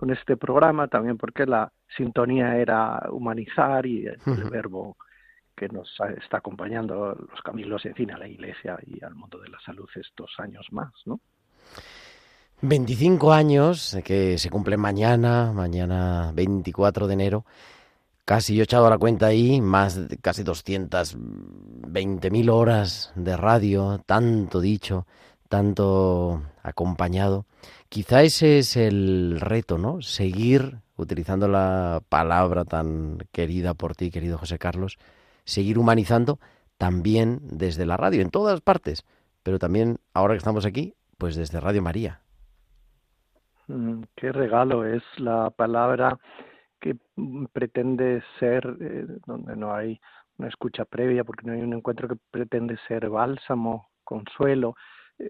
con 0.00 0.10
este 0.10 0.36
programa, 0.38 0.88
también 0.88 1.18
porque 1.18 1.44
la 1.44 1.70
sintonía 1.94 2.56
era 2.56 3.02
humanizar 3.10 3.84
y 3.84 4.06
el, 4.06 4.16
verbo 4.50 4.96
que 5.54 5.68
nos 5.68 5.94
está 6.16 6.38
acompañando 6.38 7.14
los 7.30 7.42
caminos, 7.42 7.84
en 7.84 7.94
fin, 7.94 8.10
a 8.10 8.16
la 8.16 8.26
Iglesia 8.26 8.78
y 8.86 9.04
al 9.04 9.14
mundo 9.14 9.38
de 9.38 9.50
la 9.50 9.60
salud 9.60 9.86
estos 9.94 10.30
años 10.38 10.66
más, 10.70 10.90
¿no? 11.04 11.20
25 12.62 13.30
años 13.30 13.94
que 14.02 14.38
se 14.38 14.48
cumple 14.48 14.78
mañana, 14.78 15.52
mañana 15.52 16.32
24 16.34 17.06
de 17.06 17.12
enero. 17.12 17.44
Casi 18.24 18.54
yo 18.54 18.62
he 18.62 18.64
echado 18.64 18.88
la 18.88 18.96
cuenta 18.96 19.26
ahí, 19.26 19.60
más 19.60 20.08
de 20.08 20.16
casi 20.16 20.44
220.000 20.44 22.50
horas 22.50 23.12
de 23.16 23.36
radio, 23.36 24.00
tanto 24.06 24.62
dicho, 24.62 25.06
tanto 25.50 26.40
acompañado. 26.62 27.44
Quizá 27.88 28.22
ese 28.22 28.58
es 28.58 28.76
el 28.76 29.40
reto, 29.40 29.78
¿no? 29.78 30.02
Seguir 30.02 30.78
utilizando 30.96 31.48
la 31.48 32.00
palabra 32.08 32.64
tan 32.64 33.18
querida 33.32 33.74
por 33.74 33.94
ti, 33.94 34.10
querido 34.10 34.38
José 34.38 34.58
Carlos, 34.58 34.98
seguir 35.44 35.78
humanizando 35.78 36.38
también 36.78 37.40
desde 37.42 37.86
la 37.86 37.96
radio, 37.96 38.22
en 38.22 38.30
todas 38.30 38.60
partes, 38.60 39.04
pero 39.42 39.58
también 39.58 39.98
ahora 40.14 40.34
que 40.34 40.38
estamos 40.38 40.66
aquí, 40.66 40.94
pues 41.18 41.36
desde 41.36 41.60
Radio 41.60 41.82
María. 41.82 42.20
Mm, 43.68 44.02
qué 44.16 44.32
regalo 44.32 44.84
es 44.84 45.02
la 45.18 45.50
palabra 45.50 46.18
que 46.80 46.96
pretende 47.52 48.22
ser, 48.38 48.76
eh, 48.80 49.06
donde 49.26 49.56
no 49.56 49.74
hay 49.74 50.00
una 50.38 50.48
escucha 50.48 50.84
previa, 50.84 51.24
porque 51.24 51.46
no 51.46 51.52
hay 51.52 51.60
un 51.60 51.74
encuentro 51.74 52.08
que 52.08 52.16
pretende 52.30 52.78
ser 52.88 53.08
bálsamo, 53.10 53.90
consuelo. 54.02 54.74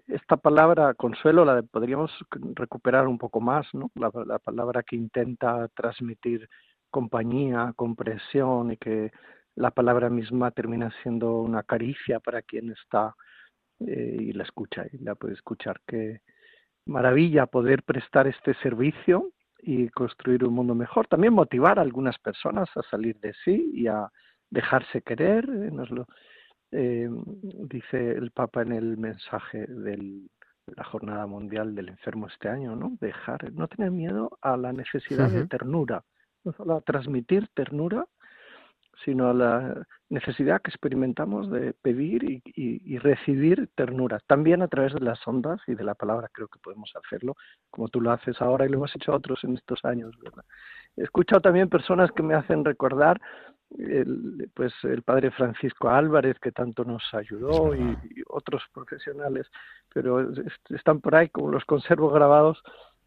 Esta 0.07 0.37
palabra 0.37 0.93
consuelo 0.93 1.43
la 1.43 1.61
podríamos 1.63 2.11
recuperar 2.55 3.07
un 3.07 3.17
poco 3.17 3.41
más, 3.41 3.67
¿no? 3.73 3.91
La, 3.95 4.11
la 4.25 4.39
palabra 4.39 4.83
que 4.83 4.95
intenta 4.95 5.67
transmitir 5.69 6.47
compañía, 6.89 7.73
comprensión 7.75 8.71
y 8.71 8.77
que 8.77 9.11
la 9.55 9.71
palabra 9.71 10.09
misma 10.09 10.51
termina 10.51 10.91
siendo 11.03 11.41
una 11.41 11.63
caricia 11.63 12.19
para 12.19 12.41
quien 12.41 12.71
está 12.71 13.15
eh, 13.79 14.17
y 14.19 14.33
la 14.33 14.43
escucha 14.43 14.85
y 14.91 14.99
la 14.99 15.15
puede 15.15 15.33
escuchar 15.33 15.81
que 15.87 16.21
maravilla 16.85 17.47
poder 17.47 17.83
prestar 17.83 18.27
este 18.27 18.53
servicio 18.55 19.31
y 19.59 19.89
construir 19.89 20.43
un 20.45 20.53
mundo 20.53 20.75
mejor. 20.75 21.07
También 21.07 21.33
motivar 21.33 21.79
a 21.79 21.83
algunas 21.83 22.17
personas 22.19 22.69
a 22.75 22.81
salir 22.83 23.19
de 23.19 23.33
sí 23.43 23.71
y 23.73 23.87
a 23.87 24.09
dejarse 24.49 25.01
querer. 25.01 25.47
Lo 25.47 26.07
eh, 26.71 27.09
dice 27.69 28.11
el 28.11 28.31
Papa 28.31 28.61
en 28.61 28.71
el 28.73 28.97
mensaje 28.97 29.65
del 29.67 30.29
la 30.77 30.83
Jornada 30.85 31.25
Mundial 31.25 31.75
del 31.75 31.89
Enfermo 31.89 32.27
este 32.27 32.47
año, 32.47 32.75
¿no? 32.75 32.95
Dejar, 33.01 33.51
no 33.51 33.67
tener 33.67 33.91
miedo 33.91 34.37
a 34.41 34.55
la 34.55 34.71
necesidad 34.71 35.27
de 35.41 35.47
ternura, 35.47 36.03
no 36.45 36.53
solo 36.53 36.75
a 36.75 36.81
transmitir 36.81 37.49
ternura, 37.53 38.05
sino 39.03 39.29
a 39.29 39.33
la 39.33 39.83
necesidad 40.09 40.61
que 40.61 40.69
experimentamos 40.69 41.49
de 41.51 41.73
pedir 41.81 42.23
y, 42.23 42.41
y- 42.45 42.93
y 42.93 42.97
recibir 42.99 43.69
ternura. 43.75 44.19
También 44.27 44.61
a 44.61 44.67
través 44.67 44.93
de 44.93 44.99
las 45.01 45.25
ondas 45.27 45.59
y 45.67 45.73
de 45.73 45.83
la 45.83 45.95
palabra 45.95 46.29
creo 46.31 46.47
que 46.47 46.59
podemos 46.59 46.91
hacerlo, 47.03 47.35
como 47.71 47.87
tú 47.89 47.99
lo 47.99 48.11
haces 48.11 48.39
ahora 48.41 48.65
y 48.65 48.69
lo 48.69 48.77
hemos 48.77 48.95
hecho 48.95 49.11
otros 49.13 49.43
en 49.43 49.55
estos 49.55 49.83
años. 49.83 50.13
¿verdad? 50.23 50.43
He 50.95 51.03
escuchado 51.03 51.41
también 51.41 51.67
personas 51.69 52.11
que 52.11 52.23
me 52.23 52.35
hacen 52.35 52.63
recordar 52.63 53.19
el, 53.77 54.49
pues 54.53 54.73
el 54.83 55.01
padre 55.03 55.31
Francisco 55.31 55.89
Álvarez 55.89 56.37
que 56.39 56.51
tanto 56.51 56.83
nos 56.83 57.03
ayudó 57.13 57.73
y, 57.75 57.79
y 57.81 58.21
otros 58.27 58.63
profesionales, 58.73 59.47
pero 59.93 60.21
es- 60.31 60.53
están 60.69 60.99
por 61.01 61.15
ahí 61.15 61.29
como 61.29 61.49
los 61.49 61.65
conservo 61.65 62.09
grabados, 62.09 62.61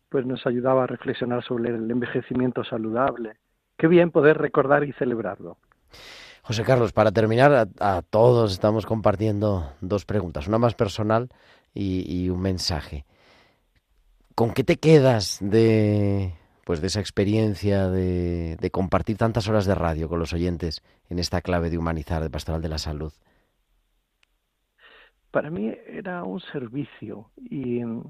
pues 0.08 0.24
nos 0.26 0.46
ayudaba 0.46 0.84
a 0.84 0.86
reflexionar 0.86 1.44
sobre 1.44 1.70
el 1.70 1.90
envejecimiento 1.90 2.64
saludable. 2.64 3.36
Qué 3.76 3.88
bien 3.88 4.10
poder 4.10 4.38
recordar 4.38 4.84
y 4.84 4.92
celebrarlo. 4.92 5.58
José 6.42 6.62
Carlos, 6.62 6.92
para 6.92 7.10
terminar, 7.10 7.52
a, 7.52 7.96
a 7.96 8.02
todos 8.02 8.52
estamos 8.52 8.86
compartiendo 8.86 9.72
dos 9.80 10.04
preguntas, 10.04 10.46
una 10.46 10.58
más 10.58 10.74
personal 10.74 11.30
y, 11.72 12.04
y 12.06 12.28
un 12.30 12.40
mensaje. 12.40 13.06
¿Con 14.34 14.52
qué 14.52 14.62
te 14.64 14.76
quedas 14.76 15.38
de, 15.40 16.34
pues, 16.64 16.80
de 16.80 16.86
esa 16.88 17.00
experiencia 17.00 17.88
de, 17.88 18.70
compartir 18.72 19.16
tantas 19.16 19.48
horas 19.48 19.66
de 19.66 19.74
radio 19.74 20.08
con 20.08 20.18
los 20.18 20.32
oyentes 20.32 20.82
en 21.08 21.18
esta 21.18 21.40
clave 21.40 21.70
de 21.70 21.78
humanizar, 21.78 22.22
de 22.22 22.30
pastoral 22.30 22.62
de 22.62 22.68
la 22.68 22.78
salud? 22.78 23.12
Para 25.30 25.50
mí 25.50 25.72
era 25.86 26.24
un 26.24 26.40
servicio 26.40 27.30
y 27.36 27.84
mm, 27.84 28.02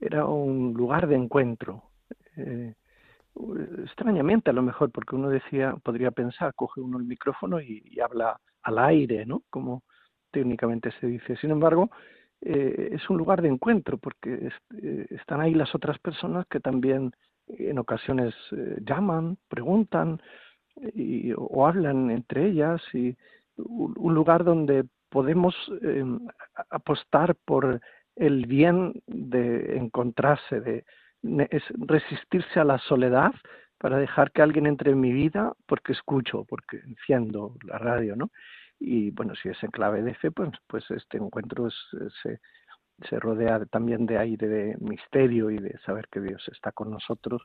era 0.00 0.26
un 0.26 0.74
lugar 0.74 1.06
de 1.06 1.16
encuentro. 1.16 1.84
Eh, 2.36 2.74
extrañamente 3.84 4.50
a 4.50 4.52
lo 4.52 4.62
mejor, 4.62 4.90
porque 4.90 5.16
uno 5.16 5.28
decía, 5.28 5.74
podría 5.82 6.10
pensar, 6.10 6.54
coge 6.54 6.80
uno 6.80 6.98
el 6.98 7.04
micrófono 7.04 7.60
y, 7.60 7.98
habla 8.00 8.40
al 8.62 8.78
aire, 8.78 9.24
¿no? 9.26 9.42
Como 9.50 9.84
técnicamente 10.30 10.90
se 11.00 11.06
dice. 11.06 11.36
Sin 11.36 11.50
embargo, 11.50 11.90
eh, 12.40 12.90
es 12.92 13.08
un 13.10 13.16
lugar 13.16 13.42
de 13.42 13.48
encuentro, 13.48 13.98
porque 13.98 14.50
eh, 14.82 15.06
están 15.10 15.40
ahí 15.40 15.54
las 15.54 15.74
otras 15.74 15.98
personas 15.98 16.46
que 16.46 16.60
también 16.60 17.12
en 17.58 17.78
ocasiones 17.78 18.34
eh, 18.52 18.78
llaman, 18.84 19.38
preguntan 19.48 20.20
y, 20.94 21.32
o 21.36 21.66
hablan 21.66 22.10
entre 22.10 22.46
ellas 22.46 22.80
y 22.92 23.16
un, 23.56 24.14
lugar 24.14 24.44
donde 24.44 24.84
podemos 25.10 25.54
eh, 25.82 26.04
a- 26.56 26.66
apostar 26.76 27.34
por 27.44 27.80
el 28.16 28.46
bien 28.46 29.02
de 29.06 29.76
encontrarse, 29.76 30.60
de 30.60 30.84
resistirse 31.22 32.60
a 32.60 32.64
la 32.64 32.78
soledad 32.78 33.32
para 33.78 33.98
dejar 33.98 34.32
que 34.32 34.42
alguien 34.42 34.66
entre 34.66 34.92
en 34.92 35.00
mi 35.00 35.12
vida 35.12 35.52
porque 35.66 35.92
escucho, 35.92 36.44
porque 36.44 36.78
enciendo 36.78 37.54
la 37.64 37.78
radio, 37.78 38.16
¿no? 38.16 38.30
Y 38.80 39.10
bueno, 39.10 39.34
si 39.34 39.48
es 39.48 39.62
en 39.62 39.70
clave 39.70 40.02
de 40.02 40.14
fe, 40.14 40.30
pues, 40.30 40.50
pues 40.66 40.88
este 40.90 41.18
encuentro 41.18 41.66
es- 41.68 41.88
se, 42.22 42.40
se 43.08 43.18
rodea 43.18 43.64
también 43.66 44.06
de 44.06 44.18
aire 44.18 44.48
de 44.48 44.76
misterio 44.80 45.50
y 45.50 45.58
de 45.58 45.78
saber 45.86 46.08
que 46.08 46.20
Dios 46.20 46.42
está 46.52 46.72
con 46.72 46.90
nosotros 46.90 47.42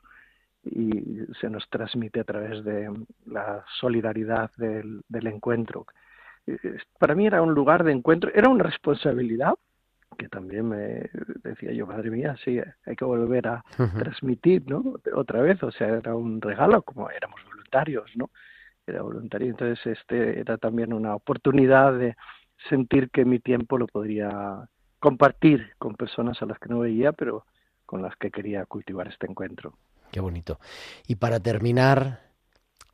y 0.64 1.18
se 1.40 1.50
nos 1.50 1.68
transmite 1.68 2.20
a 2.20 2.24
través 2.24 2.64
de 2.64 2.90
la 3.26 3.64
solidaridad 3.80 4.50
del, 4.56 5.02
del 5.08 5.26
encuentro. 5.26 5.86
Para 6.98 7.14
mí 7.14 7.26
era 7.26 7.42
un 7.42 7.54
lugar 7.54 7.84
de 7.84 7.92
encuentro, 7.92 8.30
era 8.34 8.48
una 8.48 8.64
responsabilidad 8.64 9.54
que 10.16 10.28
también 10.28 10.68
me 10.68 11.10
decía 11.42 11.72
yo, 11.72 11.86
madre 11.86 12.10
mía, 12.10 12.36
sí, 12.44 12.60
hay 12.86 12.96
que 12.96 13.04
volver 13.04 13.48
a 13.48 13.64
transmitir, 13.98 14.62
¿no? 14.68 14.94
Otra 15.14 15.40
vez, 15.42 15.62
o 15.62 15.70
sea, 15.70 15.88
era 15.88 16.14
un 16.14 16.40
regalo, 16.40 16.82
como 16.82 17.10
éramos 17.10 17.40
voluntarios, 17.44 18.10
¿no? 18.14 18.30
Era 18.86 19.02
voluntario, 19.02 19.48
entonces 19.48 19.98
este 19.98 20.38
era 20.40 20.56
también 20.58 20.92
una 20.92 21.14
oportunidad 21.14 21.98
de 21.98 22.16
sentir 22.68 23.10
que 23.10 23.24
mi 23.24 23.40
tiempo 23.40 23.78
lo 23.78 23.86
podría 23.86 24.68
compartir 25.08 25.58
con 25.78 25.94
personas 25.96 26.40
a 26.42 26.46
las 26.46 26.58
que 26.58 26.70
no 26.70 26.78
veía, 26.80 27.12
pero 27.12 27.44
con 27.86 28.00
las 28.02 28.16
que 28.16 28.30
quería 28.30 28.64
cultivar 28.64 29.06
este 29.08 29.26
encuentro. 29.30 29.74
Qué 30.10 30.20
bonito. 30.20 30.58
Y 31.06 31.16
para 31.16 31.40
terminar, 31.40 32.20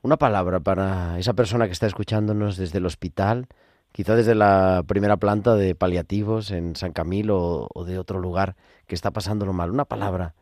una 0.03 0.17
palabra 0.17 0.59
para 0.61 1.19
esa 1.19 1.35
persona 1.35 1.67
que 1.67 1.73
está 1.73 1.87
escuchándonos 1.87 2.57
desde 2.57 2.79
el 2.79 2.87
hospital, 2.87 3.47
quizá 3.93 4.17
desde 4.17 4.35
la 4.35 4.83
primera 4.87 5.17
planta 5.19 5.55
de 5.55 5.75
paliativos 5.75 6.51
en 6.51 6.75
San 6.75 6.93
Camilo 6.93 7.69
o, 7.73 7.85
de 7.85 7.99
otro 7.99 8.19
lugar 8.19 8.57
que 8.89 8.95
está 8.97 9.11
pasándolo 9.13 9.53
mal. 9.53 9.71
Una 9.71 9.85
palabra 9.85 10.35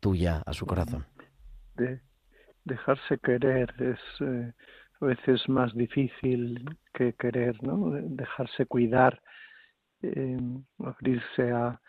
tuya 0.00 0.42
a 0.44 0.52
su 0.52 0.66
corazón. 0.66 1.06
de 1.76 2.00
dejarse 2.64 3.18
querer 3.18 3.74
es 3.80 4.00
eh, 4.20 4.52
a 5.00 5.04
veces 5.06 5.48
más 5.48 5.72
difícil 5.74 6.64
que 6.92 7.14
querer, 7.14 7.54
¿no? 7.62 7.90
De- 7.90 8.02
Dejarse 8.04 8.66
cuidar, 8.66 9.20
eh, 10.02 10.38
abrirse 10.78 11.52
a, 11.52 11.80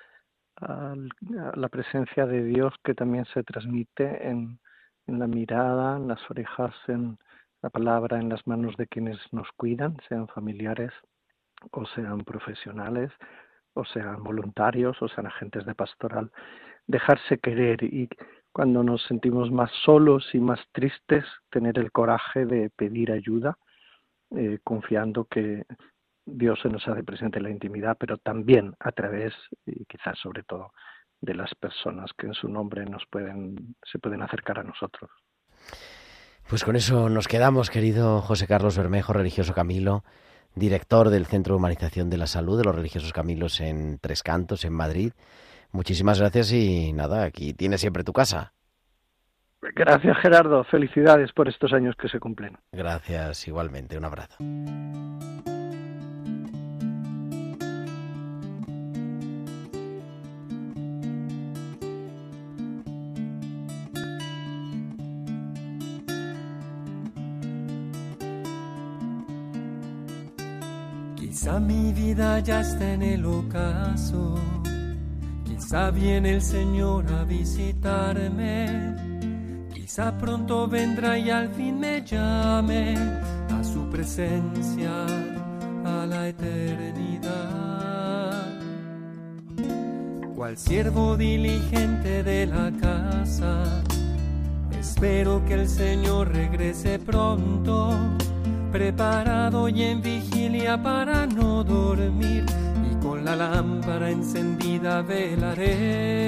la 1.55 1.68
presencia 1.68 2.28
de 2.28 2.43
Dios 2.43 2.74
que 2.84 2.93
también 2.93 3.26
se 3.34 3.43
transmite 3.43 4.30
en, 4.30 4.59
en 5.07 5.20
la 5.20 5.28
mirada, 5.28 5.97
en 5.97 6.07
las 6.07 6.22
orejas, 6.30 6.74
en 6.88 7.18
la 7.61 7.70
palabra, 7.70 8.20
en 8.20 8.30
las 8.30 8.45
manos 8.45 8.78
de 8.78 8.88
quienes 8.88 9.18
nos 9.32 9.51
cuidan, 9.57 9.97
sean 10.07 10.28
familiares 10.28 10.91
o 11.72 11.86
sean 11.88 12.20
profesionales, 12.20 13.11
o 13.74 13.86
sean 13.86 14.24
voluntarios, 14.24 15.01
o 15.01 15.07
sean 15.07 15.28
agentes 15.28 15.66
de 15.66 15.76
pastoral. 15.76 16.32
Dejarse 16.88 17.39
querer 17.39 17.84
y 17.84 18.09
cuando 18.51 18.84
nos 18.84 19.01
sentimos 19.03 19.51
más 19.51 19.72
solos 19.84 20.30
y 20.34 20.39
más 20.39 20.59
tristes, 20.74 21.26
tener 21.49 21.80
el 21.80 21.91
coraje 21.91 22.45
de 22.45 22.70
pedir 22.70 23.11
ayuda, 23.11 23.57
eh, 24.36 24.59
confiando 24.64 25.26
que 25.26 25.66
Dios 26.26 26.59
se 26.61 26.69
nos 26.69 26.88
hace 26.88 27.03
presente 27.03 27.38
en 27.38 27.43
la 27.43 27.49
intimidad, 27.49 27.97
pero 27.99 28.17
también 28.17 28.76
a 28.80 28.91
través, 28.91 29.34
y 29.65 29.86
quizás 29.86 30.17
sobre 30.19 30.43
todo, 30.43 30.71
de 31.21 31.34
las 31.34 31.53
personas 31.55 32.11
que 32.17 32.28
en 32.28 32.34
su 32.34 32.49
nombre 32.49 32.86
nos 32.86 33.03
pueden, 33.09 33.76
se 33.84 33.99
pueden 33.99 34.21
acercar 34.21 34.59
a 34.59 34.63
nosotros. 34.63 35.09
Pues 36.49 36.63
con 36.63 36.76
eso 36.76 37.09
nos 37.09 37.28
quedamos, 37.28 37.69
querido 37.69 38.21
José 38.21 38.47
Carlos 38.47 38.78
Bermejo, 38.78 39.13
religioso 39.13 39.53
Camilo, 39.53 40.03
director 40.55 41.09
del 41.09 41.26
Centro 41.26 41.53
de 41.53 41.59
Humanización 41.59 42.09
de 42.09 42.17
la 42.17 42.28
Salud 42.28 42.57
de 42.57 42.65
los 42.65 42.76
Religiosos 42.76 43.13
Camilos 43.13 43.61
en 43.61 43.97
Tres 43.99 44.24
Cantos, 44.24 44.65
en 44.65 44.74
Madrid. 44.74 45.13
Muchísimas 45.71 46.19
gracias 46.19 46.51
y 46.51 46.93
nada, 46.93 47.24
aquí 47.24 47.53
tienes 47.53 47.82
siempre 47.82 48.03
tu 48.03 48.13
casa. 48.13 48.53
Gracias 49.61 50.17
Gerardo, 50.17 50.65
felicidades 50.65 51.32
por 51.32 51.47
estos 51.47 51.71
años 51.71 51.95
que 51.95 52.09
se 52.09 52.19
cumplen. 52.19 52.57
Gracias 52.74 53.47
igualmente, 53.47 53.97
un 53.97 54.05
abrazo. 54.05 54.36
Quizá 71.34 71.59
mi 71.59 71.91
vida 71.93 72.39
ya 72.41 72.61
está 72.61 72.93
en 72.93 73.01
el 73.01 73.25
ocaso, 73.25 74.36
quizá 75.43 75.89
viene 75.89 76.36
el 76.36 76.43
Señor 76.43 77.11
a 77.11 77.23
visitarme, 77.23 78.93
quizá 79.73 80.15
pronto 80.15 80.67
vendrá 80.67 81.17
y 81.17 81.31
al 81.31 81.49
fin 81.49 81.79
me 81.79 82.03
llame 82.05 82.95
a 83.49 83.63
su 83.63 83.89
presencia, 83.89 85.07
a 85.84 86.05
la 86.05 86.27
eternidad. 86.27 87.34
Cual 90.36 90.55
siervo 90.55 91.17
diligente 91.17 92.21
de 92.21 92.45
la 92.45 92.71
casa, 92.79 93.81
espero 94.79 95.43
que 95.45 95.55
el 95.55 95.67
Señor 95.67 96.31
regrese 96.31 96.99
pronto 96.99 97.97
preparado 98.74 99.69
y 99.69 99.84
en 99.84 100.01
vigilia 100.01 100.82
para 100.82 101.28
no 101.28 101.63
dormir 101.63 102.43
y 102.91 102.95
con 103.03 103.24
la 103.24 103.36
lámpara 103.36 104.09
encendida 104.09 105.03
velaré. 105.03 106.24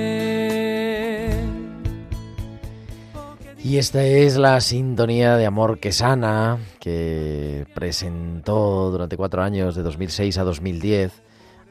Y 3.64 3.80
esta 3.80 4.04
es 4.04 4.38
la 4.38 4.62
sintonía 4.62 5.38
de 5.38 5.48
amor 5.48 5.80
que 5.80 5.92
sana 5.92 6.60
que 6.80 7.66
presentó 7.74 8.92
durante 8.92 9.18
cuatro 9.18 9.42
años, 9.42 9.74
de 9.76 9.82
2006 9.82 10.38
a 10.38 10.44
2010, 10.44 11.24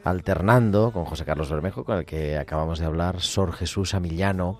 alternando 0.03 0.91
con 0.91 1.05
José 1.05 1.23
Carlos 1.23 1.49
Bermejo, 1.49 1.85
con 1.85 1.99
el 1.99 2.05
que 2.05 2.37
acabamos 2.37 2.79
de 2.79 2.85
hablar, 2.85 3.21
Sor 3.21 3.53
Jesús 3.53 3.93
Amillano, 3.93 4.59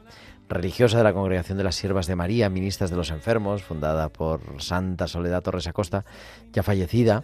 religiosa 0.49 0.97
de 0.97 1.03
la 1.03 1.13
Congregación 1.13 1.57
de 1.57 1.63
las 1.63 1.75
Siervas 1.75 2.07
de 2.07 2.15
María, 2.15 2.49
Ministras 2.49 2.89
de 2.89 2.97
los 2.97 3.11
Enfermos, 3.11 3.63
fundada 3.63 4.09
por 4.09 4.41
Santa 4.61 5.07
Soledad 5.07 5.43
Torres 5.43 5.67
Acosta, 5.67 6.05
ya 6.53 6.63
fallecida, 6.63 7.23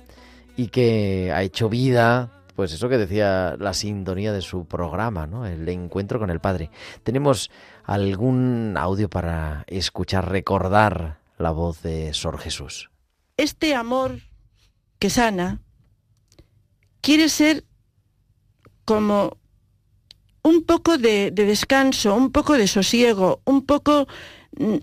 y 0.55 0.67
que 0.67 1.31
ha 1.33 1.43
hecho 1.43 1.69
vida 1.69 2.41
pues 2.55 2.73
eso 2.73 2.89
que 2.89 2.97
decía 2.97 3.55
la 3.57 3.73
sintonía 3.73 4.33
de 4.33 4.41
su 4.41 4.65
programa, 4.65 5.25
¿no? 5.25 5.45
El 5.45 5.67
encuentro 5.69 6.19
con 6.19 6.29
el 6.29 6.39
Padre. 6.39 6.69
¿Tenemos 7.03 7.49
algún 7.83 8.75
audio 8.77 9.09
para 9.09 9.63
escuchar, 9.67 10.29
recordar 10.29 11.19
la 11.37 11.51
voz 11.51 11.81
de 11.81 12.13
Sor 12.13 12.37
Jesús? 12.37 12.91
Este 13.37 13.73
amor 13.73 14.19
que 14.99 15.09
sana 15.09 15.61
quiere 17.01 17.29
ser 17.29 17.65
como 18.85 19.37
un 20.43 20.63
poco 20.63 20.97
de, 20.97 21.31
de 21.31 21.45
descanso, 21.45 22.15
un 22.15 22.31
poco 22.31 22.57
de 22.57 22.67
sosiego, 22.67 23.41
un 23.45 23.65
poco 23.65 24.07
mm, 24.57 24.77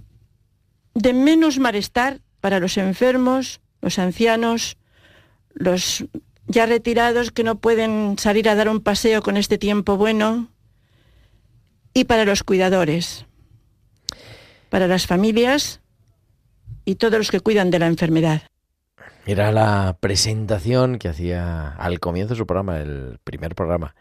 de 0.94 1.12
menos 1.12 1.59
malestar 1.59 2.20
para 2.40 2.61
los 2.61 2.76
enfermos, 2.76 3.61
los 3.80 3.98
ancianos, 3.98 4.76
los 5.54 6.04
ya 6.46 6.66
retirados 6.66 7.30
que 7.30 7.44
no 7.44 7.59
pueden 7.59 8.18
salir 8.18 8.48
a 8.48 8.54
dar 8.54 8.68
un 8.68 8.80
paseo 8.80 9.22
con 9.22 9.36
este 9.36 9.59
tiempo 9.59 9.96
bueno, 9.96 10.48
y 11.94 12.04
para 12.04 12.24
los 12.24 12.42
cuidadores, 12.42 13.26
para 14.70 14.86
las 14.86 15.06
familias 15.06 15.80
y 16.84 16.94
todos 16.94 17.18
los 17.18 17.30
que 17.30 17.40
cuidan 17.40 17.70
de 17.70 17.78
la 17.78 17.86
enfermedad. 17.86 18.42
Era 19.26 19.52
la 19.52 19.98
presentación 20.00 20.98
que 20.98 21.09
hacía 21.09 21.74
al 21.74 22.00
comienzo 22.00 22.34
de 22.34 22.38
su 22.38 22.46
programa, 22.46 22.80
el 22.80 23.18
primer 23.24 23.54
programa, 23.54 23.94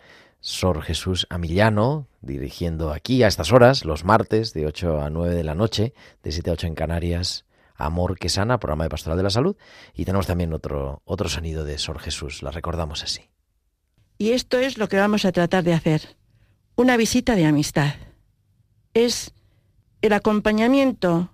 Sor 0.48 0.82
Jesús 0.82 1.28
Amillano, 1.30 2.08
dirigiendo 2.22 2.94
aquí 2.94 3.22
a 3.22 3.28
estas 3.28 3.52
horas, 3.52 3.84
los 3.84 4.06
martes, 4.06 4.54
de 4.54 4.66
8 4.66 5.02
a 5.02 5.10
9 5.10 5.36
de 5.36 5.44
la 5.44 5.56
noche, 5.56 5.94
de 6.24 6.32
7 6.32 6.50
a 6.50 6.54
8 6.54 6.68
en 6.68 6.76
Canarias, 6.76 7.44
Amor 7.76 8.18
que 8.18 8.30
sana, 8.30 8.58
programa 8.58 8.86
de 8.86 8.90
Pastoral 8.90 9.18
de 9.18 9.24
la 9.24 9.30
Salud, 9.30 9.58
y 9.94 10.06
tenemos 10.06 10.26
también 10.26 10.54
otro, 10.54 11.02
otro 11.04 11.28
sonido 11.28 11.66
de 11.66 11.78
Sor 11.78 12.00
Jesús, 12.00 12.44
la 12.44 12.52
recordamos 12.52 13.04
así. 13.04 13.30
Y 14.18 14.32
esto 14.32 14.58
es 14.58 14.78
lo 14.78 14.88
que 14.88 14.96
vamos 14.96 15.26
a 15.26 15.34
tratar 15.34 15.66
de 15.66 15.74
hacer. 15.74 16.16
Una 16.78 16.96
visita 16.96 17.36
de 17.36 17.46
amistad. 17.46 17.96
Es 18.94 19.34
el 20.02 20.14
acompañamiento 20.14 21.30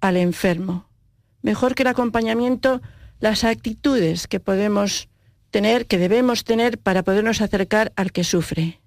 al 0.00 0.16
enfermo. 0.16 0.88
Mejor 1.42 1.74
que 1.74 1.82
el 1.82 1.88
acompañamiento, 1.88 2.80
las 3.18 3.44
actitudes 3.44 4.26
que 4.26 4.40
podemos 4.40 5.09
tener, 5.50 5.86
que 5.86 5.98
debemos 5.98 6.44
tener 6.44 6.78
para 6.78 7.02
podernos 7.02 7.40
acercar 7.40 7.92
al 7.96 8.12
que 8.12 8.24
sufre. 8.24 8.80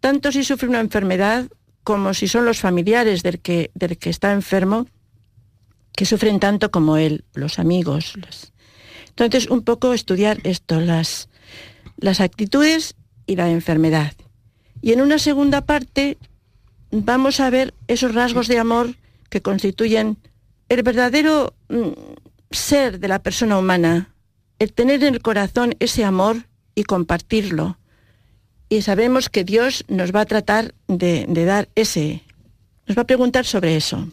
Tanto 0.00 0.32
si 0.32 0.44
sufre 0.44 0.68
una 0.68 0.80
enfermedad 0.80 1.48
como 1.84 2.14
si 2.14 2.28
son 2.28 2.44
los 2.44 2.60
familiares 2.60 3.22
del 3.22 3.40
que, 3.40 3.70
del 3.74 3.96
que 3.98 4.10
está 4.10 4.32
enfermo, 4.32 4.86
que 5.92 6.04
sufren 6.04 6.38
tanto 6.38 6.70
como 6.70 6.96
él, 6.96 7.24
los 7.34 7.58
amigos. 7.58 8.14
Entonces, 9.08 9.48
un 9.48 9.62
poco 9.62 9.94
estudiar 9.94 10.38
esto, 10.44 10.80
las, 10.80 11.28
las 11.96 12.20
actitudes 12.20 12.94
y 13.26 13.36
la 13.36 13.50
enfermedad. 13.50 14.12
Y 14.80 14.92
en 14.92 15.00
una 15.00 15.18
segunda 15.18 15.62
parte 15.62 16.18
vamos 16.90 17.40
a 17.40 17.50
ver 17.50 17.74
esos 17.88 18.14
rasgos 18.14 18.48
de 18.48 18.58
amor 18.58 18.94
que 19.28 19.42
constituyen 19.42 20.18
el 20.68 20.82
verdadero 20.82 21.54
mm, 21.68 21.88
ser 22.50 23.00
de 23.00 23.08
la 23.08 23.18
persona 23.20 23.58
humana, 23.58 24.14
el 24.58 24.72
tener 24.72 25.02
en 25.04 25.14
el 25.14 25.22
corazón 25.22 25.74
ese 25.78 26.04
amor 26.04 26.46
y 26.74 26.84
compartirlo. 26.84 27.78
Y 28.68 28.82
sabemos 28.82 29.28
que 29.28 29.44
Dios 29.44 29.84
nos 29.88 30.14
va 30.14 30.22
a 30.22 30.26
tratar 30.26 30.74
de, 30.88 31.26
de 31.28 31.44
dar 31.44 31.68
ese, 31.74 32.22
nos 32.86 32.96
va 32.96 33.02
a 33.02 33.06
preguntar 33.06 33.44
sobre 33.44 33.76
eso. 33.76 34.08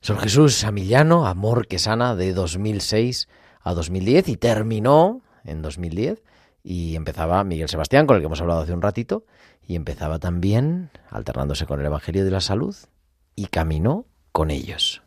Sor 0.00 0.18
Jesús 0.20 0.64
Amor 0.64 1.66
que 1.66 1.78
sana, 1.78 2.14
de 2.14 2.32
2006 2.32 3.28
a 3.62 3.74
2010 3.74 4.28
y 4.28 4.36
terminó 4.36 5.22
en 5.44 5.62
2010 5.62 6.22
y 6.62 6.96
empezaba 6.96 7.42
Miguel 7.44 7.68
Sebastián, 7.68 8.06
con 8.06 8.16
el 8.16 8.22
que 8.22 8.26
hemos 8.26 8.40
hablado 8.40 8.60
hace 8.60 8.72
un 8.72 8.82
ratito, 8.82 9.24
y 9.66 9.74
empezaba 9.74 10.18
también 10.18 10.90
alternándose 11.10 11.66
con 11.66 11.80
el 11.80 11.86
Evangelio 11.86 12.24
de 12.24 12.30
la 12.30 12.40
Salud 12.40 12.76
y 13.34 13.46
caminó 13.46 14.06
con 14.32 14.50
ellos. 14.50 15.02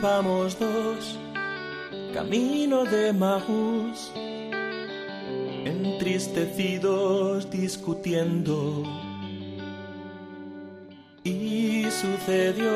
Íbamos 0.00 0.56
dos, 0.60 1.18
camino 2.14 2.84
de 2.84 3.12
Maús, 3.12 4.12
entristecidos 5.64 7.50
discutiendo. 7.50 8.84
Y 11.24 11.84
sucedió 11.90 12.70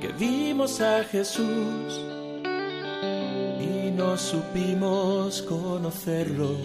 que 0.00 0.08
vimos 0.18 0.80
a 0.80 1.04
Jesús 1.04 2.00
y 3.60 3.90
no 3.90 4.16
supimos 4.16 5.42
conocerlo. 5.42 6.56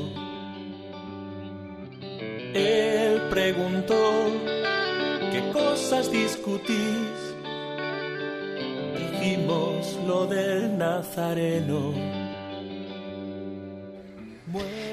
Él 2.54 3.24
preguntó, 3.30 4.32
¿qué 5.34 5.52
cosas 5.52 6.10
discutís? 6.14 7.16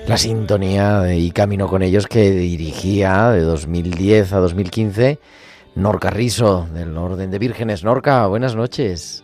La 0.06 0.18
sintonía 0.18 1.14
y 1.14 1.30
caminó 1.30 1.68
con 1.68 1.82
ellos 1.82 2.06
que 2.06 2.30
dirigía 2.30 3.30
de 3.30 3.40
2010 3.40 4.32
a 4.32 4.38
2015 4.38 5.18
Norca 5.76 6.10
Riso, 6.10 6.68
del 6.72 6.96
Orden 6.96 7.30
de 7.30 7.38
Vírgenes. 7.38 7.82
Norca, 7.82 8.26
buenas 8.26 8.54
noches. 8.54 9.23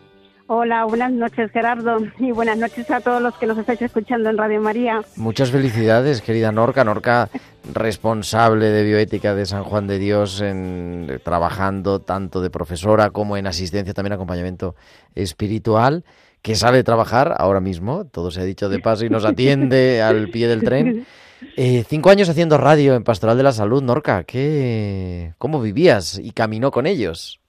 Hola, 0.52 0.84
buenas 0.84 1.12
noches 1.12 1.52
Gerardo 1.52 1.98
y 2.18 2.32
buenas 2.32 2.58
noches 2.58 2.90
a 2.90 3.00
todos 3.00 3.22
los 3.22 3.36
que 3.36 3.46
nos 3.46 3.56
estáis 3.56 3.82
escuchando 3.82 4.30
en 4.30 4.36
Radio 4.36 4.60
María. 4.60 5.00
Muchas 5.14 5.52
felicidades, 5.52 6.22
querida 6.22 6.50
Norca. 6.50 6.82
Norca, 6.82 7.30
responsable 7.72 8.66
de 8.66 8.82
bioética 8.82 9.36
de 9.36 9.46
San 9.46 9.62
Juan 9.62 9.86
de 9.86 10.00
Dios, 10.00 10.40
en, 10.40 11.20
trabajando 11.22 12.00
tanto 12.00 12.40
de 12.40 12.50
profesora 12.50 13.10
como 13.10 13.36
en 13.36 13.46
asistencia, 13.46 13.94
también 13.94 14.14
acompañamiento 14.14 14.74
espiritual, 15.14 16.04
que 16.42 16.56
sale 16.56 16.78
de 16.78 16.82
trabajar 16.84 17.32
ahora 17.38 17.60
mismo, 17.60 18.06
todo 18.06 18.32
se 18.32 18.40
ha 18.40 18.44
dicho 18.44 18.68
de 18.68 18.80
paso, 18.80 19.04
y 19.04 19.08
nos 19.08 19.24
atiende 19.24 20.02
al 20.02 20.30
pie 20.30 20.48
del 20.48 20.64
tren. 20.64 21.06
Eh, 21.56 21.84
cinco 21.88 22.10
años 22.10 22.28
haciendo 22.28 22.58
radio 22.58 22.96
en 22.96 23.04
Pastoral 23.04 23.36
de 23.36 23.44
la 23.44 23.52
Salud, 23.52 23.84
Norca. 23.84 24.24
¿qué, 24.24 25.32
¿Cómo 25.38 25.60
vivías 25.60 26.18
y 26.18 26.32
caminó 26.32 26.72
con 26.72 26.88
ellos? 26.88 27.39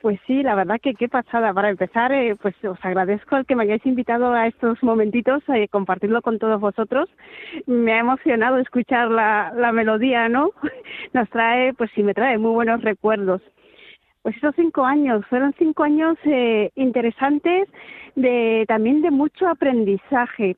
Pues 0.00 0.20
sí, 0.28 0.44
la 0.44 0.54
verdad 0.54 0.78
que 0.80 0.94
qué 0.94 1.08
pasada. 1.08 1.52
Para 1.52 1.70
empezar, 1.70 2.12
eh, 2.12 2.36
pues 2.40 2.54
os 2.64 2.78
agradezco 2.84 3.36
el 3.36 3.46
que 3.46 3.56
me 3.56 3.64
hayáis 3.64 3.84
invitado 3.84 4.32
a 4.32 4.46
estos 4.46 4.80
momentitos, 4.82 5.42
eh, 5.48 5.66
compartirlo 5.68 6.22
con 6.22 6.38
todos 6.38 6.60
vosotros. 6.60 7.08
Me 7.66 7.92
ha 7.92 7.98
emocionado 7.98 8.58
escuchar 8.58 9.10
la, 9.10 9.52
la 9.56 9.72
melodía, 9.72 10.28
¿no? 10.28 10.50
Nos 11.12 11.28
trae, 11.30 11.74
pues 11.74 11.90
sí, 11.94 12.04
me 12.04 12.14
trae 12.14 12.38
muy 12.38 12.52
buenos 12.52 12.80
recuerdos. 12.82 13.42
Pues 14.22 14.36
esos 14.36 14.54
cinco 14.54 14.84
años, 14.84 15.24
fueron 15.26 15.52
cinco 15.58 15.82
años 15.82 16.16
eh, 16.24 16.70
interesantes, 16.76 17.68
de 18.14 18.64
también 18.68 19.02
de 19.02 19.10
mucho 19.10 19.48
aprendizaje. 19.48 20.56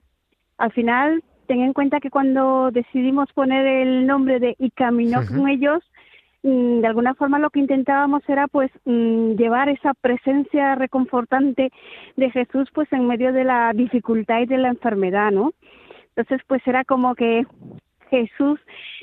Al 0.59 0.73
final, 0.73 1.23
ten 1.47 1.63
en 1.63 1.73
cuenta 1.73 2.01
que 2.01 2.11
cuando 2.11 2.71
decidimos 2.73 3.33
poner 3.33 3.67
el 3.67 4.07
nombre 4.07 4.39
de 4.39 4.55
Y 4.59 4.71
Caminó 4.71 5.21
con 5.27 5.49
ellos, 5.49 5.83
de 6.43 6.87
alguna 6.87 7.15
forma 7.15 7.39
lo 7.39 7.51
que 7.51 7.61
intentábamos 7.61 8.23
era 8.29 8.49
pues 8.49 8.71
mm, 8.85 9.33
llevar 9.33 9.69
esa 9.69 9.93
presencia 9.95 10.75
reconfortante 10.75 11.71
de 12.17 12.31
Jesús 12.31 12.69
pues 12.73 12.91
en 12.93 13.07
medio 13.07 13.33
de 13.33 13.45
la 13.45 13.73
dificultad 13.75 14.41
y 14.41 14.47
de 14.47 14.59
la 14.59 14.69
enfermedad, 14.69 15.31
¿no? 15.33 15.53
Entonces 16.17 16.41
pues 16.47 16.67
era 16.67 16.85
como 16.85 17.15
que 17.15 17.47
Jesús 18.09 18.59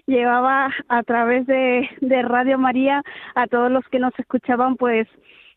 llevaba 0.07 0.73
a 0.89 1.03
través 1.03 1.45
de, 1.45 1.87
de 2.01 2.21
Radio 2.23 2.57
María 2.57 3.03
a 3.35 3.47
todos 3.47 3.71
los 3.71 3.87
que 3.89 3.99
nos 3.99 4.17
escuchaban 4.19 4.75
pues 4.75 5.07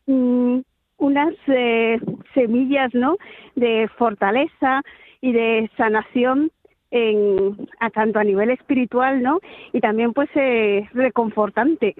mm, 0.06 0.58
unas 0.98 1.34
eh, 1.46 1.98
semillas, 2.34 2.92
¿no? 2.94 3.16
De 3.56 3.88
fortaleza 3.96 4.82
y 5.22 5.32
de 5.32 5.70
sanación 5.76 6.50
en, 6.90 7.68
a 7.78 7.90
tanto 7.90 8.18
a 8.18 8.24
nivel 8.24 8.50
espiritual, 8.50 9.22
¿no? 9.22 9.40
Y 9.72 9.80
también 9.80 10.12
pues 10.12 10.28
eh, 10.34 10.88
reconfortante. 10.92 11.94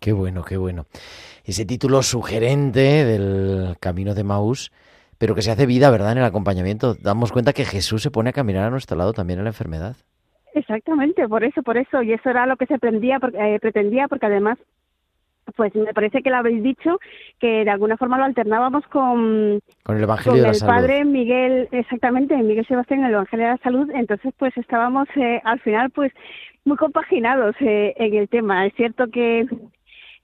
Qué 0.00 0.12
bueno, 0.12 0.42
qué 0.42 0.56
bueno. 0.56 0.86
Ese 1.44 1.64
título 1.64 2.02
sugerente 2.02 3.04
del 3.04 3.76
Camino 3.80 4.14
de 4.14 4.24
Maús, 4.24 4.72
pero 5.18 5.34
que 5.34 5.42
se 5.42 5.50
hace 5.50 5.66
vida, 5.66 5.90
¿verdad? 5.90 6.12
En 6.12 6.18
el 6.18 6.24
acompañamiento. 6.24 6.94
Damos 6.94 7.32
cuenta 7.32 7.52
que 7.52 7.64
Jesús 7.64 8.02
se 8.02 8.10
pone 8.10 8.30
a 8.30 8.32
caminar 8.32 8.64
a 8.64 8.70
nuestro 8.70 8.96
lado 8.96 9.12
también 9.12 9.38
en 9.38 9.44
la 9.44 9.50
enfermedad. 9.50 9.96
Exactamente, 10.54 11.26
por 11.28 11.44
eso, 11.44 11.62
por 11.62 11.78
eso, 11.78 12.02
y 12.02 12.12
eso 12.12 12.28
era 12.28 12.46
lo 12.46 12.56
que 12.56 12.66
se 12.66 12.78
pretendía, 12.78 13.18
porque, 13.18 13.38
eh, 13.38 13.58
pretendía, 13.58 14.06
porque 14.08 14.26
además 14.26 14.58
pues 15.52 15.74
me 15.74 15.92
parece 15.94 16.22
que 16.22 16.30
lo 16.30 16.36
habéis 16.36 16.62
dicho, 16.62 16.98
que 17.38 17.64
de 17.64 17.70
alguna 17.70 17.96
forma 17.96 18.18
lo 18.18 18.24
alternábamos 18.24 18.86
con, 18.88 19.60
Con 19.82 19.96
el 19.96 20.02
Evangelio 20.02 20.32
con 20.32 20.36
de 20.38 20.42
la 20.42 20.48
el 20.48 20.54
Salud. 20.54 20.72
padre 20.72 21.04
Miguel, 21.04 21.68
exactamente, 21.70 22.36
Miguel 22.36 22.66
Sebastián 22.66 23.00
en 23.00 23.06
el 23.06 23.12
Evangelio 23.14 23.46
de 23.46 23.52
la 23.52 23.58
Salud, 23.58 23.90
entonces 23.94 24.32
pues 24.38 24.56
estábamos 24.56 25.08
eh, 25.16 25.40
al 25.44 25.60
final 25.60 25.90
pues 25.90 26.12
muy 26.64 26.76
compaginados 26.76 27.54
eh, 27.60 27.94
en 27.96 28.14
el 28.14 28.28
tema. 28.28 28.66
Es 28.66 28.74
cierto 28.74 29.08
que 29.08 29.46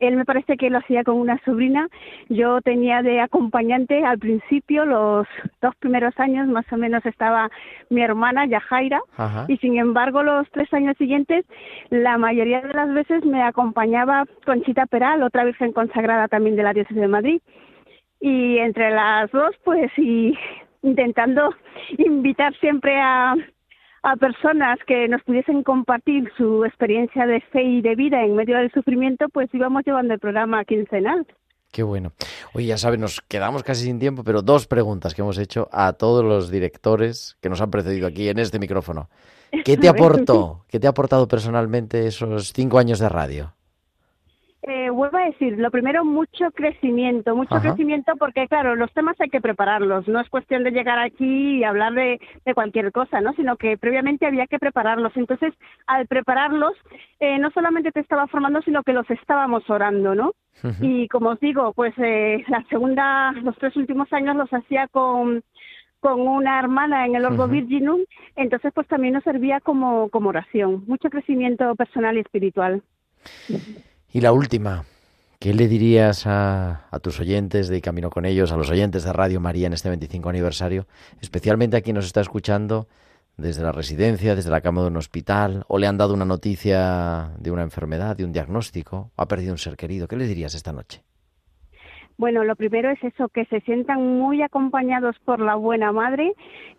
él 0.01 0.17
me 0.17 0.25
parece 0.25 0.57
que 0.57 0.71
lo 0.71 0.79
hacía 0.79 1.05
con 1.05 1.17
una 1.17 1.41
sobrina, 1.45 1.89
yo 2.29 2.61
tenía 2.61 3.03
de 3.03 3.21
acompañante 3.21 4.05
al 4.05 4.19
principio, 4.19 4.85
los 4.85 5.27
dos 5.61 5.75
primeros 5.77 6.19
años 6.19 6.47
más 6.49 6.65
o 6.73 6.77
menos 6.77 7.05
estaba 7.05 7.51
mi 7.91 8.03
hermana 8.03 8.47
Yajaira, 8.47 9.01
Ajá. 9.17 9.47
y 9.49 9.57
sin 9.59 9.79
embargo 9.79 10.23
los 10.23 10.49
tres 10.51 10.73
años 10.73 10.97
siguientes 10.99 11.45
la 11.91 12.19
mayoría 12.19 12.61
de 12.61 12.75
las 12.75 12.93
veces 12.93 13.25
me 13.25 13.43
acompañaba 13.43 14.25
Conchita 14.45 14.87
Peral, 14.87 15.23
otra 15.23 15.45
virgen 15.45 15.73
consagrada 15.73 16.29
también 16.29 16.57
de 16.57 16.63
la 16.63 16.73
diócesis 16.73 17.01
de 17.01 17.09
Madrid 17.09 17.41
y 18.21 18.59
entre 18.59 18.91
las 18.91 19.31
dos 19.31 19.55
pues 19.65 19.91
y 19.97 20.37
intentando 20.83 21.55
invitar 21.99 22.55
siempre 22.57 22.99
a 23.01 23.35
a 24.03 24.17
personas 24.17 24.79
que 24.87 25.09
nos 25.09 25.23
pudiesen 25.23 25.63
compartir 25.63 26.31
su 26.37 26.65
experiencia 26.65 27.27
de 27.27 27.41
fe 27.41 27.63
y 27.63 27.83
de 27.83 27.95
vida 27.95 28.23
en 28.25 28.37
medio 28.37 28.57
del 28.57 28.71
sufrimiento, 28.73 29.29
pues 29.29 29.49
íbamos 29.53 29.85
llevando 29.85 30.15
el 30.15 30.21
programa 30.21 30.65
quincenal. 30.65 31.27
Qué 31.73 31.83
bueno. 31.83 32.13
Oye, 32.55 32.67
ya 32.67 32.79
sabes, 32.79 32.99
nos 32.99 33.21
quedamos 33.21 33.63
casi 33.63 33.85
sin 33.85 33.99
tiempo, 33.99 34.25
pero 34.25 34.41
dos 34.41 34.67
preguntas 34.67 35.15
que 35.15 35.21
hemos 35.21 35.37
hecho 35.39 35.69
a 35.71 35.93
todos 35.93 36.25
los 36.25 36.51
directores 36.51 37.37
que 37.43 37.51
nos 37.51 37.61
han 37.61 37.71
precedido 37.71 38.07
aquí 38.07 38.29
en 38.29 38.39
este 38.39 38.59
micrófono. 38.59 39.11
¿Qué 39.65 39.77
te 39.77 39.89
aportó? 39.89 40.65
¿Qué 40.69 40.81
te 40.81 40.87
ha 40.87 40.91
aportado 40.91 41.29
personalmente 41.29 42.07
esos 42.07 42.53
cinco 42.55 42.79
años 42.79 42.99
de 42.99 43.09
radio? 43.09 43.55
Eh, 44.63 44.91
vuelvo 44.91 45.19
a 45.19 45.27
decir, 45.27 45.57
lo 45.57 45.71
primero, 45.71 46.05
mucho 46.05 46.51
crecimiento, 46.51 47.37
mucho 47.37 47.55
Ajá. 47.55 47.69
crecimiento 47.69 48.17
porque, 48.17 48.49
claro, 48.49 48.75
los 48.75 48.93
temas 48.93 49.15
hay 49.21 49.29
que 49.29 49.41
prepararlos, 49.41 50.09
no 50.09 50.21
es 50.21 50.29
cuestión 50.29 50.65
de 50.65 50.73
llegar 50.73 50.99
aquí 50.99 51.59
y 51.59 51.65
hablar 51.65 51.95
de, 51.95 52.21
de 52.45 52.55
cualquier 52.55 52.91
cosa, 52.91 53.21
¿no? 53.21 53.33
Sino 53.35 53.57
que 53.57 53.79
previamente 53.79 54.27
había 54.27 54.49
que 54.49 54.59
prepararlos. 54.59 55.17
Entonces, 55.17 55.55
al 55.87 56.09
prepararlos, 56.09 56.73
eh, 57.21 57.39
no 57.39 57.51
solamente 57.53 57.93
te 57.93 58.01
estaba 58.01 58.27
formando, 58.27 58.61
sino 58.63 58.83
que 58.83 58.93
los 58.93 59.09
estábamos 59.11 59.69
orando, 59.71 60.15
¿no? 60.15 60.33
Y 60.81 61.07
como 61.07 61.31
os 61.31 61.41
digo, 61.41 61.73
pues 61.73 61.95
eh, 61.99 62.45
la 62.49 62.65
segunda, 62.65 63.31
los 63.31 63.57
tres 63.59 63.77
últimos 63.77 64.13
años 64.13 64.35
los 64.35 64.53
hacía 64.53 64.89
con 64.89 65.45
con 66.01 66.21
una 66.21 66.59
hermana 66.59 67.07
en 67.07 67.17
el 67.17 67.25
Orgo. 67.25 67.49
Virginum, 67.49 68.01
entonces 68.37 68.73
pues 68.73 68.87
también 68.87 69.15
nos 69.15 69.25
servía 69.25 69.61
como, 69.61 70.09
como 70.11 70.29
oración, 70.29 70.85
mucho 70.87 71.11
crecimiento 71.11 71.75
personal 71.75 72.17
y 72.17 72.21
espiritual. 72.21 72.83
Y 74.11 74.23
la 74.23 74.33
última, 74.33 74.87
¿qué 75.39 75.53
le 75.53 75.69
dirías 75.69 76.23
a, 76.25 76.89
tus 77.03 77.21
oyentes 77.21 77.69
de 77.69 77.83
Camino 77.83 78.09
con 78.09 78.25
ellos, 78.25 78.53
a 78.53 78.57
los 78.57 78.71
oyentes 78.71 79.05
de 79.05 79.13
Radio 79.13 79.39
María 79.39 79.67
en 79.67 79.75
este 79.75 79.91
25 79.91 80.31
aniversario, 80.31 80.87
especialmente 81.21 81.77
a 81.77 81.83
quien 81.83 81.97
nos 81.97 82.07
está 82.07 82.23
escuchando 82.23 82.89
desde 83.37 83.63
la 83.63 83.71
residencia, 83.71 84.35
desde 84.35 84.49
la 84.49 84.63
cama 84.63 84.81
de 84.81 84.87
un 84.87 84.97
hospital, 84.97 85.67
o 85.69 85.77
le 85.77 85.87
han 85.87 85.99
dado 85.99 86.15
una 86.15 86.25
noticia 86.25 87.33
de 87.39 87.51
una 87.51 87.63
enfermedad, 87.63 88.17
de 88.17 88.25
un 88.25 88.33
diagnóstico, 88.33 89.11
o 89.15 89.23
ha 89.23 89.29
perdido 89.29 89.53
un 89.53 89.59
ser 89.59 89.77
querido? 89.77 90.09
¿Qué 90.09 90.17
le 90.17 90.27
dirías 90.27 90.55
esta 90.55 90.73
noche? 90.73 91.03
Bueno, 92.19 92.43
lo 92.43 92.57
primero 92.57 92.91
es 92.91 93.03
eso, 93.05 93.29
que 93.29 93.45
se 93.45 93.61
sientan 93.61 94.05
muy 94.19 94.43
acompañados 94.43 95.17
por 95.21 95.39
la 95.39 95.55
buena 95.55 95.93
madre, 95.93 96.33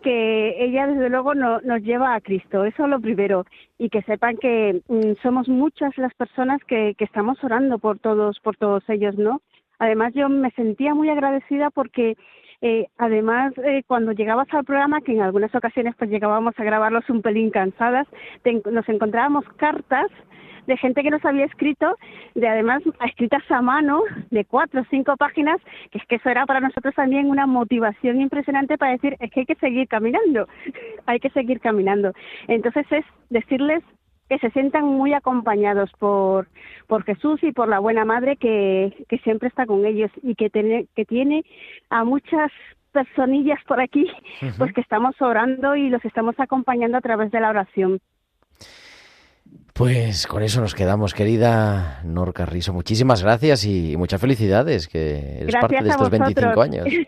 que 0.04 0.64
ella 0.66 0.86
desde 0.86 1.10
luego 1.10 1.34
no- 1.34 1.62
nos 1.62 1.82
lleva 1.82 2.14
a 2.14 2.20
Cristo, 2.22 2.66
eso 2.66 2.84
es 2.84 2.90
lo 2.90 3.00
primero, 3.00 3.46
y 3.78 3.90
que 3.90 4.02
sepan 4.02 4.36
que 4.38 4.82
mm, 4.90 5.14
somos 5.24 5.48
muchas 5.48 5.98
las 5.98 6.14
personas 6.16 6.62
que, 6.66 6.94
que 6.98 7.06
estamos 7.06 7.42
orando 7.42 7.80
por 7.80 8.00
todos, 8.00 8.38
por 8.42 8.58
todos 8.58 8.84
ellos, 8.90 9.16
¿no? 9.18 9.42
Además 9.80 10.14
yo 10.14 10.28
me 10.28 10.52
sentía 10.52 10.94
muy 10.94 11.10
agradecida 11.10 11.70
porque 11.70 12.18
eh, 12.62 12.88
además 12.98 13.54
eh, 13.64 13.84
cuando 13.88 14.12
llegabas 14.12 14.54
al 14.54 14.66
programa, 14.66 15.00
que 15.00 15.14
en 15.14 15.22
algunas 15.22 15.56
ocasiones 15.56 15.96
pues 15.98 16.10
llegábamos 16.10 16.54
a 16.60 16.64
grabarlos 16.66 17.10
un 17.10 17.22
pelín 17.22 17.50
cansadas, 17.50 18.08
te 18.44 18.62
nos 18.70 18.90
encontrábamos 18.90 19.46
cartas 19.56 20.08
de 20.70 20.78
gente 20.78 21.02
que 21.02 21.10
nos 21.10 21.26
había 21.26 21.46
escrito, 21.46 21.98
de 22.36 22.48
además 22.48 22.84
escritas 23.06 23.44
a 23.50 23.62
mano, 23.62 24.04
de 24.30 24.46
cuatro 24.46 24.82
o 24.82 24.86
cinco 24.90 25.18
páginas, 25.18 25.60
que 25.92 25.98
es 25.98 26.06
que 26.06 26.16
eso 26.16 26.30
era 26.30 26.46
para 26.46 26.60
nosotros 26.60 26.94
también 26.94 27.28
una 27.30 27.48
motivación 27.48 28.22
impresionante 28.22 28.78
para 28.78 28.92
decir, 28.92 29.18
es 29.20 29.32
que 29.32 29.42
hay 29.42 29.46
que 29.48 29.56
seguir 29.56 29.88
caminando, 29.88 30.48
hay 31.08 31.20
que 31.20 31.32
seguir 31.32 31.60
caminando. 31.60 32.14
Entonces 32.48 32.86
es 32.92 33.06
decirles 33.32 33.84
que 34.30 34.38
se 34.38 34.52
sientan 34.52 34.86
muy 34.86 35.14
acompañados 35.14 35.90
por, 35.98 36.48
por 36.86 37.04
Jesús 37.04 37.44
y 37.44 37.52
por 37.52 37.68
la 37.68 37.80
buena 37.80 38.06
madre 38.06 38.38
que, 38.38 38.94
que 39.10 39.18
siempre 39.18 39.48
está 39.50 39.66
con 39.66 39.88
ellos 39.88 40.12
y 40.22 40.36
que 40.36 40.52
tiene, 40.52 40.86
que 40.96 41.04
tiene 41.04 41.44
a 41.90 42.04
muchas 42.04 42.52
personillas 42.92 43.60
por 43.68 43.82
aquí, 43.82 44.08
pues 44.60 44.72
que 44.74 44.82
estamos 44.82 45.20
orando 45.20 45.76
y 45.76 45.90
los 45.90 46.06
estamos 46.06 46.36
acompañando 46.38 46.98
a 46.98 47.02
través 47.02 47.32
de 47.32 47.40
la 47.40 47.50
oración. 47.50 48.00
Pues 49.74 50.28
con 50.28 50.44
eso 50.44 50.60
nos 50.60 50.76
quedamos, 50.76 51.14
querida 51.14 52.02
Nor 52.04 52.34
Carrizo. 52.34 52.74
Muchísimas 52.74 53.24
gracias 53.24 53.66
y 53.66 53.96
muchas 53.98 54.20
felicidades, 54.20 54.88
que 54.88 55.40
eres 55.42 55.56
parte 55.56 55.82
de 55.82 55.90
estos 55.90 56.10
25 56.10 56.50
vosotros. 56.56 56.66
años. 56.66 56.88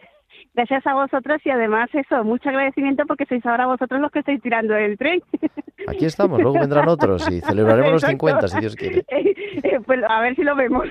Gracias 0.53 0.85
a 0.85 0.93
vosotros 0.93 1.39
y 1.45 1.49
además 1.49 1.89
eso, 1.93 2.25
mucho 2.25 2.49
agradecimiento 2.49 3.05
porque 3.07 3.25
sois 3.25 3.45
ahora 3.45 3.67
vosotros 3.67 4.01
los 4.01 4.11
que 4.11 4.19
estáis 4.19 4.41
tirando 4.41 4.75
el 4.75 4.97
tren. 4.97 5.21
Aquí 5.87 6.03
estamos, 6.05 6.41
luego 6.41 6.59
vendrán 6.59 6.89
otros 6.89 7.29
y 7.31 7.39
celebraremos 7.39 7.93
los 7.93 8.03
Exacto. 8.03 8.27
50, 8.27 8.47
si 8.49 8.59
Dios 8.59 8.75
quiere. 8.75 9.05
Eh, 9.63 9.79
pues 9.85 9.99
a 10.07 10.19
ver 10.21 10.35
si 10.35 10.43
lo 10.43 10.55
vemos. 10.55 10.87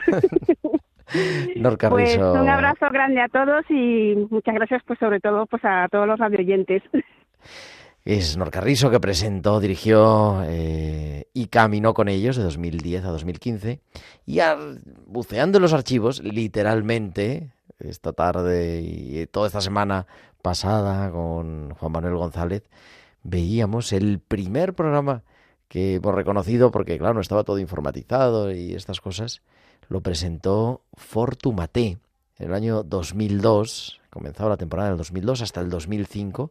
Nor 1.57 1.77
Pues 1.77 2.17
Carrizo. 2.17 2.33
un 2.35 2.49
abrazo 2.49 2.87
grande 2.91 3.21
a 3.21 3.29
todos 3.29 3.65
y 3.69 4.15
muchas 4.31 4.55
gracias 4.55 4.83
pues 4.87 4.99
sobre 4.99 5.19
todo 5.21 5.47
pues 5.47 5.63
a 5.65 5.89
todos 5.91 6.07
los 6.07 6.19
radioyentes. 6.19 6.83
Es 8.05 8.37
Nor 8.37 8.51
Carrizo 8.51 8.91
que 8.91 8.99
presentó, 8.99 9.61
dirigió 9.61 10.43
eh, 10.47 11.27
y 11.35 11.47
caminó 11.47 11.93
con 11.95 12.09
ellos 12.09 12.37
de 12.37 12.43
2010 12.43 13.05
a 13.05 13.09
2015. 13.11 13.81
Y 14.27 14.39
al- 14.41 14.81
buceando 15.07 15.59
en 15.59 15.63
los 15.63 15.73
archivos, 15.75 16.23
literalmente, 16.23 17.53
esta 17.79 18.13
tarde 18.13 18.81
y 18.83 19.27
toda 19.27 19.47
esta 19.49 19.61
semana 19.61 20.07
pasada 20.43 21.11
con 21.11 21.75
Juan 21.75 21.93
Manuel 21.93 22.17
González, 22.17 22.63
veíamos 23.23 23.93
el 23.93 24.19
primer 24.21 24.75
programa 24.75 25.23
que 25.69 25.97
hemos 25.97 26.15
reconocido, 26.15 26.71
porque 26.71 26.99
claro, 26.99 27.15
no 27.15 27.21
estaba 27.21 27.45
todo 27.45 27.59
informatizado 27.59 28.51
y 28.51 28.75
estas 28.75 29.01
cosas, 29.01 29.43
lo 29.89 30.01
presentó 30.01 30.83
Fortumaté 30.95 31.99
en 32.39 32.47
el 32.49 32.55
año 32.55 32.83
2002, 32.83 34.01
comenzaba 34.09 34.49
la 34.51 34.57
temporada 34.57 34.89
del 34.89 34.99
2002 34.99 35.43
hasta 35.43 35.61
el 35.61 35.69
2005 35.69 36.51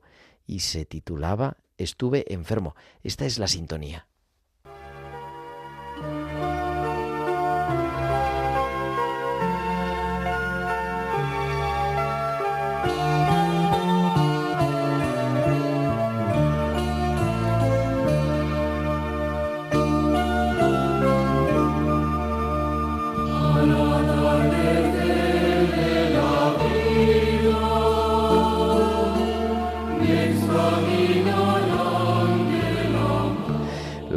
y 0.50 0.60
se 0.60 0.86
titulaba 0.86 1.58
Estuve 1.78 2.26
enfermo. 2.34 2.76
Esta 3.04 3.26
es 3.26 3.40
la 3.40 3.48
sintonía. 3.48 4.09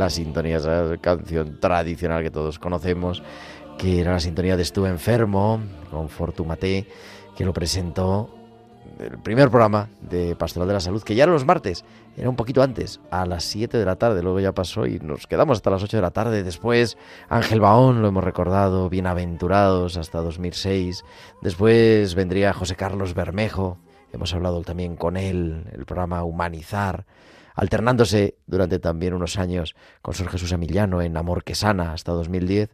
La 0.03 0.11
sintonía, 0.11 0.57
esa 0.57 0.97
canción 1.01 1.61
tradicional 1.61 2.25
que 2.25 2.31
todos 2.33 2.59
conocemos, 2.59 3.23
que 3.79 4.01
era 4.01 4.11
la 4.11 4.19
sintonía 4.19 4.57
de 4.57 4.63
Estuve 4.65 4.89
enfermo, 4.89 5.61
con 5.93 6.09
Fortumaté, 6.09 6.89
que 7.37 7.45
lo 7.45 7.53
presentó 7.53 8.29
el 8.99 9.17
primer 9.19 9.49
programa 9.49 9.91
de 10.01 10.35
Pastoral 10.35 10.67
de 10.67 10.75
la 10.75 10.81
Salud, 10.81 11.05
que 11.05 11.15
ya 11.15 11.23
era 11.23 11.31
los 11.31 11.45
martes, 11.45 11.85
era 12.17 12.29
un 12.29 12.35
poquito 12.35 12.65
antes, 12.65 12.99
a 13.13 13.27
las 13.27 13.45
7 13.45 13.79
de 13.79 13.85
la 13.85 13.95
tarde, 13.95 14.25
luego 14.25 14.41
ya 14.41 14.51
pasó 14.51 14.87
y 14.87 14.99
nos 14.99 15.29
quedamos 15.29 15.59
hasta 15.59 15.71
las 15.71 15.85
8 15.85 15.99
de 15.99 16.03
la 16.03 16.11
tarde. 16.11 16.43
Después 16.43 16.99
Ángel 17.29 17.61
Baón, 17.61 18.03
lo 18.03 18.09
hemos 18.09 18.25
recordado, 18.25 18.89
Bienaventurados 18.89 19.97
hasta 19.97 20.19
2006. 20.19 21.05
Después 21.43 22.17
vendría 22.17 22.53
José 22.53 22.75
Carlos 22.75 23.15
Bermejo, 23.15 23.79
hemos 24.13 24.35
hablado 24.35 24.63
también 24.63 24.97
con 24.97 25.17
él, 25.17 25.65
el 25.73 25.85
programa 25.85 26.25
Humanizar, 26.25 27.05
alternándose 27.55 28.37
durante 28.47 28.79
también 28.79 29.15
unos 29.15 29.39
años 29.39 29.75
con 30.01 30.15
Sor 30.15 30.29
Jesús 30.29 30.53
Emiliano 30.53 31.03
en 31.03 31.17
Amor 31.17 31.45
que 31.45 31.55
Sana 31.55 31.93
hasta 31.93 32.13
2010 32.13 32.71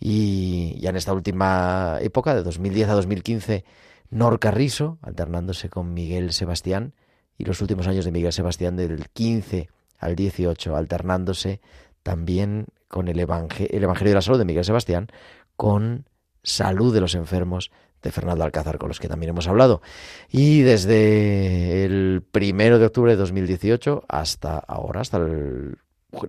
y 0.00 0.78
ya 0.80 0.90
en 0.90 0.96
esta 0.96 1.12
última 1.12 1.98
época, 2.00 2.34
de 2.34 2.42
2010 2.42 2.88
a 2.90 2.94
2015, 2.94 3.64
Nor 4.10 4.38
Carrizo, 4.38 4.98
alternándose 5.02 5.68
con 5.70 5.94
Miguel 5.94 6.32
Sebastián, 6.32 6.94
y 7.38 7.44
los 7.44 7.60
últimos 7.60 7.86
años 7.86 8.04
de 8.04 8.12
Miguel 8.12 8.32
Sebastián 8.32 8.76
del 8.76 9.08
15 9.08 9.68
al 9.98 10.14
18, 10.16 10.76
alternándose 10.76 11.60
también 12.02 12.66
con 12.88 13.08
el, 13.08 13.18
evangel- 13.18 13.68
el 13.70 13.82
Evangelio 13.84 14.10
de 14.10 14.14
la 14.16 14.22
Salud 14.22 14.38
de 14.38 14.44
Miguel 14.44 14.64
Sebastián, 14.64 15.08
con 15.56 16.06
Salud 16.42 16.94
de 16.94 17.00
los 17.00 17.14
Enfermos 17.14 17.70
de 18.06 18.12
Fernando 18.12 18.44
Alcázar, 18.44 18.78
con 18.78 18.88
los 18.88 19.00
que 19.00 19.08
también 19.08 19.30
hemos 19.30 19.48
hablado. 19.48 19.82
Y 20.30 20.62
desde 20.62 21.84
el 21.84 22.22
primero 22.30 22.78
de 22.78 22.86
octubre 22.86 23.12
de 23.12 23.16
2018 23.16 24.04
hasta 24.08 24.58
ahora, 24.58 25.00
hasta 25.00 25.18
el 25.18 25.76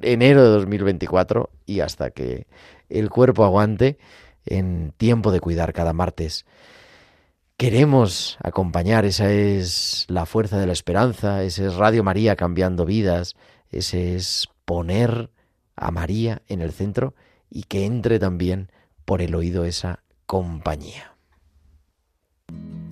enero 0.02 0.44
de 0.44 0.50
2024 0.50 1.52
y 1.66 1.82
hasta 1.82 2.10
que 2.10 2.48
el 2.90 3.10
cuerpo 3.10 3.46
aguante 3.46 3.98
en 4.46 4.92
tiempo 4.98 5.32
de 5.32 5.40
cuidar 5.40 5.72
cada 5.72 5.94
martes. 5.94 6.46
Queremos 7.58 8.38
acompañar, 8.42 9.06
esa 9.06 9.32
es 9.32 10.06
la 10.10 10.26
fuerza 10.26 10.58
de 10.60 10.68
la 10.68 10.74
esperanza, 10.74 11.44
ese 11.44 11.68
es 11.68 11.76
Radio 11.76 12.04
María 12.04 12.36
cambiando 12.36 12.86
vidas, 12.86 13.36
ese 13.70 14.16
es 14.16 14.48
poner 14.66 15.30
a 15.76 15.92
María 15.92 16.42
en 16.48 16.62
el 16.62 16.72
centro 16.72 17.14
y 17.50 17.64
que 17.64 17.86
entre 17.86 18.20
también 18.20 18.72
por 19.06 19.22
el 19.22 19.36
oído 19.36 19.66
esa 19.66 20.04
compañía. 20.26 21.17
Thank 22.50 22.62
you. 22.62 22.87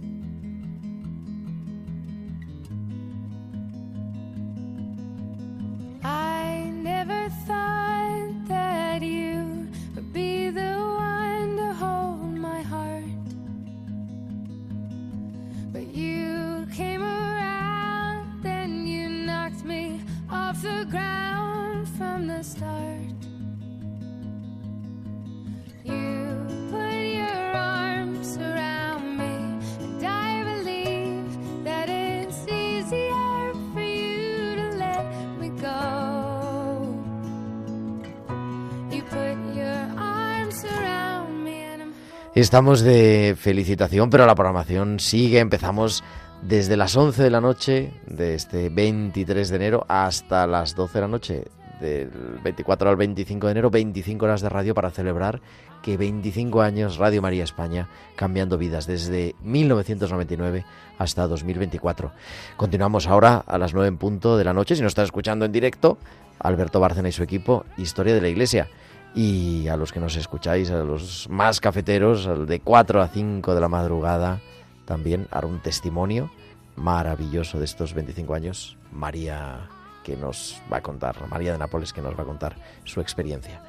Estamos 42.36 42.82
de 42.82 43.34
felicitación, 43.40 44.10
pero 44.10 44.26
la 44.26 44.36
programación 44.36 45.00
sigue. 45.00 45.40
Empezamos 45.40 46.04
desde 46.42 46.76
las 46.76 46.98
11 46.98 47.24
de 47.24 47.30
la 47.30 47.40
noche 47.40 47.94
de 48.08 48.36
este 48.36 48.68
23 48.68 49.48
de 49.48 49.56
enero 49.56 49.86
hasta 49.88 50.46
las 50.46 50.76
12 50.76 50.94
de 50.96 51.02
la 51.02 51.08
noche 51.08 51.46
del 51.80 52.10
24 52.44 52.90
al 52.90 52.98
25 52.98 53.48
de 53.48 53.52
enero, 53.52 53.70
25 53.70 54.26
horas 54.26 54.42
de 54.42 54.50
radio 54.50 54.74
para 54.74 54.92
celebrar 54.92 55.40
que 55.82 55.96
25 55.96 56.62
años 56.62 56.98
Radio 56.98 57.22
María 57.22 57.46
España 57.46 57.88
cambiando 58.18 58.58
vidas 58.58 58.86
desde 58.86 59.34
1999 59.42 60.66
hasta 60.98 61.28
2024. 61.28 62.12
Continuamos 62.58 63.08
ahora 63.08 63.46
a 63.48 63.58
las 63.58 63.74
9 63.74 63.88
en 63.88 63.98
punto 63.98 64.38
de 64.38 64.44
la 64.44 64.52
noche. 64.52 64.76
Si 64.76 64.82
nos 64.82 64.92
están 64.92 65.06
escuchando 65.06 65.46
en 65.46 65.54
directo, 65.54 65.98
Alberto 66.40 66.82
Bárcena 66.82 67.08
y 67.08 67.14
su 67.14 67.24
equipo, 67.24 67.64
Historia 67.78 68.14
de 68.14 68.20
la 68.20 68.28
Iglesia. 68.28 68.68
Y 69.16 69.70
a 69.70 69.78
los 69.78 69.94
que 69.94 70.02
nos 70.02 70.18
escucháis, 70.18 70.70
a 70.72 70.84
los 70.84 71.30
más 71.30 71.62
cafeteros, 71.62 72.48
de 72.48 72.60
4 72.60 73.02
a 73.02 73.08
5 73.08 73.56
de 73.56 73.62
la 73.62 73.70
madrugada, 73.70 74.42
también 74.86 75.28
hará 75.32 75.48
un 75.48 75.62
testimonio 75.62 76.30
maravilloso 76.76 77.58
de 77.58 77.66
estos 77.66 77.94
25 77.94 78.34
años. 78.34 78.78
María 78.92 79.70
que 80.04 80.16
nos 80.16 80.62
va 80.72 80.78
a 80.78 80.82
contar, 80.82 81.16
María 81.30 81.54
de 81.54 81.58
Nápoles 81.58 81.94
que 81.94 82.02
nos 82.02 82.18
va 82.18 82.24
a 82.24 82.26
contar 82.26 82.56
su 82.84 83.02
experiencia. 83.02 83.62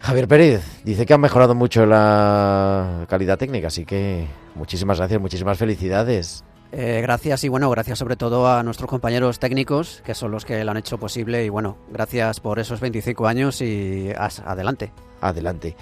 Javier 0.00 0.28
Pérez 0.28 0.82
dice 0.84 1.06
que 1.06 1.14
ha 1.14 1.18
mejorado 1.18 1.54
mucho 1.54 1.86
la 1.86 3.06
calidad 3.08 3.38
técnica, 3.38 3.68
así 3.68 3.86
que 3.86 4.26
muchísimas 4.54 4.98
gracias, 4.98 5.20
muchísimas 5.20 5.58
felicidades. 5.58 6.44
Eh, 6.78 7.00
gracias 7.00 7.42
y 7.44 7.48
bueno, 7.48 7.70
gracias 7.70 7.98
sobre 7.98 8.16
todo 8.16 8.46
a 8.46 8.62
nuestros 8.62 8.90
compañeros 8.90 9.38
técnicos 9.38 10.02
que 10.04 10.14
son 10.14 10.30
los 10.30 10.44
que 10.44 10.62
lo 10.62 10.70
han 10.72 10.76
hecho 10.76 10.98
posible 10.98 11.42
y 11.42 11.48
bueno, 11.48 11.78
gracias 11.90 12.38
por 12.40 12.58
esos 12.58 12.80
25 12.80 13.26
años 13.26 13.62
y 13.62 14.10
as- 14.14 14.40
adelante. 14.40 14.92
Adelante. 15.22 15.74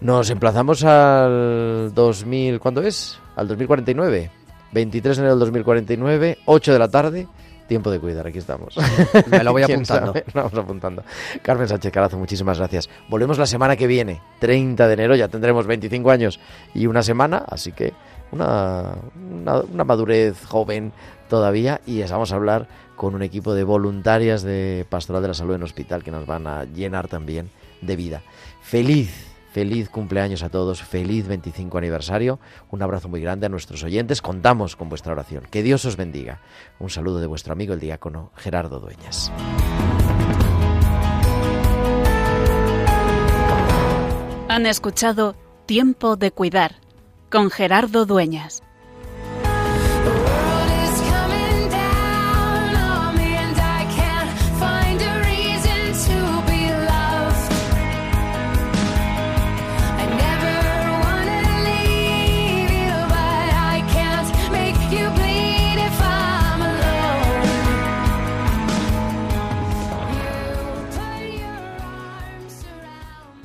Nos 0.00 0.28
emplazamos 0.28 0.82
al 0.82 1.92
2000, 1.94 2.58
¿cuándo 2.58 2.82
es? 2.82 3.16
Al 3.36 3.46
2049. 3.46 4.30
23 4.72 5.16
de 5.16 5.20
enero 5.22 5.34
del 5.36 5.40
2049, 5.40 6.38
8 6.46 6.72
de 6.72 6.78
la 6.80 6.88
tarde. 6.88 7.28
Tiempo 7.68 7.88
de 7.92 8.00
cuidar, 8.00 8.26
aquí 8.26 8.38
estamos. 8.38 8.74
Me 9.30 9.44
lo 9.44 9.52
voy 9.52 9.62
¿Quién 9.66 9.82
apuntando. 9.82 10.12
Vamos 10.34 10.54
apuntando. 10.54 11.04
Carmen 11.42 11.68
Sánchez 11.68 11.92
Carazo, 11.92 12.18
muchísimas 12.18 12.58
gracias. 12.58 12.88
Volvemos 13.08 13.38
la 13.38 13.46
semana 13.46 13.76
que 13.76 13.86
viene, 13.86 14.20
30 14.40 14.88
de 14.88 14.94
enero, 14.94 15.14
ya 15.14 15.28
tendremos 15.28 15.68
25 15.68 16.10
años 16.10 16.40
y 16.74 16.86
una 16.86 17.04
semana, 17.04 17.44
así 17.48 17.70
que 17.70 17.92
una, 18.32 18.96
una, 19.72 19.84
madurez 19.84 20.44
joven 20.44 20.92
todavía 21.28 21.80
y 21.86 22.02
vamos 22.02 22.32
a 22.32 22.36
hablar 22.36 22.68
con 22.96 23.14
un 23.14 23.22
equipo 23.22 23.54
de 23.54 23.64
voluntarias 23.64 24.42
de 24.42 24.86
Pastoral 24.88 25.22
de 25.22 25.28
la 25.28 25.34
Salud 25.34 25.54
en 25.54 25.62
Hospital 25.62 26.04
que 26.04 26.10
nos 26.10 26.26
van 26.26 26.46
a 26.46 26.64
llenar 26.64 27.08
también 27.08 27.50
de 27.80 27.96
vida. 27.96 28.22
Feliz, 28.62 29.26
feliz 29.52 29.88
cumpleaños 29.88 30.42
a 30.42 30.48
todos, 30.48 30.82
feliz 30.82 31.26
25 31.26 31.78
aniversario, 31.78 32.38
un 32.70 32.82
abrazo 32.82 33.08
muy 33.08 33.20
grande 33.20 33.46
a 33.46 33.48
nuestros 33.48 33.82
oyentes, 33.82 34.22
contamos 34.22 34.76
con 34.76 34.88
vuestra 34.88 35.12
oración, 35.12 35.44
que 35.50 35.62
Dios 35.62 35.84
os 35.84 35.96
bendiga. 35.96 36.40
Un 36.78 36.90
saludo 36.90 37.20
de 37.20 37.26
vuestro 37.26 37.52
amigo 37.52 37.74
el 37.74 37.80
diácono 37.80 38.32
Gerardo 38.36 38.80
Dueñas. 38.80 39.32
Han 44.48 44.66
escuchado 44.66 45.36
Tiempo 45.66 46.16
de 46.16 46.32
Cuidar 46.32 46.89
con 47.30 47.50
Gerardo 47.50 48.06
Dueñas. 48.06 48.62